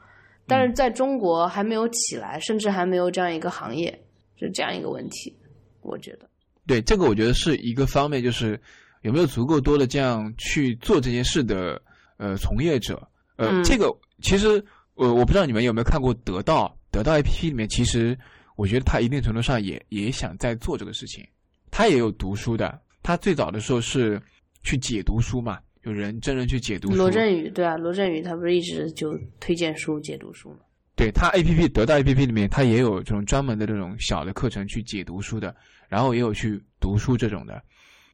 [0.46, 3.90] 但是在中国还没有起来，甚至还没有这样一个行业，
[4.38, 5.36] 是这样一个问题，
[5.80, 6.28] 我觉得。
[6.66, 8.60] 对，这个我觉得是一个方面，就是
[9.02, 11.80] 有没有足够多的这样去做这件事的
[12.18, 13.86] 呃从业者，呃，这个
[14.22, 14.64] 其实。
[14.94, 18.16] 我我不知道你们有没有看过得到得到 A P P 里面，其实
[18.56, 21.26] 我觉得他一定程度上也也想在做这个事情，
[21.70, 24.20] 他也有读书的，他最早的时候是
[24.62, 26.90] 去解读书嘛，有人真人去解读。
[26.94, 30.58] 罗振宇对啊，罗振宇他不是一直就推荐书、解读书吗？
[30.94, 35.56] 对他 A P P 得到 A P P 里面，他也有这种专门的这种小的课程去解读书的，
[35.88, 37.62] 然后也有去读书这种的，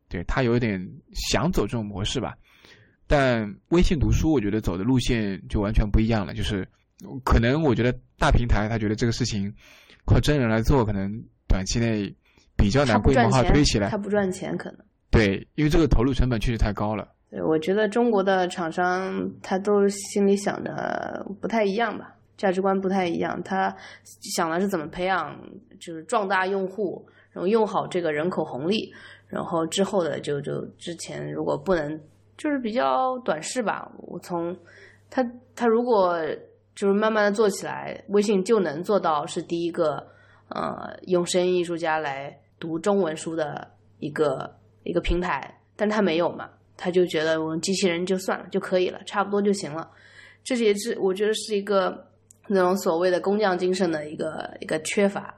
[0.09, 0.81] 对他有点
[1.12, 2.36] 想走这种模式吧。
[3.09, 6.35] 但微信读书，我觉得走的路线就完全不一样了。
[6.35, 6.66] 就是
[7.24, 9.52] 可能我觉得大平台，他觉得这个事情
[10.09, 12.14] 靠真人来做，可能短期内
[12.56, 13.89] 比较难规模化推起来。
[13.89, 14.80] 它不赚钱，可能
[15.10, 17.09] 对，因为这个投入成本确实太高了。
[17.30, 23.40] 对，我觉得中国的厂商他都心里想的不太一样吧，价值观不太一样。
[23.43, 23.74] 他
[24.35, 25.39] 想的是怎么培养，
[25.78, 28.93] 就是壮大用户，然后用好这个人口红利，
[29.26, 32.01] 然后之后的就就之前如果不能。
[32.40, 33.90] 就是比较短视吧。
[33.97, 34.56] 我从
[35.10, 36.16] 他他如果
[36.78, 39.96] 就是慢慢的做起来，微信就能做到是第一个
[40.48, 43.68] 呃用声音艺术家来读中文书的
[43.98, 44.48] 一个
[44.84, 45.52] 一个平台。
[45.74, 49.90] 但他没有嘛，他就觉得我们机器人就算了就可以了，差不多就行了。
[50.44, 52.06] 这也是我觉得是一个
[52.46, 55.34] 那种所谓的工匠精神的一个一个缺乏。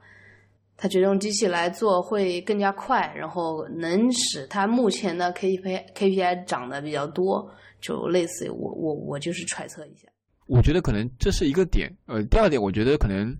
[0.76, 7.50] 他觉得用机器来做会更加快，然后能使他目前的 KPI KPI 涨得比较多，
[7.80, 10.08] 就类似于我我我就是揣测一下。
[10.50, 13.36] 我觉得可能这是一个点，呃，第二点我觉得可能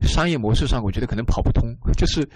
[0.00, 2.28] 商业模式上，我觉得可能跑不通，就是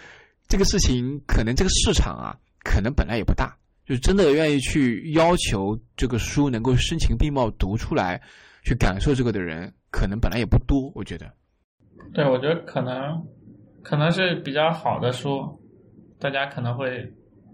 [0.47, 8.23] 这个事情可能这个市场啊，可能本来也不大，就是真的愿意去要求这个书能够声情并茂读出来，
[8.62, 11.27] 去感受这个的人，可能本来也不多，我觉得。
[12.15, 13.27] 对，我觉得可能。
[13.82, 15.61] 可能是比较好的书，
[16.19, 17.12] 大家可能会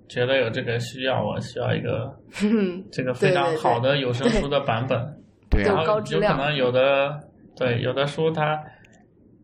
[0.08, 2.16] 觉得有这个需要，我需要一个
[2.92, 4.96] 这个非常好的有声书的版本。
[5.50, 7.20] 对，然后有可能有的
[7.56, 8.58] 对有的书它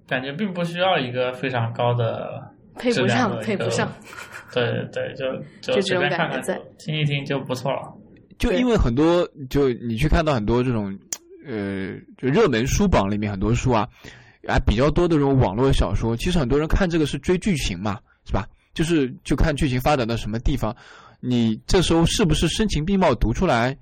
[0.07, 2.43] 感觉并不需要一个非常高的
[2.79, 3.91] 配不上，配不上。
[4.55, 5.25] 对对，就
[5.61, 6.43] 就随便看看，
[6.79, 7.93] 听一听就不错了。
[8.39, 10.97] 就因为很多，就你去看到很多这种
[11.47, 13.87] 呃，就热门书榜里面很多书啊。
[14.47, 18.47] 啊，比较多的这种网络小说，其实很多人看这个是追剧情嘛，是吧？
[18.75, 20.73] 就是就看剧情发展到什么地方，
[21.21, 23.77] 你这时候是不是声情并茂读出来？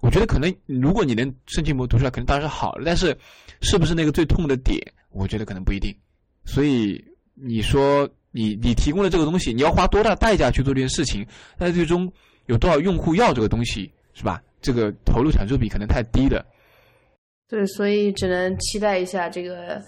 [0.00, 2.82] 我觉得可能，如果你能声情博读出来，可能当然是好的。
[2.84, 3.16] 但是，
[3.60, 4.80] 是不是那个最痛的点？
[5.10, 5.94] 我觉得可能不一定。
[6.44, 7.04] 所以
[7.34, 11.26] 你说你你提供的这个东西，你要花多大代价去做这件事情？
[11.58, 12.10] 那最终
[12.46, 14.42] 有多少用户要这个东西，是吧？
[14.62, 16.44] 这个投入产出比可能太低的。
[17.48, 19.82] 对，所以只能期待一下这个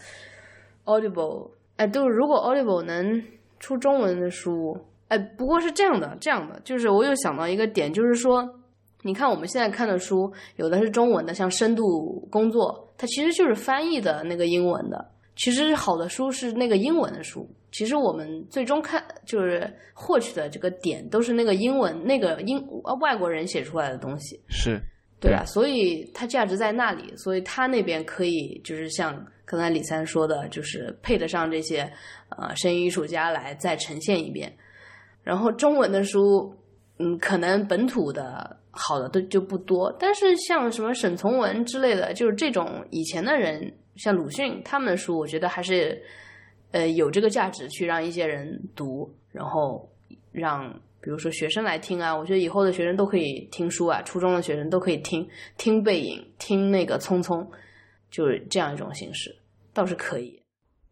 [0.85, 1.51] Audible。
[1.77, 3.23] 哎，都如果 Audible 能
[3.61, 4.77] 出中文的书，
[5.09, 8.43] 哎，不过是这样的，这样的，就是我又想到一个点，就是说，
[9.03, 15.11] 你看我们现在看的书，有的是中文的，像《深度工作》，它其实就是翻译的那个英文的。
[15.35, 17.49] 其实好的书是那个英文的书。
[17.73, 22.63] 其实我们最终看就是获取的这个点，都是那个英文那个英
[23.01, 24.39] 外国人写出来的东西。
[24.49, 24.81] 是。
[25.19, 31.91] 对啊，所以它价值在那里，所以它那边可以就是像刚才李三说的，就是配得上这些
[32.31, 34.53] 呃声音艺术家来再呈现一遍。
[35.23, 36.53] 然后中文的书，
[36.99, 46.03] 嗯，可能本土的好的都就不多，但是像什么沈从文之类的，就是这种以前的人，像鲁迅他们的书，我觉得还是
[46.73, 49.89] 呃有这个价值去让一些人读，然后
[50.33, 50.75] 让。
[51.05, 55.29] 比如说学生来听啊，我觉得以后的学生都可以听书啊，初中的学生都可以听
[55.59, 57.45] 听背影，听那个匆匆，
[58.09, 59.37] 就是这样一种形式，
[59.75, 60.41] 倒是可以。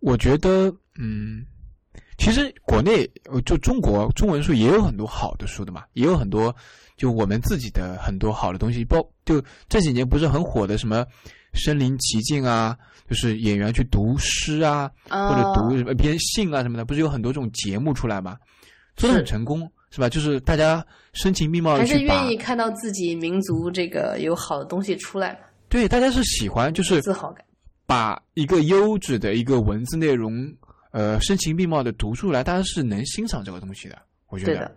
[0.01, 0.67] 我觉得，
[0.99, 1.47] 嗯，
[2.19, 3.09] 其实国内
[3.47, 6.53] 就中国中文书也有很多好的书的嘛，也有很多
[7.01, 11.07] 就我们自己的很多好的东西，包就这几年不是很火的什么
[11.55, 12.77] 身临其境啊，
[13.09, 18.37] 就是演员去读诗啊，或者读什么编信啊什么的，不是有很多这种节目出来吗，
[18.97, 19.67] 做的很成功。
[19.93, 20.09] 是吧？
[20.09, 25.39] 就是大家声情并茂还是愿意看到自己民族这个有好的东西出来嘛？
[25.69, 27.45] 对，大家是喜欢，就是自豪感，
[27.87, 30.33] 把一个优质的一个文字内容，
[30.93, 33.99] 呃，声情并茂的读出来，大家是能欣赏这个东西的。
[34.29, 34.69] 我觉得，对，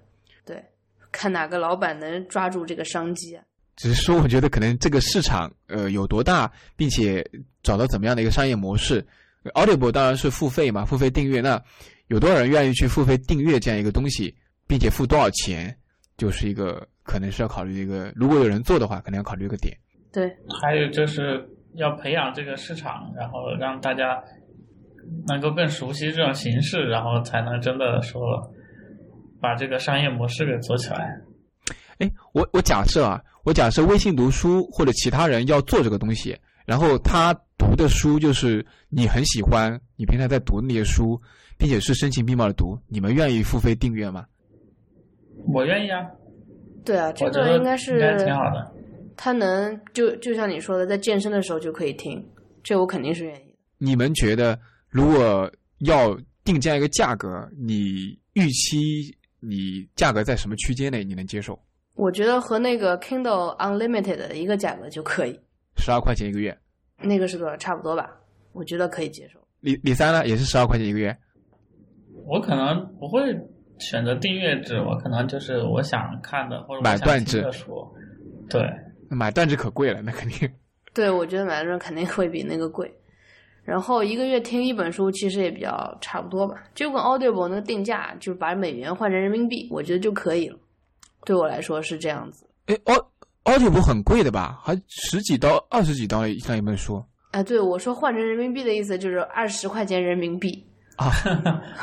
[1.13, 3.43] 看哪个老板能抓住这个商机啊。
[3.77, 7.25] 只是说，我觉得可能这个市场呃有多大，并且
[7.63, 9.03] 找到怎么样的一个商业模式。
[9.55, 11.41] Audible 当然是付费嘛，付费订阅。
[11.41, 11.61] 那
[12.07, 14.35] 有多少人愿意去付费订阅这样一个东西，
[14.67, 15.75] 并且付多少钱，
[16.17, 18.11] 就是一个可能是要考虑一个。
[18.15, 19.75] 如果有人做的话，可能要考虑一个点。
[20.11, 20.31] 对，
[20.61, 24.23] 还有就是要培养这个市场，然后让大家
[25.27, 28.52] 能够更熟悉这种形式，然后才能真的说
[29.43, 31.21] 把这个商业模式给做起来。
[31.99, 41.21] 哎，我我假设啊，我假设微信读书或者其他人要做这个东西，然后他读的书就是你很喜欢，你平常在读那些书，
[41.57, 44.25] 并且是声情并茂的读，你们愿意付费订阅吗？
[45.53, 45.99] 我愿意啊。
[46.85, 48.73] 对啊，这个应该是应该挺好的。
[49.17, 52.25] 他能就就像你说的，在健身的时候就可以听，
[52.63, 53.57] 这我肯定是愿意的。
[53.77, 54.57] 你们觉得，
[54.89, 59.15] 如果要定这样一个价格，你预期
[59.45, 61.59] 你价格在什么区间内你能接受？
[61.95, 65.39] 我觉得和那个 Kindle Unlimited 的一个价格就可以，
[65.77, 66.57] 十二块钱一个月。
[67.01, 67.57] 那个是多少？
[67.57, 68.09] 差不多吧，
[68.53, 69.39] 我觉得可以接受。
[69.59, 71.15] 李李三呢，也是十二块钱一个月。
[72.25, 73.37] 我可能不会
[73.79, 77.87] 选择订阅制，我可能就是我想看的或者我想买断制听的书。
[78.49, 78.61] 对，
[79.09, 80.49] 买断制可贵了，那肯定。
[80.93, 82.91] 对，我觉得买断制肯定会比那个贵。
[83.63, 90.57] 然后一个月听一本书，其实也比较差不多吧，就跟 Audible 那个定价，就是把美元换成人民币，我觉得就可以了。
[91.25, 92.45] 对我来说是这样子。
[92.65, 93.05] 哎，Aud
[93.45, 94.59] Audible 很贵的吧？
[94.61, 100.65] 还十几刀、二十几刀上一本书啊，对我说换成人民币的意思就是二十块钱人民币。
[100.97, 101.07] 啊。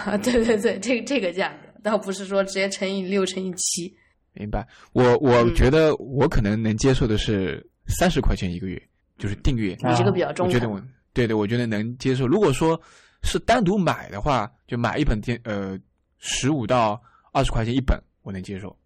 [0.05, 3.93] 啊， 对对对，这个这个价格，倒不是说直接乘以六乘以七。
[4.35, 4.67] 明白。
[4.93, 8.81] 我我嗯觉得我可能能接受的是三十块钱一个月，
[9.19, 9.77] 就是订阅。
[9.83, 10.55] 你这个比较中肯。
[10.55, 10.81] 我觉得我
[11.13, 12.27] 对对，我觉得能接受。
[12.27, 12.81] 如果说
[13.23, 15.79] 是单独买的话，就买一本电呃
[16.19, 17.01] 十五到
[17.33, 18.77] 二十块钱一本，我能接受。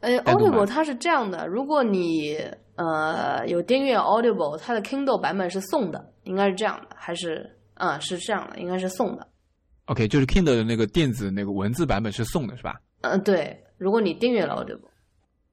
[0.00, 2.38] 呃，Audible 它是这样的，如果你
[2.76, 9.26] 呃有订阅 Audible，它的 Kindle 版本是送的，应该是这样的，还是啊、是这样的，应该是送的。
[9.86, 12.80] OK，就是 Kindle 的那个电子那个文字版本是送的，是吧？
[13.02, 14.88] 嗯、对，如果你订阅了 Audible，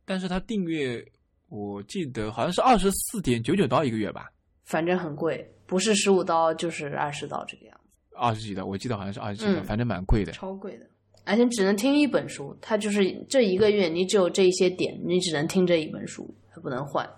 [0.06, 1.06] 但是它订阅
[1.50, 4.30] 我记得好像是二十四点九九刀一个月吧，
[4.64, 10.34] 反正很贵，不是十五刀就是二十刀这个样子，二十几刀，我记得好像是二十几刀，嗯反正蛮贵的。
[10.34, 10.86] 超贵的。
[11.24, 17.10] 而且只能听一本书，它就是这一个月你只有这一些点，你只能听这一本书，它不能换。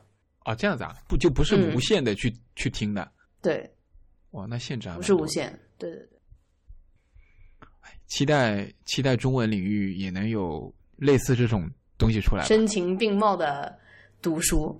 [0.43, 3.11] 啊，这样子啊，不就不是嗯无限的去、去听的？
[3.41, 3.67] 对，
[4.33, 5.01] 哇，那限制还不。
[5.01, 5.51] 是无限。
[5.79, 6.19] 对对对。
[8.05, 11.67] 期待期待中文领域也能有类似这种
[11.97, 12.43] 东西出来。
[12.43, 13.75] 声情并茂的
[14.21, 14.79] 读书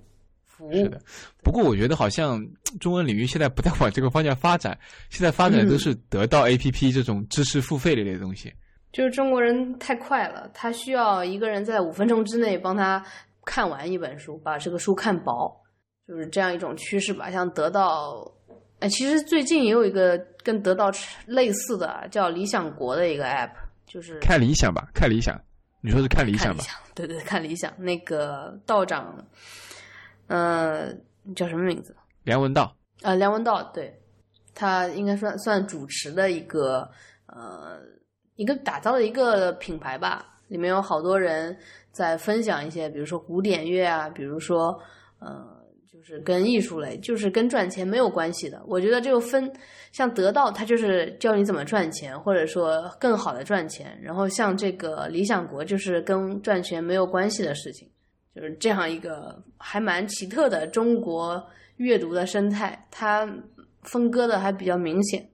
[0.64, 0.74] 服务。
[0.74, 1.00] 是的，
[1.44, 2.42] 不过我觉得好像
[2.80, 4.78] 中文领域现在不太往这个方向发展，
[5.10, 8.52] 现在发展都是得到 APP 这种知识付费类的东西。
[8.92, 13.04] 就是中国人太快了，他需要一个人在五分钟之内帮他
[13.44, 15.52] 看完一本书，把这个书看薄，
[16.08, 17.32] 就是这样一种趋势吧。
[17.32, 18.24] 像得到，
[18.80, 20.92] 哎，其实最近也有一个跟得到
[21.26, 23.50] 类似的，叫理想国的一个 app，
[23.88, 25.42] 就是看理想吧，看理想，
[25.82, 26.64] 你说是看理想吧？
[26.94, 27.74] 对对，看理想。
[27.80, 29.18] 那个道长，
[30.34, 30.92] 呃，
[31.36, 31.96] 叫什么名字？
[32.24, 33.96] 梁文道，呃，梁文道，对，
[34.56, 36.90] 他应该算算主持的一个
[37.28, 37.80] 呃
[38.36, 41.56] 一个打造的一个品牌吧，里面有好多人
[41.92, 44.76] 在分享一些，比如说古典乐啊，比如说
[45.20, 45.46] 呃，
[45.88, 48.60] 就是跟艺术类，就是跟赚钱没有关系的。
[48.66, 49.54] 我觉得这个分，
[49.92, 57.88] 像得到它就是教你怎么赚钱，或者说更好的赚钱，然后像这个理想国就是跟赚钱没有关系的事情。
[58.36, 61.46] 就是这样一个还蛮奇特的中国
[61.78, 63.28] 阅读的生态，它
[63.84, 65.30] 分割的还比较明显。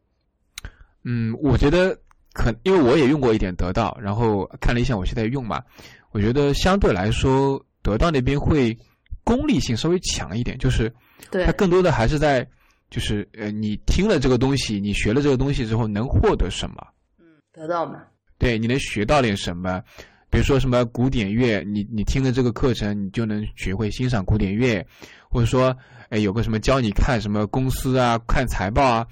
[1.04, 1.98] 嗯，我觉得
[2.34, 5.64] 可因为我也用过一点得到，然后看了一下我现在用嘛，
[6.12, 8.78] 我觉得相对来说得到那边会
[9.24, 10.94] 功利性稍微强一点，就是
[11.32, 12.46] 对它更多的还是在
[12.90, 16.76] 就是呃你听了这个东西，你学了这个东西之后能获得什么？
[17.18, 18.04] 嗯得到嘛，
[18.38, 19.82] 对，你能学到点什么？
[20.30, 24.86] 比如说什么古典乐，你你听了这个课程，你就能学会欣赏古典乐，
[25.30, 25.76] 或者说，
[26.10, 29.08] 哎，有个什么教你看什么公司啊，看财报啊，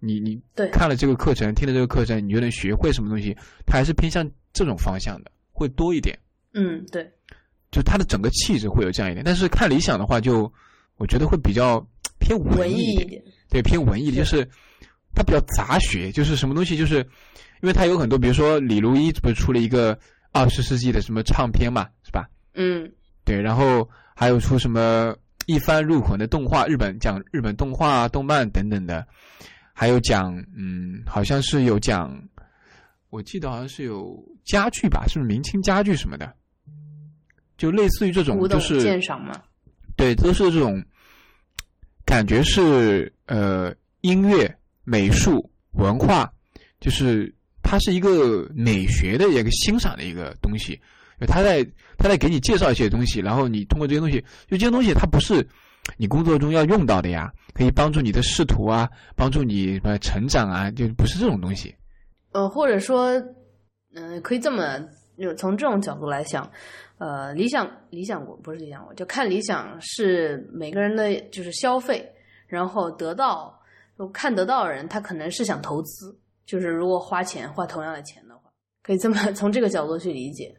[0.00, 0.68] 你你对。
[0.70, 3.36] 看了这个课程，听了这个课程，你就能学会什么东西，
[3.66, 6.18] 它还是偏向这种方向的，会多一点，
[6.54, 7.10] 嗯，对，
[7.70, 9.22] 就它的整个气质会有这样一点。
[9.24, 10.50] 但是看理想的话就，
[10.96, 11.86] 我觉得会比较
[12.18, 14.48] 偏文文艺艺一点，一点，对，偏文艺的，就是
[15.14, 16.96] 它比较杂学，就是什么东西，就是
[17.60, 19.98] 因为它有很多，比如说李如一不是出了一个
[20.32, 22.28] 二十世纪的什么唱片嘛，是吧？
[22.54, 22.90] 嗯，
[23.24, 25.14] 对，然后还有出什么
[25.46, 29.06] 一番入魂的动画，日本讲日本动画、动漫等等的，
[29.72, 32.10] 还有讲嗯，好像是有讲，
[33.10, 36.32] 我记得好像是有家具吧，是不是明清家具什么的？
[37.58, 39.32] 就类似于这种就是鉴赏嘛。
[39.94, 40.82] 对，都是这种
[42.04, 44.52] 感觉是呃音乐、
[44.84, 46.32] 美术、文化，
[46.80, 47.32] 就是
[47.72, 50.78] 它是一个美学的一个欣赏的一个东西。
[51.26, 51.64] 他在
[51.96, 55.42] 他在给你介绍一些东西，然后你通过这些东西，就这些东西它不是
[55.96, 58.86] 你工作中要用到的呀，可以帮助你的仕途啊，
[59.16, 61.74] 帮助你什么成长啊，就不是这种东西。
[62.32, 63.12] 呃，或者说，
[63.94, 64.78] 嗯、可以这么
[65.18, 66.50] 就从这种角度来想，
[66.98, 72.06] 呃，理想理想国不是理想国，就看理想是每个人的就是消费，
[72.46, 73.58] 然后得到
[74.12, 78.50] 看得到的人，他可能是想投资，就是如果花钱花同样的钱的话，
[78.82, 80.54] 可以这么 从这个角度去理解，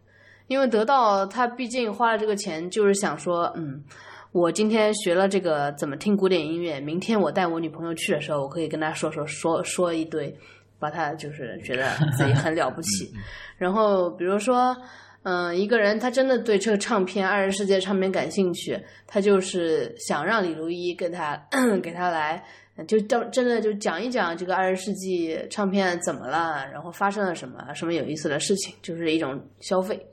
[0.48, 3.84] 因为得到他毕竟花了这个钱，就是想说，嗯。
[4.32, 10.36] 我今天学了这个怎么听古典音乐，明天我带我女朋友去的时候，我可以跟她说说说说一堆，
[10.80, 11.88] 把她就是觉得
[12.18, 13.14] 自己很了不起。
[13.60, 14.76] 然后比如说，
[15.22, 21.40] 嗯、一个人他真的对这个唱片二十世界唱片感兴趣，他就是想让李如一给他
[21.84, 22.44] 给他来，
[22.88, 30.04] 就真真的就讲一讲这个二十世纪唱片怎么了，然后发生了什么什么有意思的事情，就是一种消费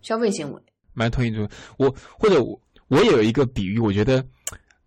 [0.00, 0.62] 消费行为。
[0.92, 1.48] 蛮同意这种。
[1.76, 4.24] 我或者我我也有一个比喻，我觉得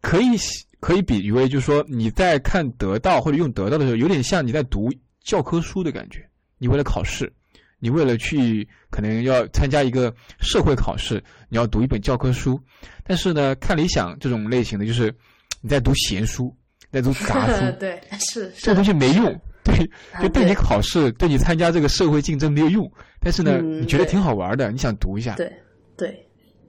[0.01, 0.37] 可以
[0.79, 4.89] 可以比喻为，就是说你在看得到或者用得到的时候，有点像你在读
[5.21, 6.25] 教科书的感觉。
[6.59, 7.31] 你为了考试，
[7.77, 12.59] 你为了去可能要参加一个社会考试，你要读一本教科书。
[13.03, 15.13] 但是呢，看理想这种类型的，就是
[15.61, 16.55] 你在读闲书，
[17.01, 19.25] 在读杂书，对，是这个东西没用。
[19.63, 19.75] 对，
[20.13, 22.89] 啊就对你考试，对你参加这个社会竞争没有用。
[23.19, 25.35] 但是呢，嗯你觉得挺好玩的，你想读一下。
[25.35, 25.51] 对
[25.97, 26.25] 对，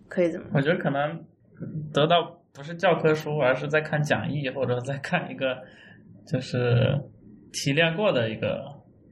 [0.09, 1.25] 可以这么我觉得可能
[1.93, 2.17] 得到
[2.53, 5.57] 不是教科书，而是在看讲义或者在看一个
[6.27, 6.99] 就是
[7.53, 8.65] 提炼过的一个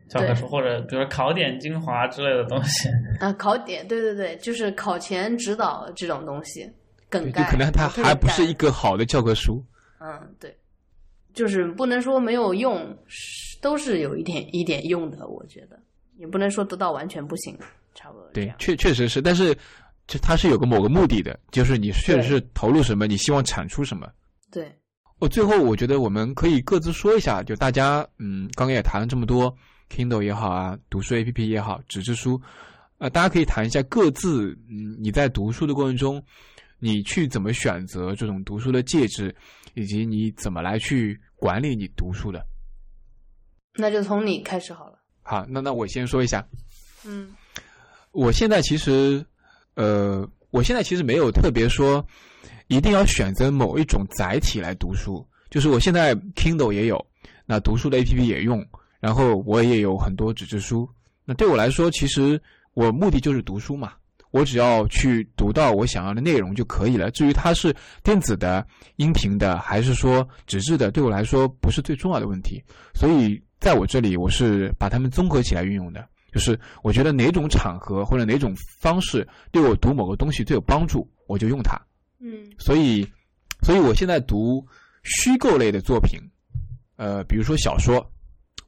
[0.09, 2.89] 教科书，或者比如说考点精华之类的东西。
[3.21, 6.69] 啊，考点，对对对，就是考前指导这种东西，
[7.09, 9.65] 梗概，可能它还不是一个好的教科书。
[10.01, 10.55] 嗯，对，
[11.37, 15.79] 就是不能说没有用，是都是有一点一点用的，我觉得
[16.17, 17.57] 也不能说得到完全不行，
[17.95, 18.55] 差不多这对，。
[18.59, 19.55] 确确实是，但是
[20.09, 24.11] 就它是有个某个目的的，就是你确实是投入什么，你希望产出什么。
[24.51, 24.75] 对，
[25.19, 29.55] 我最后我觉得我们可以各自说一下，就大家嗯，刚刚也谈了这么多
[29.91, 32.41] ，Kindle 也好啊，读书 APP 也好，纸质书，
[32.97, 36.23] 呃，大家可以谈一下各自嗯你在读书的过程中，
[36.79, 39.35] 你去怎么选择这种读书的介质，
[39.77, 42.45] 以及你怎么来去管理你读书的。
[43.75, 44.99] 那就从你开始好了。
[45.23, 46.45] 好，那那我先说一下，
[47.05, 47.29] 嗯
[48.11, 49.25] 我现在其实，
[49.75, 52.03] 呃，我现在其实没有特别说
[52.69, 57.07] 一定要选择某一种载体来读书，就是我现在 Kindle 也有，
[57.45, 58.67] 那读书的 APP 也用，
[58.99, 60.89] 然后我也有很多纸质书。
[61.27, 62.41] 那对我来说，其实
[62.73, 63.93] 我目的就是读书嘛，
[64.37, 67.11] 我只要去读到我想要的内容就可以了。
[67.11, 68.65] 至于它是电子的、
[68.97, 72.63] 音频的，还是说纸质的，对我来说不是最重要的问题。
[72.95, 76.07] 所以在我这里，我是把它们综合起来运用的。
[76.33, 81.81] 就是我觉得哪种场合或者哪种方式对我读某个东西最有帮助，我就用它。
[82.21, 83.07] 嗯所以，
[83.63, 84.63] 所以我现在读
[85.03, 86.21] 虚构类的作品，
[86.97, 88.07] 呃，比如说小说，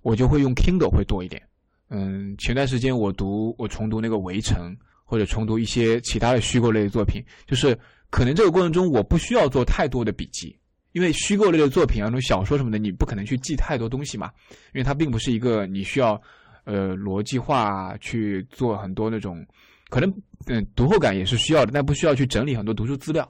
[0.00, 1.42] 我就会用 Kindle 会多一点。
[1.90, 4.74] 嗯，前段时间我读我重读那个《围城》，
[5.08, 7.76] 或者重读一些其他的虚构类的作品，就是
[8.10, 10.54] 可能这个过程中我不需要做太多的笔记，
[10.92, 14.30] 因为虚构类的作品啊，那种小说什么的，你不可能去记太多东西嘛，
[14.74, 16.20] 因为它并不是一个你需要
[16.64, 19.42] 呃逻辑化去做很多那种，
[19.88, 20.12] 可能
[20.46, 23.26] 嗯读后感也是需要的，但不需要去整理很多读书资料。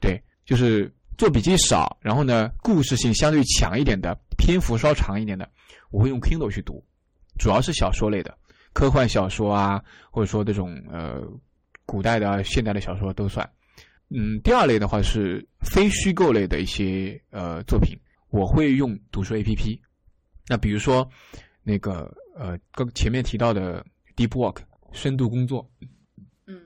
[0.00, 5.46] 对，就是做笔记少，然后呢，故事性相对强一点的，篇幅稍长一点的，
[5.90, 6.84] 我会用 Kindle 去读，
[7.38, 8.36] 主要是小说类的，
[8.74, 11.22] 科幻小说啊，或者说这种呃
[11.86, 13.48] 古代的、现代的小说都算。
[14.10, 17.96] 嗯，第二类的话是非虚构类的一些呃作品，
[18.28, 19.80] 我会用读书 APP。
[20.46, 21.08] 那比如说
[21.62, 23.82] 那个呃刚前面提到的
[24.14, 24.58] Deep Work
[24.92, 25.66] 深度工作，
[26.46, 26.60] 嗯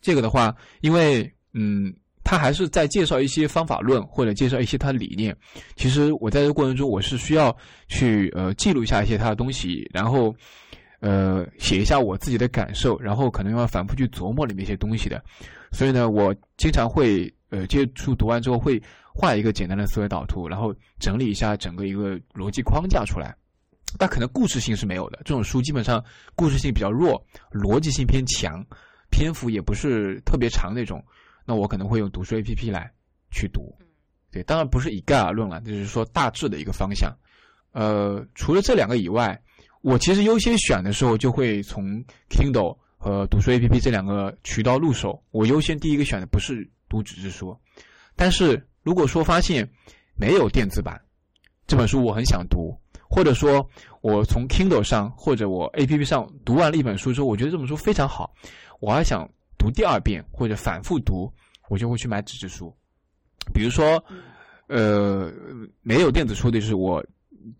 [0.00, 1.92] 这个的话，因为嗯，
[2.22, 5.36] 他还是在介绍一些方法论或者介绍一些他的理念。
[5.74, 7.54] 其实我在这个过程中，我是需要
[7.88, 10.34] 去呃记录一下一些他的东西，然后
[11.00, 15.22] 呃写一下我自己的感受，然后可能要反复去琢磨里面一些东西的。
[15.72, 18.82] 所以呢，我经常会呃接触读完之后会
[19.14, 23.36] 画一个简单的思维导图，然后整理一下整个一个逻辑框架出来。
[23.96, 26.04] 但可能故事性是没有的，这种书基本上
[26.34, 28.62] 故事性比较弱，逻辑性偏强，
[29.10, 31.02] 篇幅也不是特别长那种。
[31.46, 32.92] 那我可能会用读书 APP 来
[33.30, 33.74] 去读。
[34.30, 37.10] 对，当然不是以概而论了，就是说大致的一个方向。
[37.72, 39.40] 呃，除了这两个以外，
[39.82, 47.56] 我其实优先选的时候就会从 Kindle 和读书 APP 这两个渠道入手，我优先第一个选的不是读纸质书。
[48.16, 49.68] 但是如果说发现
[50.16, 51.00] 没有电子版
[51.66, 52.76] 这本书，我很想读，
[53.08, 53.64] 或者说
[54.00, 58.34] 我从 Kindle 上或者我 APP 上读完了一本书之后，我觉得这本书非常好，
[58.80, 61.32] 我还想读第二遍或者反复读，
[61.68, 62.74] 我就会去买纸质书。
[63.54, 64.02] 比如说，
[64.66, 65.32] 呃，
[65.82, 67.04] 没有电子书的就是我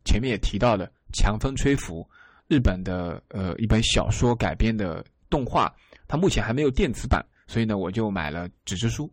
[0.05, 2.03] 前面也提到的《强风吹拂》，
[2.47, 5.73] 日本的呃一本小说改编的动画，
[6.07, 9.11] 它目前还没有电子版，所以呢我就买了纸质书。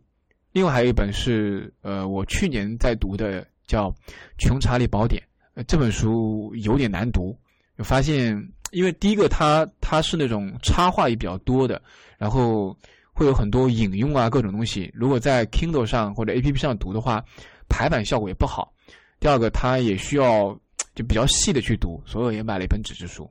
[0.52, 3.90] 另外还有一本是呃我去年在读的叫
[4.38, 5.22] 《穷查理宝典》，
[5.54, 7.38] 呃这本书有点难读，
[7.76, 8.36] 我发现
[8.70, 11.82] 因为第一个它它是那种插画也比较多的，
[12.18, 12.76] 然后。
[13.18, 14.92] 会有很多引用啊，各种东西。
[14.94, 17.24] 如果在 Kindle 上或者 APP 上读的话，
[17.66, 18.70] 排版效果也不好。
[19.18, 20.54] 第二个，它也需要
[20.96, 23.30] 就比较细的去读，所以我也买了一本纸质书。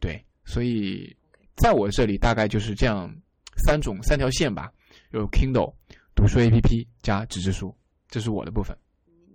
[0.00, 1.16] 对，所以
[1.54, 3.08] 在我这里大概就是这样
[3.64, 4.72] 三种三条线吧，
[5.12, 5.72] 有 Kindle
[6.16, 7.72] 读书 APP 加纸质书，
[8.08, 8.76] 这是我的部分。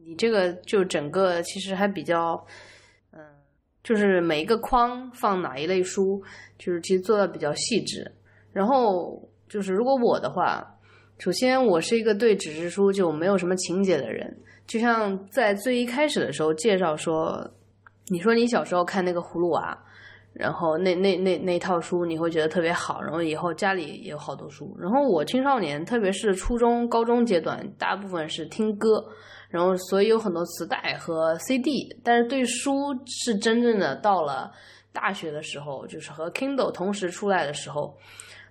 [0.05, 2.45] 你这个就整个其实还比较，
[3.11, 3.21] 嗯，
[3.83, 6.21] 就是每一个框放哪一类书，
[6.57, 8.11] 就是其实做的比较细致，
[8.51, 9.25] 然后。
[9.49, 10.63] 就是如果我的话，
[11.17, 14.31] 首先我是一个对纸质书就没有什么情节的人。
[14.67, 17.51] 就像在最一开始的时候介绍说，
[18.09, 19.77] 你说你小时候看那个葫芦娃，
[20.33, 24.75] 然后那那那那套书你会觉得特别好，然后以后家里也有好多书。
[24.79, 29.05] 然后我青少年，特别是初中、高中阶段，大部分是听歌，
[29.49, 31.87] 然后所以有很多磁带和 CD。
[32.03, 34.51] 但是对书是真正的到了
[34.91, 37.97] 大学的时候，就是和 Kindle 同时出来的时候，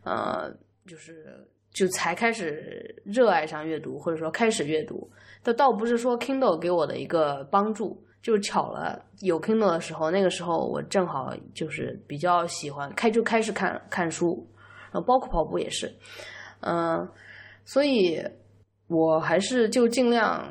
[0.04, 0.52] 呃。
[0.88, 5.06] 就是就才开始热爱上阅读，或者说开始阅读，
[5.44, 14.46] 倒倒不是说 Kindle 给我的一个帮助，就巧了有 Kindle 的时候，那个时候我正好就是比较喜欢开就开始看看书，
[14.92, 15.92] 然后包括跑步也是，
[16.60, 17.08] 嗯，
[17.64, 18.22] 所以
[18.88, 20.44] 我还是就尽量，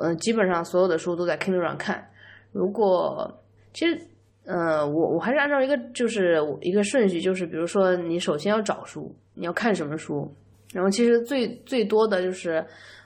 [0.00, 2.08] 嗯，基本上所有的书都在 Kindle 上看。
[2.52, 3.32] 如果
[3.72, 4.00] 其实，
[4.46, 9.14] 嗯，我我还是按照一个就是一个顺序，就是比如说你首先要找书。
[9.36, 10.32] 你要看什么书？
[10.72, 12.64] 然后其实最最多的就是，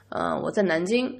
[0.09, 1.11] 嗯，我在南京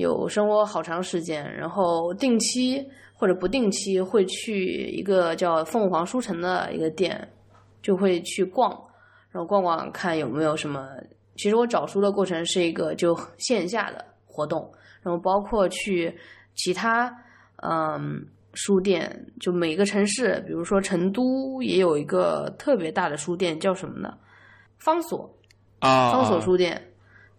[0.00, 7.28] 有生活好长时间，然后定期或者不定期会去一个叫凤凰书城的一个店，
[7.80, 8.70] 就会去逛，
[9.30, 10.88] 然后逛逛看有没有什么。
[11.36, 14.70] 其实我找书的过程是一个就线下的活动，
[15.02, 16.14] 然后包括去
[16.54, 17.10] 其他
[17.62, 24.12] 嗯书店，就每个城市，比如说成都也有一个特别大的书店，叫什么呢？
[24.78, 25.32] 方所
[25.78, 26.82] 啊，方所书店，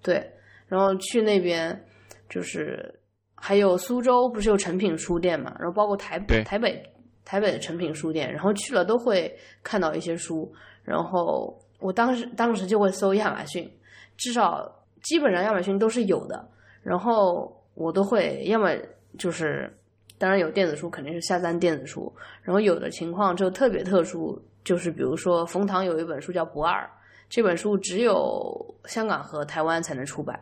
[0.01, 0.25] 对，
[0.67, 1.85] 然后去那边
[2.31, 2.97] 就是
[3.35, 6.81] 还有苏州不是有诚品书店嘛，然后包括台台北
[7.25, 9.31] 台北的诚品书店，然后去了都会
[9.61, 10.49] 看到一些书，
[10.83, 13.69] 然后我当时当时就会搜亚马逊，
[14.15, 14.65] 至少
[15.03, 16.47] 基本上亚马逊都是有的，
[16.81, 18.69] 然后我都会要么
[19.19, 19.69] 就是
[20.17, 26.81] 当然有电子书肯定是下单电子书，然后有的情况就特别特殊，就是比如说冯唐有一本书叫《不二》。
[27.29, 30.37] 这本书只有香港和台湾才能出版，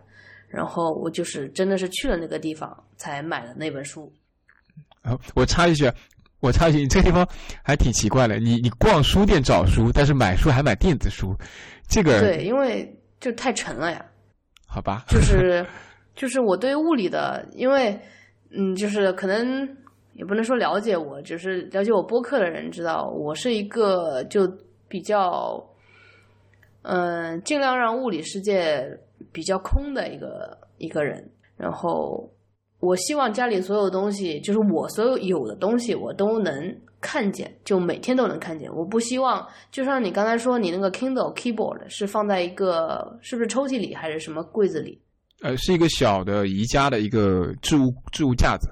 [0.49, 4.11] 然后我就是真的是去了那个地方才买了那本书。
[5.35, 5.89] 我插一句，
[6.39, 7.27] 我插一句，你这个地方
[7.63, 8.39] 还挺奇怪的。
[8.39, 11.35] 你你逛书店找书，但是买书还买电子书，
[11.88, 14.05] 这个对，因为就太沉了呀。
[14.67, 15.65] 好吧，就是
[16.15, 17.99] 就是我对物理的，因为
[18.51, 19.67] 嗯，就是可能
[20.13, 24.51] 也不能说了解我，就是了解我播客的人知道，我是一个就
[24.88, 25.63] 比较。
[26.81, 28.97] 嗯，尽量让物理世界
[29.31, 31.30] 比较空的一个一个人。
[31.57, 32.31] 然后，
[32.80, 36.53] 我希望家里所有东西，就是我所有有的东西，我都能
[37.01, 38.73] 看见，就每天都能看见。
[38.73, 45.01] 我不希望，就像你刚才说，你那个 Kindle Keyboard 是放在一个是不是抽屉里，还是什么柜子里？
[45.41, 48.69] 呃，是一个小的宜家的一个置物置物架子。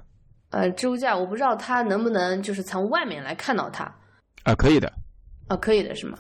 [0.50, 3.84] 呃，置物架，我不知道它能不能就是从外面来看到它。
[4.44, 4.92] 啊，可以的。
[5.48, 6.18] 啊，可以的是吗？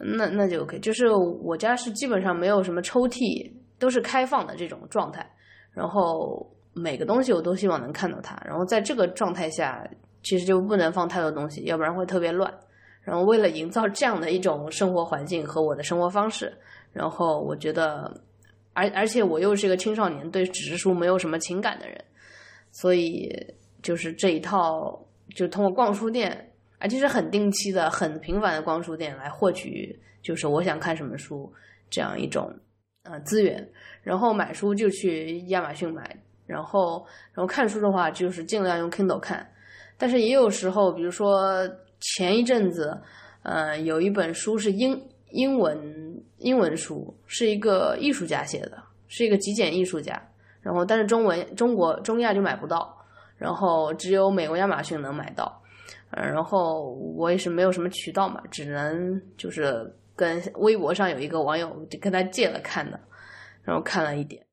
[0.00, 5.28] 那那就 OK，就是我家是基本上没有什么抽屉，都是开放的这种状态。
[5.72, 8.40] 然后每个东西我都希望能看到它。
[8.44, 9.88] 然后在这个状态下，
[10.22, 12.52] 其实就不能放太多东西，要不然会特别乱。
[13.02, 16.52] 然后为了营造这样的一种生活环境和我的生活方式，
[16.92, 18.12] 然后我觉得，
[18.74, 22.04] 而而且我又是一个青少年，对纸质书没有什么情感的人，
[22.72, 23.30] 所以
[23.82, 24.98] 就是这一套，
[25.34, 26.44] 就通过逛书店。
[26.80, 31.52] 而且是很定期的、很频繁的逛书店来获取，就是我想看什么书
[31.90, 32.48] 这样一种
[33.10, 33.66] 呃资源。
[34.02, 36.16] 然后买书就去亚马逊买，
[36.46, 39.46] 然后然后看书的话就是尽量用 Kindle 看。
[39.98, 41.68] 但是也有时候，比如说
[42.00, 42.96] 前一阵子，
[43.42, 44.98] 呃，有一本书是英
[45.30, 45.76] 英文
[46.38, 50.22] 英文书，是一个艺术家写的，是一个极简艺术家。
[50.62, 52.96] 然后，但是中文中国中亚就买不到，
[53.36, 55.60] 然后只有美国亚马逊能买到。
[56.10, 62.98] 嗯，然后我也是没有什么渠道嘛，只能就是跟微博上有一个网友跟他借了看的，
[63.62, 64.44] 然后看了一点。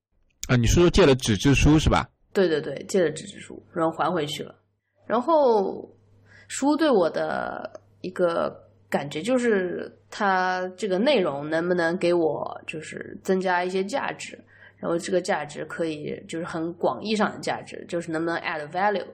[0.47, 2.07] 啊，你是说借了纸质书是吧？
[2.31, 4.53] 对对对，借了纸质书，然后还回去了。
[5.07, 5.89] 然后
[6.47, 8.55] 书对我的一个
[8.89, 14.37] 感觉就是它这个内容能不能给我就是增加一些价值，
[14.77, 19.07] 然后这个价值可以就是很广义上的价值，就是能不能 add value。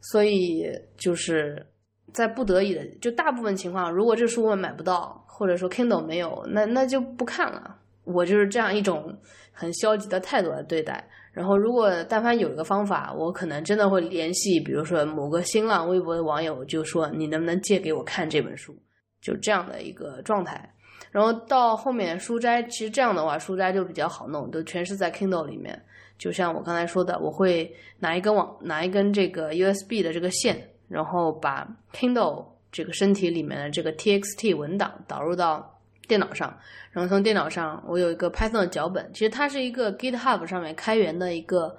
[0.00, 0.66] 所以
[0.96, 1.64] 就是
[2.12, 7.76] 在不得已的，就大部分情况，如果这书我买不到，或者说 Kindle 没有，那那就不看了。
[8.04, 9.16] 我就是这样一种
[9.52, 11.04] 很消极的态度来对待。
[11.32, 18.76] 然后，如果但凡有一个方法，我可能真的会联系，比如说某个新浪微博的网友，就说你能不能借给我看这本书，
[19.22, 20.68] 就这样的一个状态。
[21.10, 25.80] 然后到后面书斋，其实这样的话，书斋就比较好弄，都全是在 Kindle 里面。
[26.18, 30.62] 就像我刚才说的，我会拿一根网，拿一根这个 USB 的这个线，
[30.92, 36.56] 然后把 Kindle 这个身体里面的这个 TXT 文档导入到电脑上。
[36.90, 41.74] 然后从电脑上，我有一个 Python 的脚本，其实它是一个 GitHub 上面开源的一个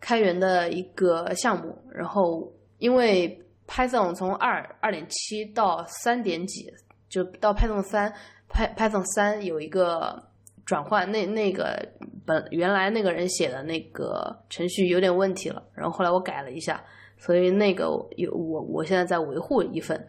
[0.00, 1.78] 开源的一个项目。
[1.94, 6.66] 然后因为 Python 从二二点七到三点几，
[7.08, 8.12] 就到 Python 三
[8.50, 10.20] ，Py Python 三有一个
[10.66, 11.88] 转换，那那个
[12.26, 16.82] 本原来那个人写的那个程序有点问题了，然后后来我改了一下，
[17.18, 17.84] 所以那个
[18.16, 20.08] 有我我现在在维护一份。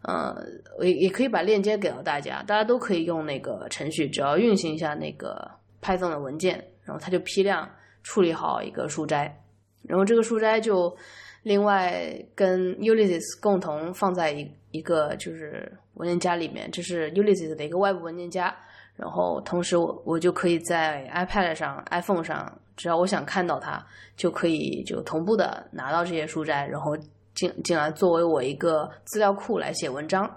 [0.00, 0.32] 呃，
[0.80, 5.50] 也也可以把链接给到大家，大家都可以用那个程序，只要运行一下那个
[5.82, 7.68] Python 的文件，然后它就批量
[8.04, 9.42] 处理好一个书斋，
[9.82, 10.96] 然后这个书斋就
[11.42, 18.54] 另外跟 Ulysses 共同放在一一个就是文件夹里面，这是 Ulysses 的一个外部文件夹，
[18.94, 23.84] 然后同时我我就可以在 iPad 上、iPhone 上，只要我想看到它，
[24.16, 26.96] 就可以就同步的拿到这些书斋，然后。
[27.34, 30.28] 进进来作为我一个资料库来写文章，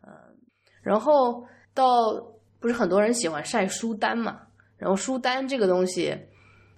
[0.00, 0.10] 嗯，
[0.80, 2.14] 然后到
[2.58, 4.40] 不是很多人喜欢晒书单嘛，
[4.78, 6.16] 然后书单这个东西，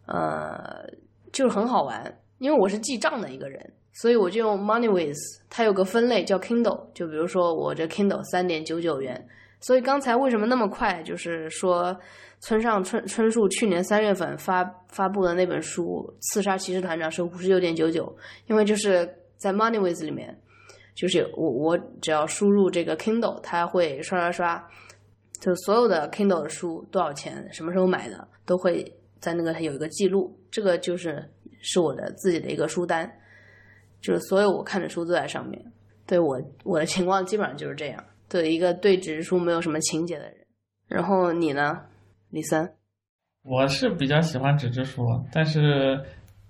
[0.06, 0.84] 呃，
[1.32, 5.14] 就是很好玩，因为我是记账的一个人，所以我就用 MoneyWiz，
[5.48, 9.24] 它有个分类叫 Kindle，就比如说我这 Kindle 三点九九元，
[9.60, 11.02] 所以刚才为什么那么快？
[11.02, 11.96] 就是说
[12.40, 18.16] 村上春春树去年三月份发发布的那本书《刺杀骑士团长》是五十九点九九，
[18.46, 19.08] 因为就是。
[19.40, 20.38] 在 MoneyWiz 里面，
[20.94, 24.68] 就是我我只要输入这个 Kindle，它会刷刷刷，
[25.40, 28.84] 就所有的 Kindle 的书多少钱，什么时候买的，都会
[29.18, 30.38] 在那个有一个记录。
[30.50, 31.26] 这个就是
[31.62, 33.10] 是我的自己的一个书单，
[34.02, 35.72] 就是所有我看的书都在上面。
[36.06, 40.46] 对我我的情况基本上就是这样，的一个对纸质书没有什么情节的人。
[40.88, 41.82] 然后你呢，
[42.30, 42.72] 李森？
[43.42, 46.02] 我是比较喜欢纸质书，但是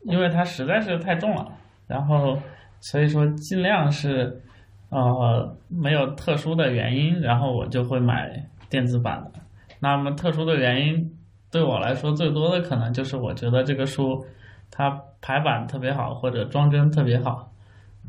[0.03, 1.53] 因为它实在是太重了，
[1.89, 2.39] 然后。
[2.83, 4.41] 所以说，尽量是，
[4.89, 9.41] 呃，没有特殊的原因，然后我就会买电子版的。
[9.81, 11.19] 那么特殊的原因
[11.51, 14.25] 对我来说，最多的可能就是我觉得这个书
[14.71, 17.53] 它排版特别好，或者装帧特别好。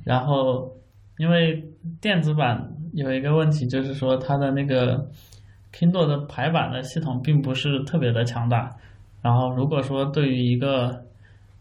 [0.05, 0.71] 然后，
[1.17, 1.61] 因为
[1.99, 5.09] 电子版有一个问题，就是说它的那个
[5.73, 8.75] Kindle 的排版的系统并不是特别的强大。
[9.21, 11.03] 然后，如果说对于一个，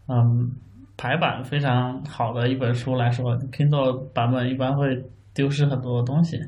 [0.07, 0.51] 嗯。
[0.97, 5.03] 排版非常好的一本书来说，Kindle 版本一般会
[5.33, 6.39] 丢失很多东西，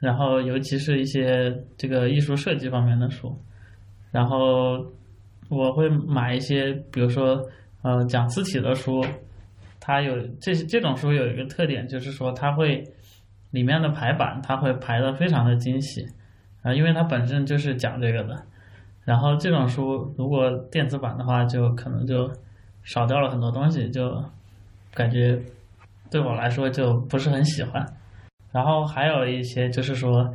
[0.00, 3.34] 然后尤其是一些这个艺术设计方面的书，
[4.10, 4.84] 然后
[5.48, 7.42] 我会买一些，比如说
[7.80, 9.02] 呃讲字体的书，
[9.80, 12.84] 它有这这种书有一个特点，就是说它会
[13.54, 16.06] 里面的排版它会排的非常的精细
[16.62, 18.42] 啊，因为它本身就是讲这个的，
[19.04, 22.30] 然后这种书如果电子版的话，就可能就。
[22.86, 24.22] 少掉了很多东西，就
[24.92, 25.40] 感觉
[26.10, 27.82] 对我来说就不是很喜欢。
[28.52, 30.34] 然后还有一些就是说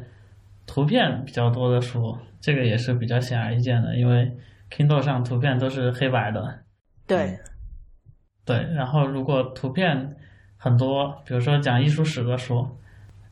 [0.65, 4.35] 图片比较多的书，这个也是比较显而易见的，因为
[4.71, 6.41] Kindle 上图片都是黑白的。
[7.05, 7.37] 对，
[8.43, 8.57] 对。
[8.73, 10.15] 然后如果图片
[10.57, 12.67] 很多，比如说讲艺术史的书，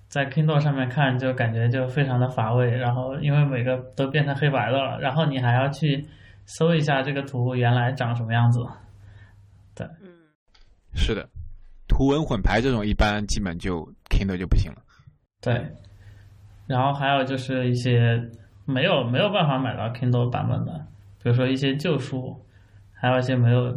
[0.07, 2.69] 在 Kindle 上面看就感觉就非常的乏味。
[2.69, 6.07] 然后因为每个都变成黑白的了，然后你还要去
[6.45, 8.65] 搜一下这个图原来长什么样子。
[9.75, 10.09] 对，嗯，
[10.95, 11.29] 是的，
[11.87, 14.81] 图文混排这种一般基本就 Kindle 就不行了。
[15.39, 15.53] 对，
[16.65, 18.19] 然后还有就是一些
[18.65, 20.73] 没有没有办法买到 Kindle 版本的，
[21.21, 22.43] 比如说一些旧书，
[22.91, 23.71] 还有一些没有，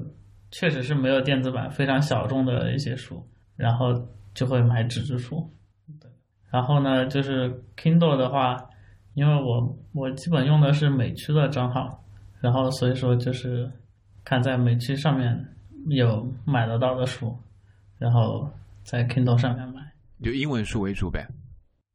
[0.51, 3.23] 确实是没有电子版，非常小众的一些书，
[3.57, 3.93] 然后
[4.33, 5.47] 就会买纸质书。
[6.51, 8.57] 对，然后呢，就是 Kindle 的话，
[9.15, 12.03] 因为我我基本用的是美区的账号，
[12.41, 13.71] 然后所以说就是
[14.25, 15.47] 看在美区上面
[15.89, 17.37] 有买得到的书，
[17.99, 18.51] 然后
[18.83, 19.81] 在 Kindle 上面买。
[20.23, 21.27] 就英文书为主呗。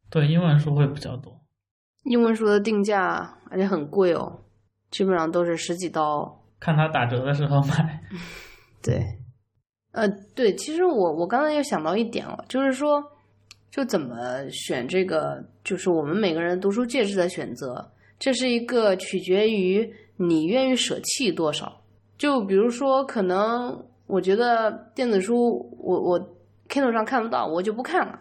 [0.10, 1.40] 对，英文书会比较多。
[2.06, 4.40] 英文书的定价而且很贵哦，
[4.90, 6.42] 基本上都是十几刀。
[6.60, 8.02] 看它打折的时候买。
[8.82, 9.04] 对，
[9.92, 13.04] 呃，对，其实我我刚才又想到一点了，就是说，
[13.76, 17.86] 就怎么选这个，就是我们每个人读书介质的选择，
[18.18, 21.82] 这是一个取决于你愿意舍弃多少。
[22.18, 26.18] 就比如说，可能我觉得电子书，我我
[26.70, 28.18] Kindle 上看不到，我就不看了。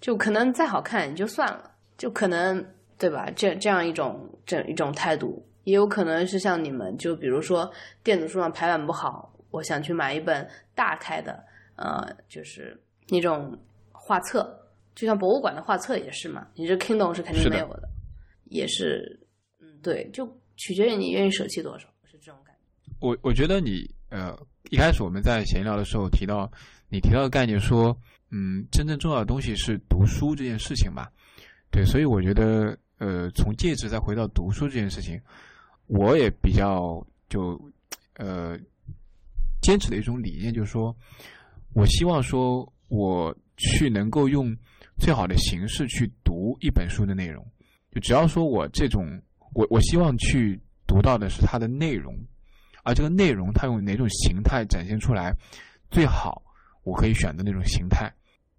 [0.00, 2.64] 就可能再好看也就算了，就可能
[2.96, 3.28] 对吧？
[3.36, 7.70] 这这样一种这一种态度，也有可能是像你们，就比如说
[8.02, 11.38] 电子书上排版不好，我想去买一本大开的，
[11.76, 12.74] 呃，就是
[13.10, 13.54] 那种
[13.92, 14.58] 画册，
[14.96, 16.48] 就像博物馆的画册也是嘛。
[16.56, 17.88] 你这 Kindle 是肯定没有的，
[18.46, 19.24] 也是，
[19.60, 22.90] 嗯，对，就取决于你愿意舍弃多少，是这种感觉。
[22.98, 24.36] 我我觉得你呃，
[24.70, 26.50] 一开始我们在闲聊的时候提到，
[26.88, 27.96] 你提到的概念说。
[28.28, 31.08] 嗯，真正重要的东西是读书这件事情吧？
[31.70, 35.18] 对，所以我觉得，呃，从戒指再回到读书这件事情，
[35.86, 37.56] 我也比较就
[38.16, 38.58] 呃
[39.62, 40.94] 坚持的一种理念，就是说，
[41.72, 44.54] 我希望说我去能够用
[44.98, 47.44] 最好的形式去读一本书的内容，
[47.92, 49.20] 就只要说我这种，
[49.54, 52.14] 我我希望去读到的是它的内容，
[52.82, 55.34] 而这个内容它用哪种形态展现出来
[55.90, 56.42] 最好。
[56.84, 58.08] 我可以选择那种形态，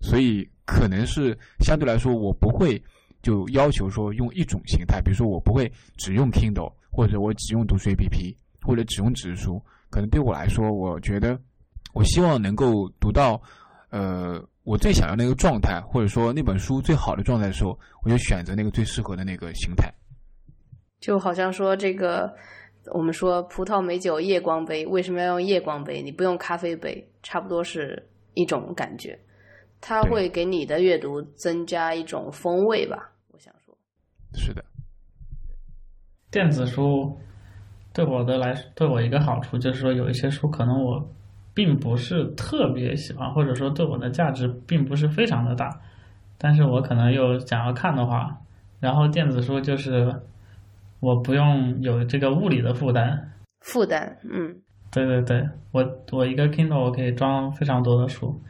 [0.02, 2.78] 所以可能是相对来说，我不会
[3.22, 9.64] 就要求说用一种形态，比如说我不会只用 Kindle，或者我只用读书 APP，或者只用纸质书。
[9.90, 11.40] 可能对我来说，我觉得
[11.94, 13.42] 我希望能够读到
[13.92, 19.90] 呃我最想要那个状态，或者说那本书最好的状态的时候，我就选择那个最适合的那个形态。
[21.00, 22.36] 就好像说这个。
[22.94, 26.02] 我们说葡萄美酒夜光杯，为什么要用夜光杯？
[26.02, 28.02] 你不用咖啡杯，差不多是
[28.34, 29.20] 一种感觉。
[29.82, 33.12] 它会给你的阅读增加一种风味吧？
[33.34, 33.78] 我想说，
[34.36, 34.64] 是的。
[36.32, 37.14] 电子书
[37.92, 41.14] 对我的来对我一个好处就是说，有一些书可能我
[41.58, 45.68] 并不是特别喜欢，或者说对我的价值并不是非常的大，
[46.38, 48.38] 但是我可能又想要看的话，
[48.80, 50.14] 然后电子书就是。
[51.00, 53.16] 我不用有这个物理的负担，
[53.62, 54.56] 负担，嗯，
[54.92, 58.42] 对对对，我我一个 Kindle 我可以装非常多的书，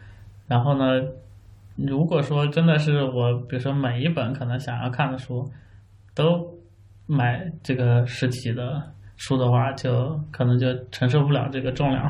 [0.47, 0.85] 然后呢，
[1.75, 5.45] 如果说真的是我，比如说每一本可能想要看的书，
[6.15, 6.57] 都
[7.05, 8.81] 买这个实体的
[9.17, 12.09] 书的话，就可能就承受不了这个重量。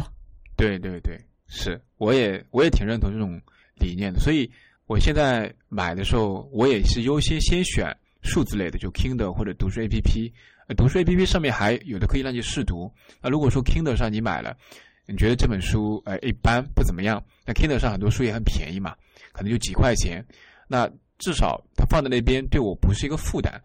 [0.58, 1.18] 对对对，
[1.48, 3.40] 是，我也我也挺认同这种
[3.76, 4.52] 理念的，所以
[4.88, 7.96] 我现在买的时候，我也是优先先选。
[8.24, 10.34] 数字类的，就 Kindle 或者读书 APP，
[10.68, 12.92] 呃，读书 APP 上面还有的可以让你试读。
[13.22, 14.58] 那如果说 Kindle 上你买了，
[15.06, 18.94] 你觉得这本书呃一般不怎么样，那 Kindle 上很多书也很便宜嘛，
[19.32, 20.26] 可能就几块钱。
[20.68, 20.90] 那
[21.20, 23.62] 至少它放在那边对我不是一个负担，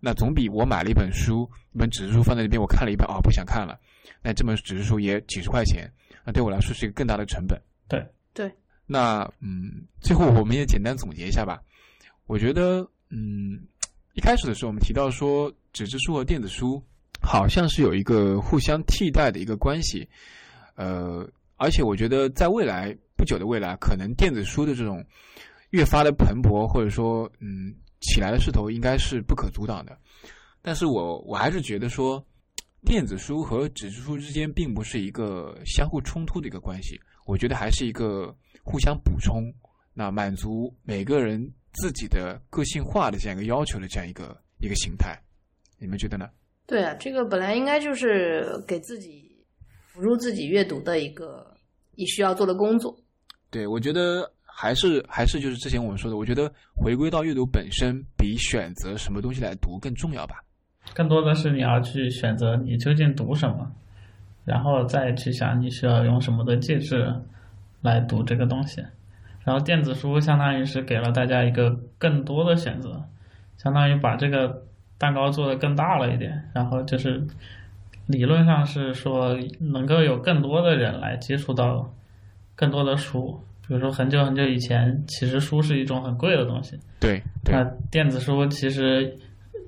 [0.00, 3.78] 那总比我买了一本书，一本纸质书放在那边我看了一半哦不想看了，
[4.22, 5.90] 那这本纸质书也几十块钱，
[6.26, 7.58] 那对我来说是一个更大的成本。
[7.88, 8.04] 对
[8.34, 8.52] 对。
[8.84, 11.62] 那嗯，最后我们也简单总结一下吧。
[12.26, 13.62] 我觉得嗯。
[14.12, 16.82] 一开始的时候，我们提到说，纸质书和电子书
[17.20, 20.08] 好像是有一个互相替代的一个关系，
[20.74, 25.04] 呃，而且我觉得在未来不久的未来，可能电子书的这种
[25.68, 29.98] 越发的蓬勃，或者说嗯起来的势头，应该是不可阻挡的。
[30.62, 32.24] 但是我我还是觉得说，
[32.86, 39.52] 电子书和纸质书之间并不是一个相互冲突的一个关系，我觉得还是一个互相补充，
[39.92, 41.52] 那满足每个人。
[41.78, 45.14] 自己的个性化的这样一个要求的这样一个一个形态，
[45.78, 46.26] 你们觉得呢？
[46.66, 49.30] 对啊，这个本来应该就是给自己
[49.84, 51.54] 辅助自己阅读的一个
[51.94, 52.98] 你需要做的工作。
[53.50, 60.42] 对，我觉得还是还是就是之前我们说的，我觉得回归到阅读本身比选择什么东西来读更重要吧。
[60.96, 63.70] 更多的是你要去选择你究竟读什么，
[64.46, 67.14] 然后再去想你需要用什么的介质
[67.82, 68.82] 来读这个东西。
[69.44, 73.04] 然后电子书相当于是给了大家一个更多的选择，
[73.58, 74.62] 相当于把这个
[74.96, 76.42] 蛋糕做得更大了一点。
[76.54, 77.22] 然后就是
[78.06, 81.92] 理论上是说能够有更多的人来接触到
[82.54, 83.38] 更多的书。
[83.68, 86.78] 比如说很久很久以前，其实书是一种很贵的东西。
[86.98, 89.14] 对，那电子书其实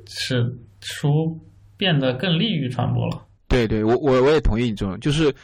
[0.06, 1.38] 使书
[1.76, 3.26] 变得更利于传播了。
[3.48, 5.34] 对，对我我我也同意你这种，就是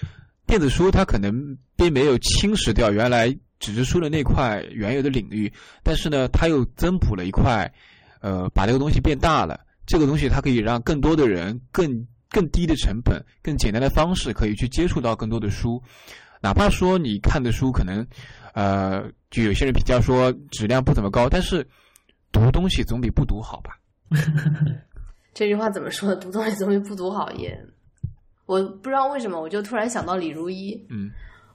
[0.47, 3.36] 电子书它可能并没有侵蚀掉原来。
[3.61, 5.51] 纸质书的那块原有的领域，
[5.82, 7.73] 但是呢，它又增补了一块，
[8.20, 15.82] 呃，把这个东西变大了，这个东西它可以让更多的人更更低的成本、更简单的方式可以去接触到更多的书，
[16.43, 18.06] 哪怕说你看的书可能，
[18.52, 21.66] 呃，就有些人评价说质量不怎么高，但是
[22.32, 23.78] 读东西总比不读好吧？
[25.35, 26.15] 这句话怎么说？
[26.15, 27.61] 读东西总比不读好也，
[28.47, 31.11] 我不知道为什么，我就突然想到李如一，嗯，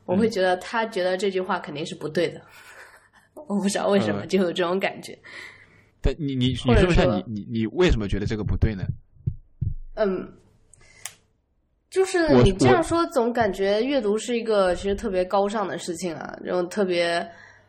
[0.06, 2.42] 我会觉得他觉得这句话肯定是不对的，
[3.48, 5.18] 我不知道为什么呃就有这种感觉。
[6.02, 8.84] 但你你你说一下你你你为什么觉得这个不对呢？
[9.96, 10.30] 嗯，
[11.90, 17.26] 就是你这样说，总感觉阅读是一个其实特别高尚的事情啊，这种特别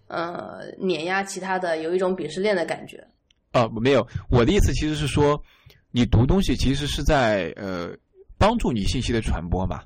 [0.09, 3.05] 呃碾压其他的，有一种鄙视链的感觉。
[3.53, 5.43] 啊，没有，我的意思其实是说，
[5.91, 7.91] 你读东西其实是在呃
[8.39, 9.81] 帮助你信息的传播嘛，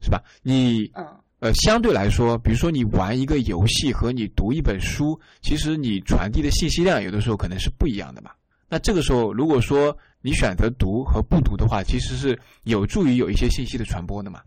[0.00, 0.22] 是吧？
[0.42, 1.06] 你嗯
[1.40, 8.30] 呃相对来说，比如说你玩一个游戏和你读一本书，其实你传递的信息量有的时候可能是不一样的嘛。
[8.68, 14.42] 那这个时候，如果说你选择读和不读的话，其实是有助于有一些信息的传播的嘛。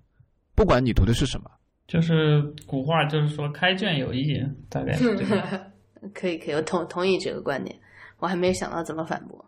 [0.55, 1.49] 不管你读的是什么，
[1.87, 5.71] 就是古话就是说开卷有益，大概是这个。
[6.13, 7.73] 可以可以，我同同意这个观点，
[8.19, 9.43] 我还没有想到怎么反驳。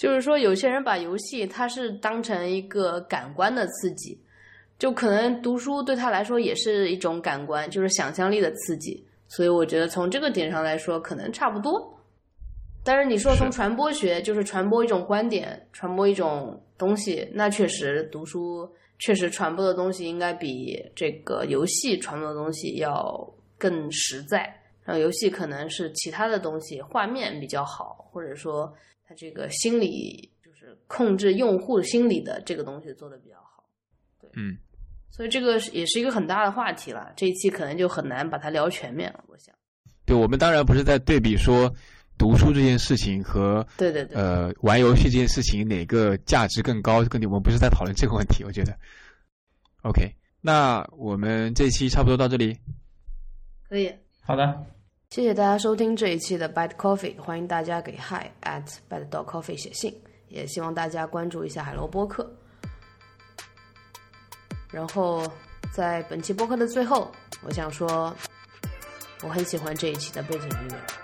[0.00, 4.18] 就是说，有些人把游戏它是当成一个感官的刺激，
[4.78, 9.06] 就可能读书对他来说也是一种感官，就是想象力的刺激。
[9.28, 11.94] 所以我觉得从这个点上来说，可能差不多。
[12.82, 18.66] 但是你说从传播学，就是传播一种观点，传播一种东西，那确实读书
[19.00, 24.50] 确实传播的东西应该比这个游戏传播的东西要更实在。
[24.82, 28.72] 然后游戏可能是其他的东西，画面比较好，或者说
[29.10, 33.64] 它这个心理就是控制用户心理的这个东西做的比较好。
[34.20, 34.56] 对嗯，
[35.10, 37.12] 所以这个是也是一个很大的话题了。
[37.16, 39.52] 这一期可能就很难把它聊全面了，我想。
[40.06, 41.74] 对我们当然不是在对比说
[42.16, 48.72] 读书这件事情和对对对，呃玩游戏这件事情哪个价值更高更低，我们不是在讨论这个问题，我觉得。
[49.82, 52.56] OK，那我们这期差不多到这里。
[53.68, 53.92] 可以。
[54.20, 54.64] 好的，
[55.10, 59.92] 谢谢大家收听这一期的 Bad Coffee，欢迎大家给 Hi at bad Dog Coffee 写信，
[60.28, 62.32] 也希望大家关注一下海螺播客。
[64.70, 65.26] 然后
[65.72, 67.10] 在本期播客的最后，
[67.42, 68.14] 我想说，
[69.24, 70.99] 我很喜欢这一期的背景音乐。